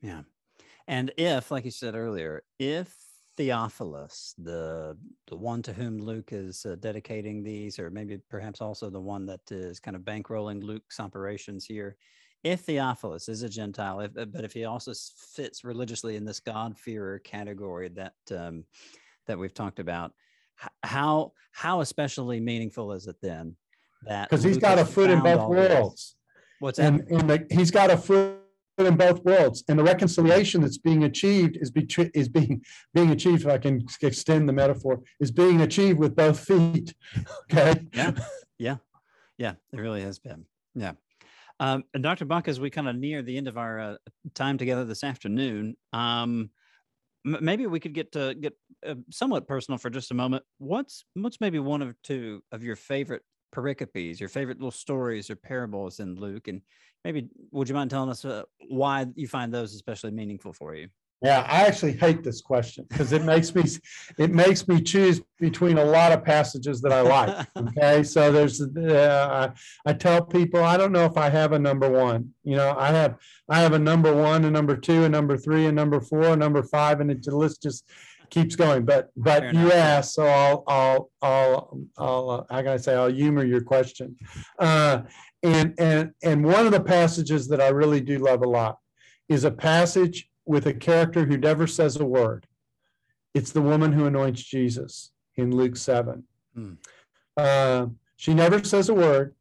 Yeah. 0.00 0.22
And 0.86 1.12
if, 1.16 1.50
like 1.50 1.64
you 1.64 1.70
said 1.70 1.94
earlier, 1.94 2.42
if 2.58 2.94
Theophilus, 3.36 4.34
the 4.38 4.96
the 5.28 5.36
one 5.36 5.62
to 5.62 5.72
whom 5.72 5.98
Luke 5.98 6.30
is 6.32 6.66
uh, 6.66 6.76
dedicating 6.78 7.42
these, 7.42 7.78
or 7.78 7.90
maybe 7.90 8.18
perhaps 8.28 8.60
also 8.60 8.90
the 8.90 9.00
one 9.00 9.24
that 9.26 9.40
is 9.50 9.80
kind 9.80 9.96
of 9.96 10.02
bankrolling 10.02 10.62
Luke's 10.62 11.00
operations 11.00 11.64
here. 11.64 11.96
If 12.42 12.60
Theophilus 12.60 13.28
is 13.28 13.42
a 13.42 13.48
Gentile, 13.48 14.00
if, 14.00 14.16
uh, 14.16 14.24
but 14.24 14.44
if 14.44 14.52
he 14.52 14.64
also 14.64 14.92
fits 15.34 15.64
religiously 15.64 16.16
in 16.16 16.24
this 16.24 16.40
God-fearer 16.40 17.18
category 17.20 17.88
that 17.90 18.14
um, 18.34 18.64
that 19.26 19.38
we've 19.38 19.54
talked 19.54 19.78
about, 19.78 20.12
how 20.82 21.32
how 21.52 21.80
especially 21.80 22.40
meaningful 22.40 22.92
is 22.92 23.06
it 23.06 23.16
then 23.20 23.56
that 24.06 24.30
because 24.30 24.42
he's 24.42 24.56
got 24.56 24.78
a 24.78 24.84
foot 24.84 25.10
in 25.10 25.20
both 25.20 25.48
worlds? 25.48 26.16
What's 26.60 26.78
that? 26.78 26.86
And, 26.86 27.00
and 27.10 27.30
the, 27.30 27.46
he's 27.50 27.70
got 27.70 27.90
a 27.90 27.96
foot 27.96 28.40
in 28.86 28.96
both 28.96 29.22
worlds. 29.24 29.64
And 29.68 29.78
the 29.78 29.84
reconciliation 29.84 30.60
that's 30.60 30.78
being 30.78 31.04
achieved 31.04 31.58
is, 31.60 31.70
be, 31.70 31.86
is 32.14 32.28
being 32.28 32.62
being 32.94 33.10
achieved, 33.10 33.42
if 33.42 33.48
I 33.48 33.58
can 33.58 33.86
extend 34.02 34.48
the 34.48 34.52
metaphor, 34.52 35.02
is 35.18 35.30
being 35.30 35.60
achieved 35.60 35.98
with 35.98 36.16
both 36.16 36.40
feet. 36.40 36.94
Okay. 37.52 37.86
Yeah. 37.92 38.12
Yeah. 38.58 38.76
Yeah. 39.36 39.54
It 39.72 39.80
really 39.80 40.02
has 40.02 40.18
been. 40.18 40.44
Yeah. 40.74 40.92
Um, 41.60 41.84
Dr. 42.00 42.24
Bock, 42.24 42.48
as 42.48 42.58
we 42.58 42.70
kind 42.70 42.88
of 42.88 42.96
near 42.96 43.22
the 43.22 43.36
end 43.36 43.46
of 43.46 43.58
our 43.58 43.78
uh, 43.78 43.96
time 44.34 44.56
together 44.56 44.84
this 44.86 45.04
afternoon, 45.04 45.76
um, 45.92 46.50
m- 47.26 47.38
maybe 47.42 47.66
we 47.66 47.78
could 47.78 47.92
get 47.92 48.12
to 48.12 48.34
get 48.34 48.54
uh, 48.86 48.94
somewhat 49.10 49.46
personal 49.46 49.76
for 49.76 49.90
just 49.90 50.10
a 50.10 50.14
moment. 50.14 50.42
What's 50.58 51.04
what's 51.14 51.40
maybe 51.40 51.58
one 51.58 51.82
or 51.82 51.94
two 52.02 52.42
of 52.50 52.64
your 52.64 52.76
favorite 52.76 53.22
pericopes, 53.54 54.18
your 54.18 54.30
favorite 54.30 54.56
little 54.56 54.70
stories 54.70 55.28
or 55.28 55.36
parables 55.36 56.00
in 56.00 56.14
Luke, 56.14 56.48
and 56.48 56.62
maybe 57.04 57.28
would 57.52 57.68
you 57.68 57.74
mind 57.74 57.90
telling 57.90 58.10
us 58.10 58.24
uh, 58.24 58.44
why 58.68 59.06
you 59.14 59.28
find 59.28 59.52
those 59.52 59.74
especially 59.74 60.12
meaningful 60.12 60.54
for 60.54 60.74
you 60.74 60.88
yeah 61.22 61.46
i 61.48 61.66
actually 61.66 61.92
hate 61.92 62.22
this 62.22 62.40
question 62.40 62.84
because 62.88 63.12
it 63.12 63.24
makes 63.24 63.54
me 63.54 63.62
it 64.18 64.30
makes 64.30 64.66
me 64.66 64.80
choose 64.80 65.20
between 65.38 65.78
a 65.78 65.84
lot 65.84 66.12
of 66.12 66.24
passages 66.24 66.80
that 66.80 66.92
i 66.92 67.00
like 67.00 67.46
okay 67.56 68.02
so 68.02 68.32
there's 68.32 68.60
uh, 68.60 69.50
I, 69.86 69.90
I 69.90 69.92
tell 69.92 70.22
people 70.22 70.62
i 70.62 70.76
don't 70.76 70.92
know 70.92 71.04
if 71.04 71.16
i 71.16 71.28
have 71.28 71.52
a 71.52 71.58
number 71.58 71.88
one 71.88 72.32
you 72.44 72.56
know 72.56 72.74
i 72.78 72.88
have 72.88 73.16
i 73.48 73.60
have 73.60 73.72
a 73.72 73.78
number 73.78 74.14
one 74.14 74.44
a 74.44 74.50
number 74.50 74.76
two 74.76 75.04
a 75.04 75.08
number 75.08 75.36
three 75.36 75.66
a 75.66 75.72
number 75.72 76.00
four 76.00 76.28
a 76.28 76.36
number 76.36 76.62
five 76.62 77.00
and 77.00 77.10
it, 77.10 77.22
the 77.22 77.36
list 77.36 77.62
just 77.62 77.88
keeps 78.30 78.54
going 78.54 78.84
but 78.84 79.10
but 79.16 79.40
Fair 79.40 79.52
you 79.54 79.60
enough. 79.60 79.74
asked 79.74 80.14
so 80.14 80.24
i'll 80.24 80.64
i'll 80.68 81.10
i'll 81.20 81.80
i'll 81.98 82.30
uh, 82.30 82.44
how 82.48 82.62
can 82.62 82.68
i 82.68 82.76
say 82.76 82.94
i'll 82.94 83.12
humor 83.12 83.44
your 83.44 83.60
question 83.60 84.16
uh 84.60 85.02
and 85.42 85.74
and 85.78 86.10
and 86.22 86.44
one 86.44 86.66
of 86.66 86.72
the 86.72 86.80
passages 86.80 87.48
that 87.48 87.60
I 87.60 87.68
really 87.68 88.00
do 88.00 88.18
love 88.18 88.42
a 88.42 88.48
lot 88.48 88.78
is 89.28 89.44
a 89.44 89.50
passage 89.50 90.28
with 90.46 90.66
a 90.66 90.74
character 90.74 91.24
who 91.24 91.36
never 91.36 91.66
says 91.66 91.96
a 91.96 92.04
word. 92.04 92.46
It's 93.34 93.52
the 93.52 93.62
woman 93.62 93.92
who 93.92 94.06
anoints 94.06 94.42
Jesus 94.42 95.12
in 95.36 95.54
Luke 95.54 95.76
7. 95.76 96.24
Hmm. 96.54 96.72
Uh, 97.36 97.86
she 98.16 98.34
never 98.34 98.62
says 98.64 98.88
a 98.88 98.94
word. 98.94 99.34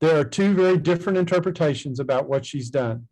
There 0.00 0.18
are 0.18 0.24
two 0.24 0.54
very 0.54 0.78
different 0.78 1.18
interpretations 1.18 2.00
about 2.00 2.28
what 2.28 2.44
she's 2.44 2.70
done. 2.70 3.06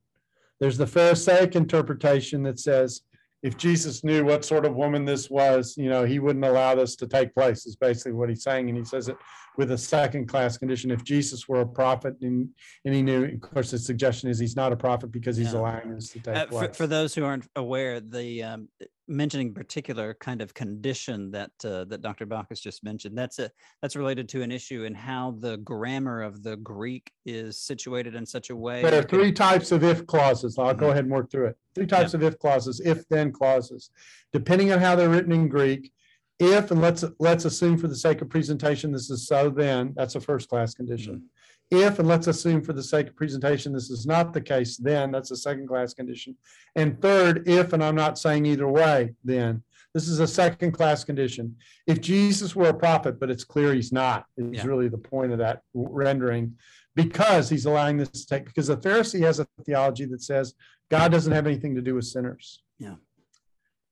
There's 0.60 0.78
the 0.78 0.86
Pharisaic 0.86 1.54
interpretation 1.56 2.42
that 2.44 2.58
says, 2.58 3.02
if 3.42 3.56
Jesus 3.56 4.04
knew 4.04 4.24
what 4.24 4.44
sort 4.44 4.64
of 4.64 4.76
woman 4.76 5.04
this 5.04 5.28
was, 5.28 5.76
you 5.76 5.88
know, 5.88 6.04
he 6.04 6.20
wouldn't 6.20 6.44
allow 6.44 6.76
this 6.76 6.94
to 6.96 7.06
take 7.08 7.34
place, 7.34 7.66
is 7.66 7.76
basically 7.76 8.12
what 8.12 8.28
he's 8.28 8.44
saying. 8.44 8.68
And 8.68 8.78
he 8.78 8.84
says 8.84 9.08
it 9.08 9.16
with 9.56 9.70
a 9.72 9.78
second 9.78 10.26
class 10.26 10.56
condition. 10.56 10.90
If 10.90 11.04
Jesus 11.04 11.48
were 11.48 11.60
a 11.60 11.66
prophet 11.66 12.16
and, 12.22 12.48
and 12.84 12.94
he 12.94 13.02
knew, 13.02 13.24
of 13.24 13.40
course, 13.40 13.70
the 13.70 13.78
suggestion 13.78 14.30
is 14.30 14.38
he's 14.38 14.56
not 14.56 14.72
a 14.72 14.76
prophet 14.76 15.12
because 15.12 15.36
he's 15.36 15.52
yeah. 15.52 15.60
allowing 15.60 15.94
this 15.94 16.10
to 16.10 16.20
take 16.20 16.36
uh. 16.36 16.46
For, 16.46 16.72
for, 16.72 16.86
those 16.86 17.14
who 17.14 17.24
aren't 17.24 17.46
aware, 17.56 18.00
the 18.00 18.42
um, 18.42 18.68
mentioning 19.08 19.52
particular 19.52 20.14
kind 20.14 20.40
of 20.40 20.54
condition 20.54 21.30
that 21.32 21.50
uh, 21.64 21.84
that 21.84 22.00
Dr. 22.00 22.26
Bock's 22.26 22.60
just 22.60 22.82
mentioned, 22.82 23.16
that's 23.16 23.38
a 23.38 23.50
that's 23.80 23.96
related 23.96 24.28
to 24.30 24.42
an 24.42 24.50
issue 24.50 24.84
in 24.84 24.94
how 24.94 25.36
the 25.38 25.58
grammar 25.58 26.22
of 26.22 26.42
the 26.42 26.56
Greek 26.56 27.10
is 27.26 27.58
situated 27.58 28.14
in 28.14 28.24
such 28.24 28.50
a 28.50 28.56
way. 28.56 28.82
There 28.82 28.98
are 28.98 29.02
three 29.02 29.32
types 29.32 29.72
of 29.72 29.84
if 29.84 30.06
clauses. 30.06 30.58
I'll 30.58 30.70
mm-hmm. 30.70 30.80
go 30.80 30.90
ahead 30.90 31.04
and 31.04 31.12
work 31.12 31.30
through 31.30 31.48
it. 31.48 31.56
Three 31.74 31.86
types 31.86 32.14
of 32.14 32.22
if 32.22 32.38
clauses, 32.38 32.80
if 32.80 33.06
then 33.08 33.32
clauses. 33.32 33.90
Depending 34.32 34.72
on 34.72 34.78
how 34.78 34.96
they're 34.96 35.08
written 35.08 35.32
in 35.32 35.48
Greek, 35.48 35.92
if, 36.38 36.70
and 36.70 36.80
let's, 36.80 37.04
let's 37.18 37.44
assume 37.44 37.78
for 37.78 37.88
the 37.88 37.96
sake 37.96 38.20
of 38.20 38.28
presentation, 38.28 38.92
this 38.92 39.10
is 39.10 39.26
so 39.26 39.50
then, 39.50 39.92
that's 39.96 40.14
a 40.14 40.20
first 40.20 40.48
class 40.48 40.74
condition. 40.74 41.16
Mm-hmm. 41.16 41.26
If, 41.70 41.98
and 41.98 42.08
let's 42.08 42.26
assume 42.26 42.62
for 42.62 42.74
the 42.74 42.82
sake 42.82 43.08
of 43.08 43.16
presentation, 43.16 43.72
this 43.72 43.88
is 43.88 44.04
not 44.04 44.34
the 44.34 44.40
case, 44.42 44.76
then 44.76 45.10
that's 45.10 45.30
a 45.30 45.36
second 45.36 45.68
class 45.68 45.94
condition. 45.94 46.36
And 46.76 47.00
third, 47.00 47.48
if, 47.48 47.72
and 47.72 47.82
I'm 47.82 47.94
not 47.94 48.18
saying 48.18 48.44
either 48.44 48.68
way, 48.68 49.14
then 49.24 49.62
this 49.94 50.06
is 50.06 50.20
a 50.20 50.26
second 50.26 50.72
class 50.72 51.02
condition. 51.02 51.56
If 51.86 52.00
Jesus 52.00 52.54
were 52.54 52.68
a 52.68 52.74
prophet, 52.74 53.18
but 53.18 53.30
it's 53.30 53.44
clear 53.44 53.72
he's 53.72 53.92
not, 53.92 54.26
is 54.36 54.58
yeah. 54.58 54.66
really 54.66 54.88
the 54.88 54.98
point 54.98 55.32
of 55.32 55.38
that 55.38 55.62
rendering 55.72 56.56
because 56.94 57.48
he's 57.48 57.64
allowing 57.64 57.96
this 57.96 58.10
to 58.10 58.26
take, 58.26 58.44
because 58.44 58.66
the 58.66 58.76
Pharisee 58.76 59.22
has 59.22 59.38
a 59.40 59.46
theology 59.64 60.04
that 60.06 60.22
says 60.22 60.54
God 60.90 61.10
doesn't 61.10 61.32
have 61.32 61.46
anything 61.46 61.74
to 61.74 61.80
do 61.80 61.94
with 61.94 62.04
sinners. 62.04 62.62
Yeah. 62.78 62.96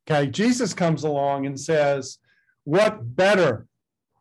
Okay. 0.07 0.31
Jesus 0.31 0.75
comes 0.75 1.05
along 1.05 1.47
and 1.47 1.59
says, 1.59 2.19
what 2.71 3.17
better 3.17 3.67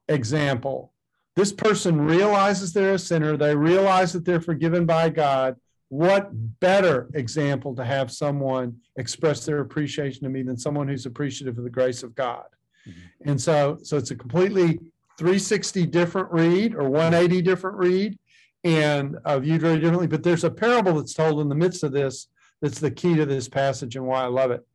example? 0.08 0.91
This 1.36 1.54
person 1.54 2.02
realizes 2.02 2.74
they're 2.74 2.95
a 2.95 3.00
sinner, 3.00 3.38
they 3.38 3.56
realize 3.56 4.12
that 4.14 4.26
they're 4.26 4.41
forgiven 4.41 4.88
by 4.88 5.10
God. 5.10 5.56
What 5.89 6.32
better 6.60 7.12
example 7.14 7.76
to 7.76 7.86
have 7.86 8.12
someone 8.12 8.78
express 8.97 9.45
their 9.45 9.60
appreciation 9.60 10.24
to 10.24 10.30
me 10.30 10.41
than 10.41 10.58
someone 10.58 10.88
who's 10.88 11.06
appreciative 11.06 11.60
of 11.60 11.64
the 11.64 11.70
grace 11.70 12.02
of 12.02 12.16
God? 12.16 12.45
Mm-hmm. 12.88 13.30
And 13.30 13.39
so, 13.39 13.78
so 13.84 13.97
it's 13.97 14.10
a 14.10 14.16
completely 14.16 14.80
360 15.20 15.86
different 15.86 16.32
read 16.32 16.74
or 16.74 16.89
180 16.89 17.43
different 17.43 17.78
read 17.78 18.18
and 18.64 19.16
uh, 19.26 19.38
viewed 19.38 19.62
very 19.62 19.80
differently. 19.80 20.08
But 20.08 20.24
there's 20.24 20.43
a 20.43 20.50
parable 20.50 20.95
that's 20.95 21.14
told 21.14 21.39
in 21.39 21.50
the 21.50 21.56
midst 21.56 21.84
of 21.84 21.91
this 21.91 22.28
that's 22.64 22.80
the 22.80 22.89
key 22.89 23.16
to 23.16 23.28
this 23.28 23.47
passage 23.47 23.95
and 23.95 24.08
why 24.08 24.24
I 24.24 24.28
love 24.28 24.50
it. 24.50 24.66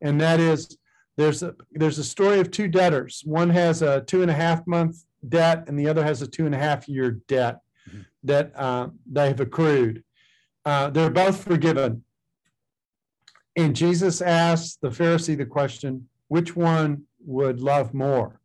And 0.00 0.18
that 0.22 0.40
is 0.40 0.78
there's 1.18 1.42
a 1.42 1.54
there's 1.72 1.98
a 1.98 2.04
story 2.04 2.38
of 2.38 2.52
two 2.52 2.68
debtors. 2.68 3.22
One 3.26 3.50
has 3.50 3.82
a 3.82 4.02
two 4.02 4.22
and 4.22 4.30
a 4.30 4.34
half 4.34 4.64
month 4.68 5.04
debt, 5.28 5.64
and 5.66 5.76
the 5.76 5.88
other 5.88 6.04
has 6.04 6.22
a 6.22 6.28
two 6.28 6.46
and 6.46 6.54
a 6.54 6.58
half 6.58 6.88
year 6.88 7.10
debt 7.26 7.58
mm-hmm. 7.88 8.02
that 8.22 8.52
uh, 8.54 8.88
they 9.04 9.26
have 9.26 9.40
accrued. 9.40 10.04
Uh, 10.64 10.90
they're 10.90 11.10
both 11.10 11.42
forgiven, 11.42 12.04
And 13.56 13.74
Jesus 13.74 14.20
asked 14.20 14.80
the 14.80 14.90
Pharisee 14.90 15.36
the 15.36 15.46
question, 15.46 16.08
which 16.28 16.54
one 16.54 17.04
would 17.24 17.60
love 17.60 17.94
more? 17.94 18.40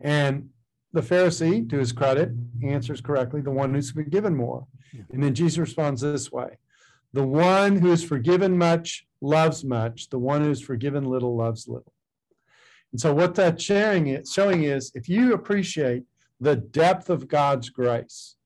And 0.00 0.48
the 0.92 1.02
Pharisee, 1.02 1.68
to 1.70 1.78
his 1.78 1.92
credit, 1.92 2.30
answers 2.64 3.00
correctly, 3.00 3.40
the 3.40 3.52
one 3.52 3.72
who's 3.72 3.92
been 3.92 4.08
given 4.08 4.34
more. 4.34 4.66
Yeah. 4.92 5.02
And 5.12 5.22
then 5.22 5.34
Jesus 5.34 5.58
responds 5.58 6.00
this 6.00 6.32
way 6.32 6.58
The 7.12 7.22
one 7.22 7.76
who 7.76 7.92
is 7.92 8.02
forgiven 8.02 8.58
much 8.58 9.06
loves 9.20 9.62
much, 9.64 10.08
the 10.08 10.18
one 10.18 10.42
who 10.42 10.50
is 10.50 10.60
forgiven 10.60 11.04
little 11.04 11.36
loves 11.36 11.68
little. 11.68 11.92
And 12.92 13.00
so, 13.00 13.14
what 13.14 13.34
that's 13.34 13.62
sharing 13.62 14.08
is, 14.08 14.32
showing 14.32 14.64
is 14.64 14.90
if 14.94 15.08
you 15.08 15.32
appreciate 15.34 16.04
the 16.40 16.56
depth 16.56 17.10
of 17.10 17.28
God's 17.28 17.68
grace, 17.70 18.36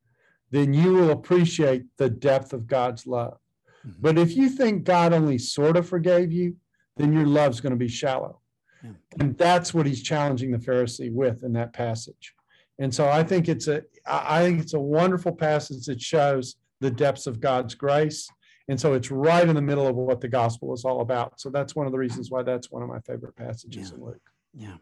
then 0.50 0.74
you 0.74 0.92
will 0.92 1.10
appreciate 1.10 1.84
the 1.96 2.10
depth 2.10 2.52
of 2.52 2.66
God's 2.66 3.06
love. 3.06 3.38
Mhm. 3.86 3.94
But 4.00 4.18
if 4.18 4.36
you 4.36 4.48
think 4.48 4.84
God 4.84 5.12
only 5.12 5.38
sort 5.38 5.76
of 5.76 5.88
forgave 5.88 6.30
you, 6.32 6.56
then 6.96 7.12
your 7.12 7.26
love's 7.26 7.60
going 7.60 7.72
to 7.72 7.76
be 7.76 7.88
shallow. 7.88 8.40
Yeah. 8.82 8.90
And 9.18 9.36
that's 9.38 9.72
what 9.72 9.86
he's 9.86 10.02
challenging 10.02 10.50
the 10.52 10.58
Pharisee 10.58 11.12
with 11.12 11.42
in 11.42 11.52
that 11.54 11.72
passage. 11.72 12.34
And 12.78 12.94
so 12.94 13.08
I 13.08 13.22
think 13.22 13.48
it's 13.48 13.68
a 13.68 13.82
I 14.06 14.42
think 14.44 14.60
it's 14.60 14.74
a 14.74 14.80
wonderful 14.80 15.32
passage 15.32 15.86
that 15.86 16.00
shows 16.02 16.56
the 16.80 16.90
depths 16.90 17.26
of 17.26 17.40
God's 17.40 17.74
grace. 17.74 18.28
And 18.68 18.78
so 18.80 18.92
it's 18.94 19.10
right 19.10 19.48
in 19.48 19.54
the 19.54 19.62
middle 19.62 19.86
of 19.86 19.96
what 19.96 20.20
the 20.20 20.28
gospel 20.28 20.72
is 20.74 20.84
all 20.84 21.00
about. 21.00 21.40
So 21.40 21.48
that's 21.50 21.74
one 21.74 21.86
of 21.86 21.92
the 21.92 21.98
reasons 21.98 22.30
why 22.30 22.42
that's 22.42 22.70
one 22.70 22.82
of 22.82 22.88
my 22.88 23.00
favorite 23.00 23.36
passages 23.36 23.88
Yeah. 23.90 23.96
in 23.96 24.04
Luke. 24.04 24.30
Yeah. 24.54 24.76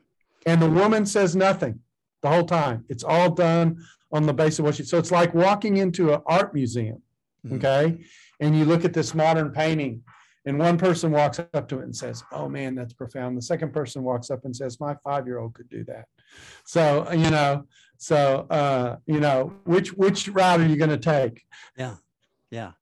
And 0.47 0.61
the 0.61 0.71
woman 0.71 1.07
says 1.07 1.35
nothing 1.37 1.81
the 2.23 2.29
whole 2.29 2.45
time. 2.45 2.85
It's 2.89 3.05
all 3.05 3.31
done 3.31 3.83
on 4.13 4.27
the 4.27 4.35
basis 4.35 4.59
of 4.59 4.65
what 4.67 4.75
she. 4.75 4.85
So 4.85 4.99
it's 4.99 5.11
like 5.11 5.35
walking 5.35 5.77
into 5.79 6.13
an 6.13 6.21
art 6.27 6.53
museum, 6.55 7.03
Mhm. 7.47 7.57
okay, 7.57 8.05
and 8.41 8.57
you 8.57 8.65
look 8.65 8.85
at 8.85 8.93
this 8.93 9.15
modern 9.15 9.51
painting, 9.53 10.03
and 10.45 10.59
one 10.59 10.77
person 10.77 11.13
walks 11.13 11.39
up 11.39 11.69
to 11.69 11.79
it 11.79 11.85
and 11.85 11.95
says, 11.97 12.23
"Oh 12.33 12.49
man, 12.49 12.75
that's 12.75 12.93
profound." 12.93 13.37
The 13.39 13.43
second 13.43 13.73
person 13.73 14.03
walks 14.03 14.31
up 14.31 14.45
and 14.45 14.55
says, 14.55 14.81
"My 14.81 14.95
five-year-old 15.05 15.55
could 15.55 15.69
do 15.69 15.85
that." 15.85 16.07
So 16.65 17.11
you 17.13 17.31
know, 17.31 17.67
so 17.97 18.47
uh, 18.51 18.97
you 19.07 19.21
know, 19.21 19.55
which 19.65 19.93
which 19.95 20.29
route 20.29 20.61
are 20.61 20.67
you 20.67 20.77
going 20.77 20.91
to 20.91 20.99
take? 20.99 21.45
Yeah, 21.77 21.97
yeah. 22.51 22.73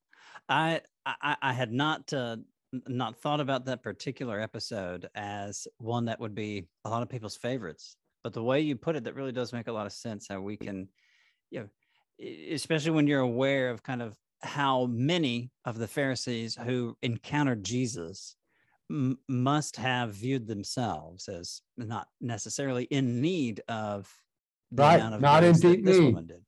I 0.49 0.81
I, 1.07 1.37
I 1.41 1.53
had 1.53 1.73
not 1.73 2.13
uh, 2.13 2.39
not 2.87 3.17
thought 3.21 3.41
about 3.41 3.65
that 3.67 3.83
particular 3.83 4.41
episode 4.41 5.09
as 5.15 5.67
one 5.79 6.05
that 6.07 6.21
would 6.21 6.35
be 6.35 6.67
a 6.85 6.91
lot 6.91 7.03
of 7.03 7.09
people's 7.09 7.37
favorites. 7.37 7.97
But 8.23 8.33
the 8.33 8.43
way 8.43 8.61
you 8.61 8.77
put 8.77 8.97
it, 8.97 9.05
that 9.05 9.15
really 9.15 9.33
does 9.33 9.53
make 9.53 9.69
a 9.69 9.73
lot 9.73 9.87
of 9.87 9.93
sense. 9.93 10.27
How 10.29 10.41
we 10.41 10.57
can, 10.57 10.89
you 11.51 11.61
know, 11.61 11.69
especially 12.51 12.93
when 12.93 13.07
you're 13.07 13.21
aware 13.21 13.71
of 13.71 13.83
kind 13.83 14.03
of 14.03 14.15
how 14.43 14.87
many 14.87 15.51
of 15.65 15.79
the 15.79 15.89
Pharisees 15.89 16.57
who 16.65 16.97
encountered 17.03 17.65
Jesus 17.65 18.37
m- 18.91 19.19
must 19.29 19.77
have 19.77 20.15
viewed 20.15 20.47
themselves 20.47 21.29
as 21.29 21.63
not 21.77 22.09
necessarily 22.21 22.85
in 22.85 23.21
need 23.21 23.63
of 23.69 24.13
the 24.71 24.83
Right, 24.83 24.97
amount 24.97 25.15
of 25.15 25.21
not 25.21 25.45
in 25.45 25.55
deep 25.59 25.85
need. 25.85 26.27
did. 26.27 26.45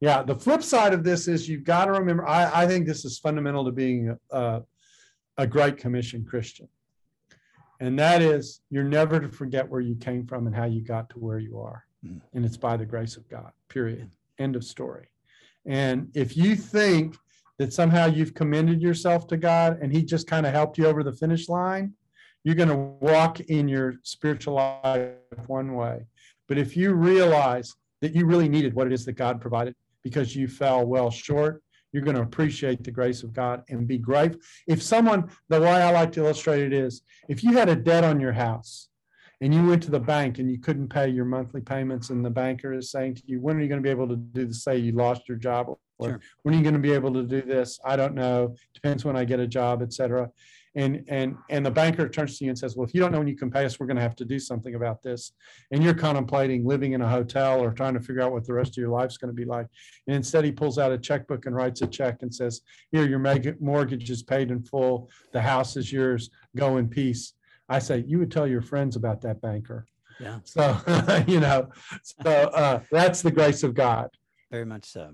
Yeah, 0.00 0.22
the 0.22 0.36
flip 0.36 0.62
side 0.62 0.94
of 0.94 1.02
this 1.02 1.26
is 1.26 1.48
you've 1.48 1.64
got 1.64 1.86
to 1.86 1.92
remember. 1.92 2.26
I, 2.26 2.62
I 2.62 2.66
think 2.66 2.86
this 2.86 3.04
is 3.04 3.18
fundamental 3.18 3.64
to 3.64 3.72
being 3.72 4.16
a, 4.30 4.62
a 5.36 5.46
great 5.46 5.76
commission 5.76 6.24
Christian, 6.24 6.68
and 7.80 7.98
that 7.98 8.22
is 8.22 8.60
you're 8.70 8.84
never 8.84 9.20
to 9.20 9.28
forget 9.28 9.68
where 9.68 9.80
you 9.80 9.96
came 9.96 10.26
from 10.26 10.46
and 10.46 10.54
how 10.54 10.64
you 10.64 10.80
got 10.82 11.10
to 11.10 11.18
where 11.18 11.38
you 11.38 11.58
are, 11.58 11.84
Mm. 12.04 12.20
and 12.34 12.44
it's 12.44 12.56
by 12.58 12.76
the 12.76 12.84
grace 12.86 13.16
of 13.16 13.26
God. 13.28 13.50
Period. 13.68 14.10
End 14.38 14.56
of 14.56 14.64
story. 14.64 15.06
And 15.64 16.10
if 16.14 16.36
you 16.36 16.54
think 16.54 17.16
that 17.58 17.72
somehow 17.72 18.06
you've 18.06 18.34
commended 18.34 18.82
yourself 18.82 19.26
to 19.28 19.36
God 19.38 19.78
and 19.80 19.90
He 19.90 20.04
just 20.04 20.26
kind 20.26 20.44
of 20.44 20.52
helped 20.52 20.76
you 20.76 20.86
over 20.86 21.02
the 21.02 21.12
finish 21.12 21.48
line, 21.48 21.94
you're 22.42 22.54
going 22.56 22.68
to 22.68 22.76
walk 22.76 23.40
in 23.40 23.68
your 23.68 23.94
spiritual 24.02 24.54
life 24.54 25.12
one 25.46 25.74
way. 25.74 26.04
But 26.46 26.58
if 26.58 26.76
you 26.76 26.92
realize 26.92 27.74
that 28.02 28.14
you 28.14 28.26
really 28.26 28.50
needed 28.50 28.74
what 28.74 28.86
it 28.86 28.92
is 28.92 29.06
that 29.06 29.14
God 29.14 29.40
provided 29.40 29.74
because 30.02 30.36
you 30.36 30.46
fell 30.46 30.84
well 30.84 31.10
short, 31.10 31.62
you're 31.94 32.02
going 32.02 32.16
to 32.16 32.22
appreciate 32.22 32.82
the 32.82 32.90
grace 32.90 33.22
of 33.22 33.32
God 33.32 33.62
and 33.68 33.86
be 33.86 33.98
grateful. 33.98 34.40
If 34.66 34.82
someone, 34.82 35.30
the 35.48 35.60
way 35.60 35.70
I 35.70 35.92
like 35.92 36.10
to 36.12 36.24
illustrate 36.24 36.62
it 36.64 36.72
is 36.72 37.02
if 37.28 37.44
you 37.44 37.52
had 37.52 37.68
a 37.68 37.76
debt 37.76 38.02
on 38.02 38.20
your 38.20 38.32
house 38.32 38.88
and 39.40 39.54
you 39.54 39.64
went 39.64 39.84
to 39.84 39.92
the 39.92 40.00
bank 40.00 40.40
and 40.40 40.50
you 40.50 40.58
couldn't 40.58 40.88
pay 40.88 41.08
your 41.08 41.24
monthly 41.24 41.60
payments, 41.60 42.10
and 42.10 42.24
the 42.24 42.30
banker 42.30 42.72
is 42.72 42.90
saying 42.90 43.14
to 43.14 43.22
you, 43.26 43.40
When 43.40 43.56
are 43.56 43.60
you 43.60 43.68
going 43.68 43.80
to 43.80 43.86
be 43.86 43.90
able 43.90 44.08
to 44.08 44.16
do 44.16 44.44
the 44.44 44.54
say 44.54 44.76
you 44.76 44.90
lost 44.92 45.28
your 45.28 45.38
job? 45.38 45.68
Or 45.98 46.08
Sure. 46.08 46.20
when 46.42 46.54
are 46.54 46.58
you 46.58 46.64
going 46.64 46.74
to 46.74 46.80
be 46.80 46.92
able 46.92 47.12
to 47.14 47.22
do 47.22 47.42
this? 47.42 47.78
I 47.84 47.94
don't 47.94 48.14
know. 48.16 48.56
Depends 48.74 49.04
when 49.04 49.16
I 49.16 49.24
get 49.24 49.38
a 49.38 49.46
job, 49.46 49.80
et 49.80 49.92
cetera. 49.92 50.28
And 50.76 51.04
and 51.08 51.36
and 51.50 51.64
the 51.64 51.70
banker 51.70 52.08
turns 52.08 52.38
to 52.38 52.44
you 52.44 52.50
and 52.50 52.58
says, 52.58 52.76
Well, 52.76 52.86
if 52.86 52.94
you 52.94 53.00
don't 53.00 53.12
know 53.12 53.18
when 53.18 53.28
you 53.28 53.36
can 53.36 53.50
pay 53.50 53.64
us, 53.64 53.78
we're 53.78 53.86
going 53.86 53.96
to 53.96 54.02
have 54.02 54.16
to 54.16 54.24
do 54.24 54.38
something 54.38 54.74
about 54.74 55.02
this. 55.02 55.32
And 55.70 55.82
you're 55.82 55.94
contemplating 55.94 56.66
living 56.66 56.92
in 56.92 57.02
a 57.02 57.08
hotel 57.08 57.60
or 57.60 57.72
trying 57.72 57.94
to 57.94 58.00
figure 58.00 58.22
out 58.22 58.32
what 58.32 58.44
the 58.44 58.54
rest 58.54 58.70
of 58.70 58.76
your 58.78 58.90
life's 58.90 59.16
going 59.16 59.30
to 59.30 59.34
be 59.34 59.44
like. 59.44 59.66
And 60.06 60.16
instead, 60.16 60.44
he 60.44 60.52
pulls 60.52 60.78
out 60.78 60.92
a 60.92 60.98
checkbook 60.98 61.46
and 61.46 61.54
writes 61.54 61.82
a 61.82 61.86
check 61.86 62.22
and 62.22 62.34
says, 62.34 62.62
Here, 62.90 63.06
your 63.06 63.20
mortgage 63.60 64.10
is 64.10 64.22
paid 64.22 64.50
in 64.50 64.62
full. 64.62 65.10
The 65.32 65.42
house 65.42 65.76
is 65.76 65.92
yours. 65.92 66.30
Go 66.56 66.78
in 66.78 66.88
peace. 66.88 67.34
I 67.68 67.78
say, 67.78 68.04
You 68.06 68.18
would 68.18 68.32
tell 68.32 68.46
your 68.46 68.62
friends 68.62 68.96
about 68.96 69.20
that 69.22 69.40
banker. 69.40 69.86
Yeah. 70.20 70.38
So, 70.44 70.78
you 71.26 71.40
know, 71.40 71.70
so 72.02 72.30
uh, 72.30 72.80
that's 72.90 73.22
the 73.22 73.30
grace 73.30 73.62
of 73.62 73.74
God. 73.74 74.10
Very 74.50 74.64
much 74.64 74.86
so. 74.86 75.12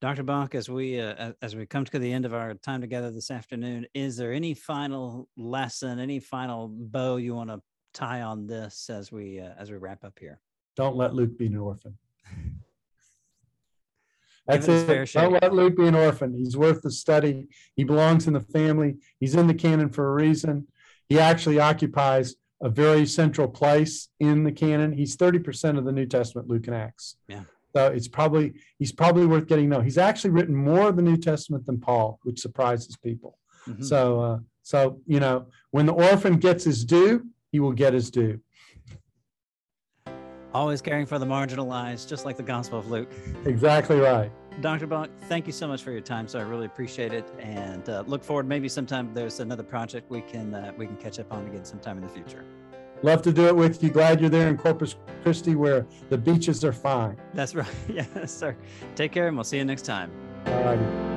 Dr. 0.00 0.22
Bock, 0.22 0.54
as 0.54 0.68
we 0.68 1.00
uh, 1.00 1.32
as 1.42 1.56
we 1.56 1.66
come 1.66 1.84
to 1.84 1.98
the 1.98 2.12
end 2.12 2.24
of 2.24 2.34
our 2.34 2.54
time 2.54 2.80
together 2.80 3.10
this 3.10 3.30
afternoon, 3.30 3.86
is 3.94 4.16
there 4.16 4.32
any 4.32 4.54
final 4.54 5.28
lesson, 5.36 5.98
any 5.98 6.20
final 6.20 6.68
bow 6.68 7.16
you 7.16 7.34
want 7.34 7.50
to 7.50 7.60
tie 7.92 8.22
on 8.22 8.46
this 8.46 8.90
as 8.90 9.10
we 9.12 9.40
uh, 9.40 9.50
as 9.58 9.70
we 9.70 9.76
wrap 9.76 10.04
up 10.04 10.18
here? 10.18 10.40
Don't 10.76 10.96
let 10.96 11.14
Luke 11.14 11.38
be 11.38 11.46
an 11.46 11.56
orphan. 11.56 11.96
That's 14.46 14.68
it 14.68 14.72
his 14.72 14.84
fair 14.84 15.02
it. 15.04 15.06
share. 15.06 15.22
Don't 15.22 15.42
let 15.42 15.54
Luke 15.54 15.76
be 15.76 15.86
an 15.86 15.94
orphan. 15.94 16.34
He's 16.36 16.56
worth 16.56 16.82
the 16.82 16.90
study. 16.90 17.48
He 17.76 17.84
belongs 17.84 18.26
in 18.26 18.34
the 18.34 18.40
family. 18.40 18.96
He's 19.18 19.34
in 19.34 19.46
the 19.46 19.54
canon 19.54 19.88
for 19.88 20.06
a 20.06 20.12
reason. 20.12 20.66
He 21.08 21.18
actually 21.18 21.58
occupies 21.60 22.34
a 22.62 22.68
very 22.68 23.06
central 23.06 23.48
place 23.48 24.08
in 24.20 24.44
the 24.44 24.52
canon. 24.52 24.92
He's 24.92 25.16
30% 25.16 25.78
of 25.78 25.84
the 25.84 25.92
New 25.92 26.06
Testament, 26.06 26.48
Luke 26.48 26.66
and 26.66 26.76
Acts. 26.76 27.16
Yeah. 27.28 27.44
So 27.74 27.88
it's 27.88 28.06
probably 28.06 28.54
he's 28.78 28.92
probably 28.92 29.26
worth 29.26 29.46
getting 29.46 29.68
to 29.68 29.76
know. 29.76 29.82
He's 29.82 29.98
actually 29.98 30.30
written 30.30 30.54
more 30.54 30.88
of 30.88 30.96
the 30.96 31.02
New 31.02 31.16
Testament 31.16 31.66
than 31.66 31.80
Paul, 31.80 32.20
which 32.22 32.40
surprises 32.40 32.96
people. 32.96 33.38
Mhm. 33.66 33.84
So 33.84 34.20
uh, 34.20 34.38
so 34.62 35.00
you 35.06 35.18
know, 35.18 35.46
when 35.72 35.86
the 35.86 35.92
orphan 35.92 36.36
gets 36.36 36.64
his 36.64 36.84
due, 36.84 37.26
he 37.50 37.58
will 37.58 37.72
get 37.72 37.92
his 37.92 38.10
due. 38.10 38.38
Always 40.52 40.80
caring 40.80 41.04
for 41.04 41.18
the 41.18 41.26
marginalized, 41.26 42.08
just 42.08 42.24
like 42.24 42.36
the 42.36 42.44
Gospel 42.44 42.78
of 42.78 42.88
Luke. 42.88 43.10
Exactly 43.44 43.98
right. 43.98 44.30
Dr. 44.60 44.86
Bock, 44.86 45.10
thank 45.28 45.48
you 45.48 45.52
so 45.52 45.66
much 45.66 45.82
for 45.82 45.90
your 45.90 46.00
time. 46.00 46.28
So 46.28 46.38
I 46.38 46.42
really 46.42 46.66
appreciate 46.66 47.12
it, 47.12 47.28
and 47.40 47.88
uh, 47.88 48.04
look 48.06 48.22
forward. 48.22 48.46
Maybe 48.46 48.68
sometime 48.68 49.12
there's 49.12 49.40
another 49.40 49.64
project 49.64 50.08
we 50.12 50.20
can 50.20 50.54
uh, 50.54 50.72
we 50.78 50.86
can 50.86 50.96
catch 50.96 51.18
up 51.18 51.32
on 51.32 51.44
again 51.48 51.64
sometime 51.64 51.98
in 51.98 52.04
the 52.04 52.10
future. 52.10 52.44
Love 53.04 53.20
to 53.20 53.34
do 53.34 53.46
it 53.48 53.54
with 53.54 53.82
you. 53.82 53.90
Glad 53.90 54.18
you're 54.18 54.30
there 54.30 54.48
in 54.48 54.56
Corpus 54.56 54.96
Christi 55.22 55.54
where 55.54 55.84
the 56.08 56.16
beaches 56.16 56.64
are 56.64 56.72
fine. 56.72 57.18
That's 57.34 57.54
right. 57.54 57.66
yes, 57.88 58.32
sir. 58.34 58.56
Take 58.94 59.12
care, 59.12 59.28
and 59.28 59.36
we'll 59.36 59.44
see 59.44 59.58
you 59.58 59.64
next 59.66 59.82
time. 59.82 60.10
All 60.46 60.64
righty. 60.64 61.13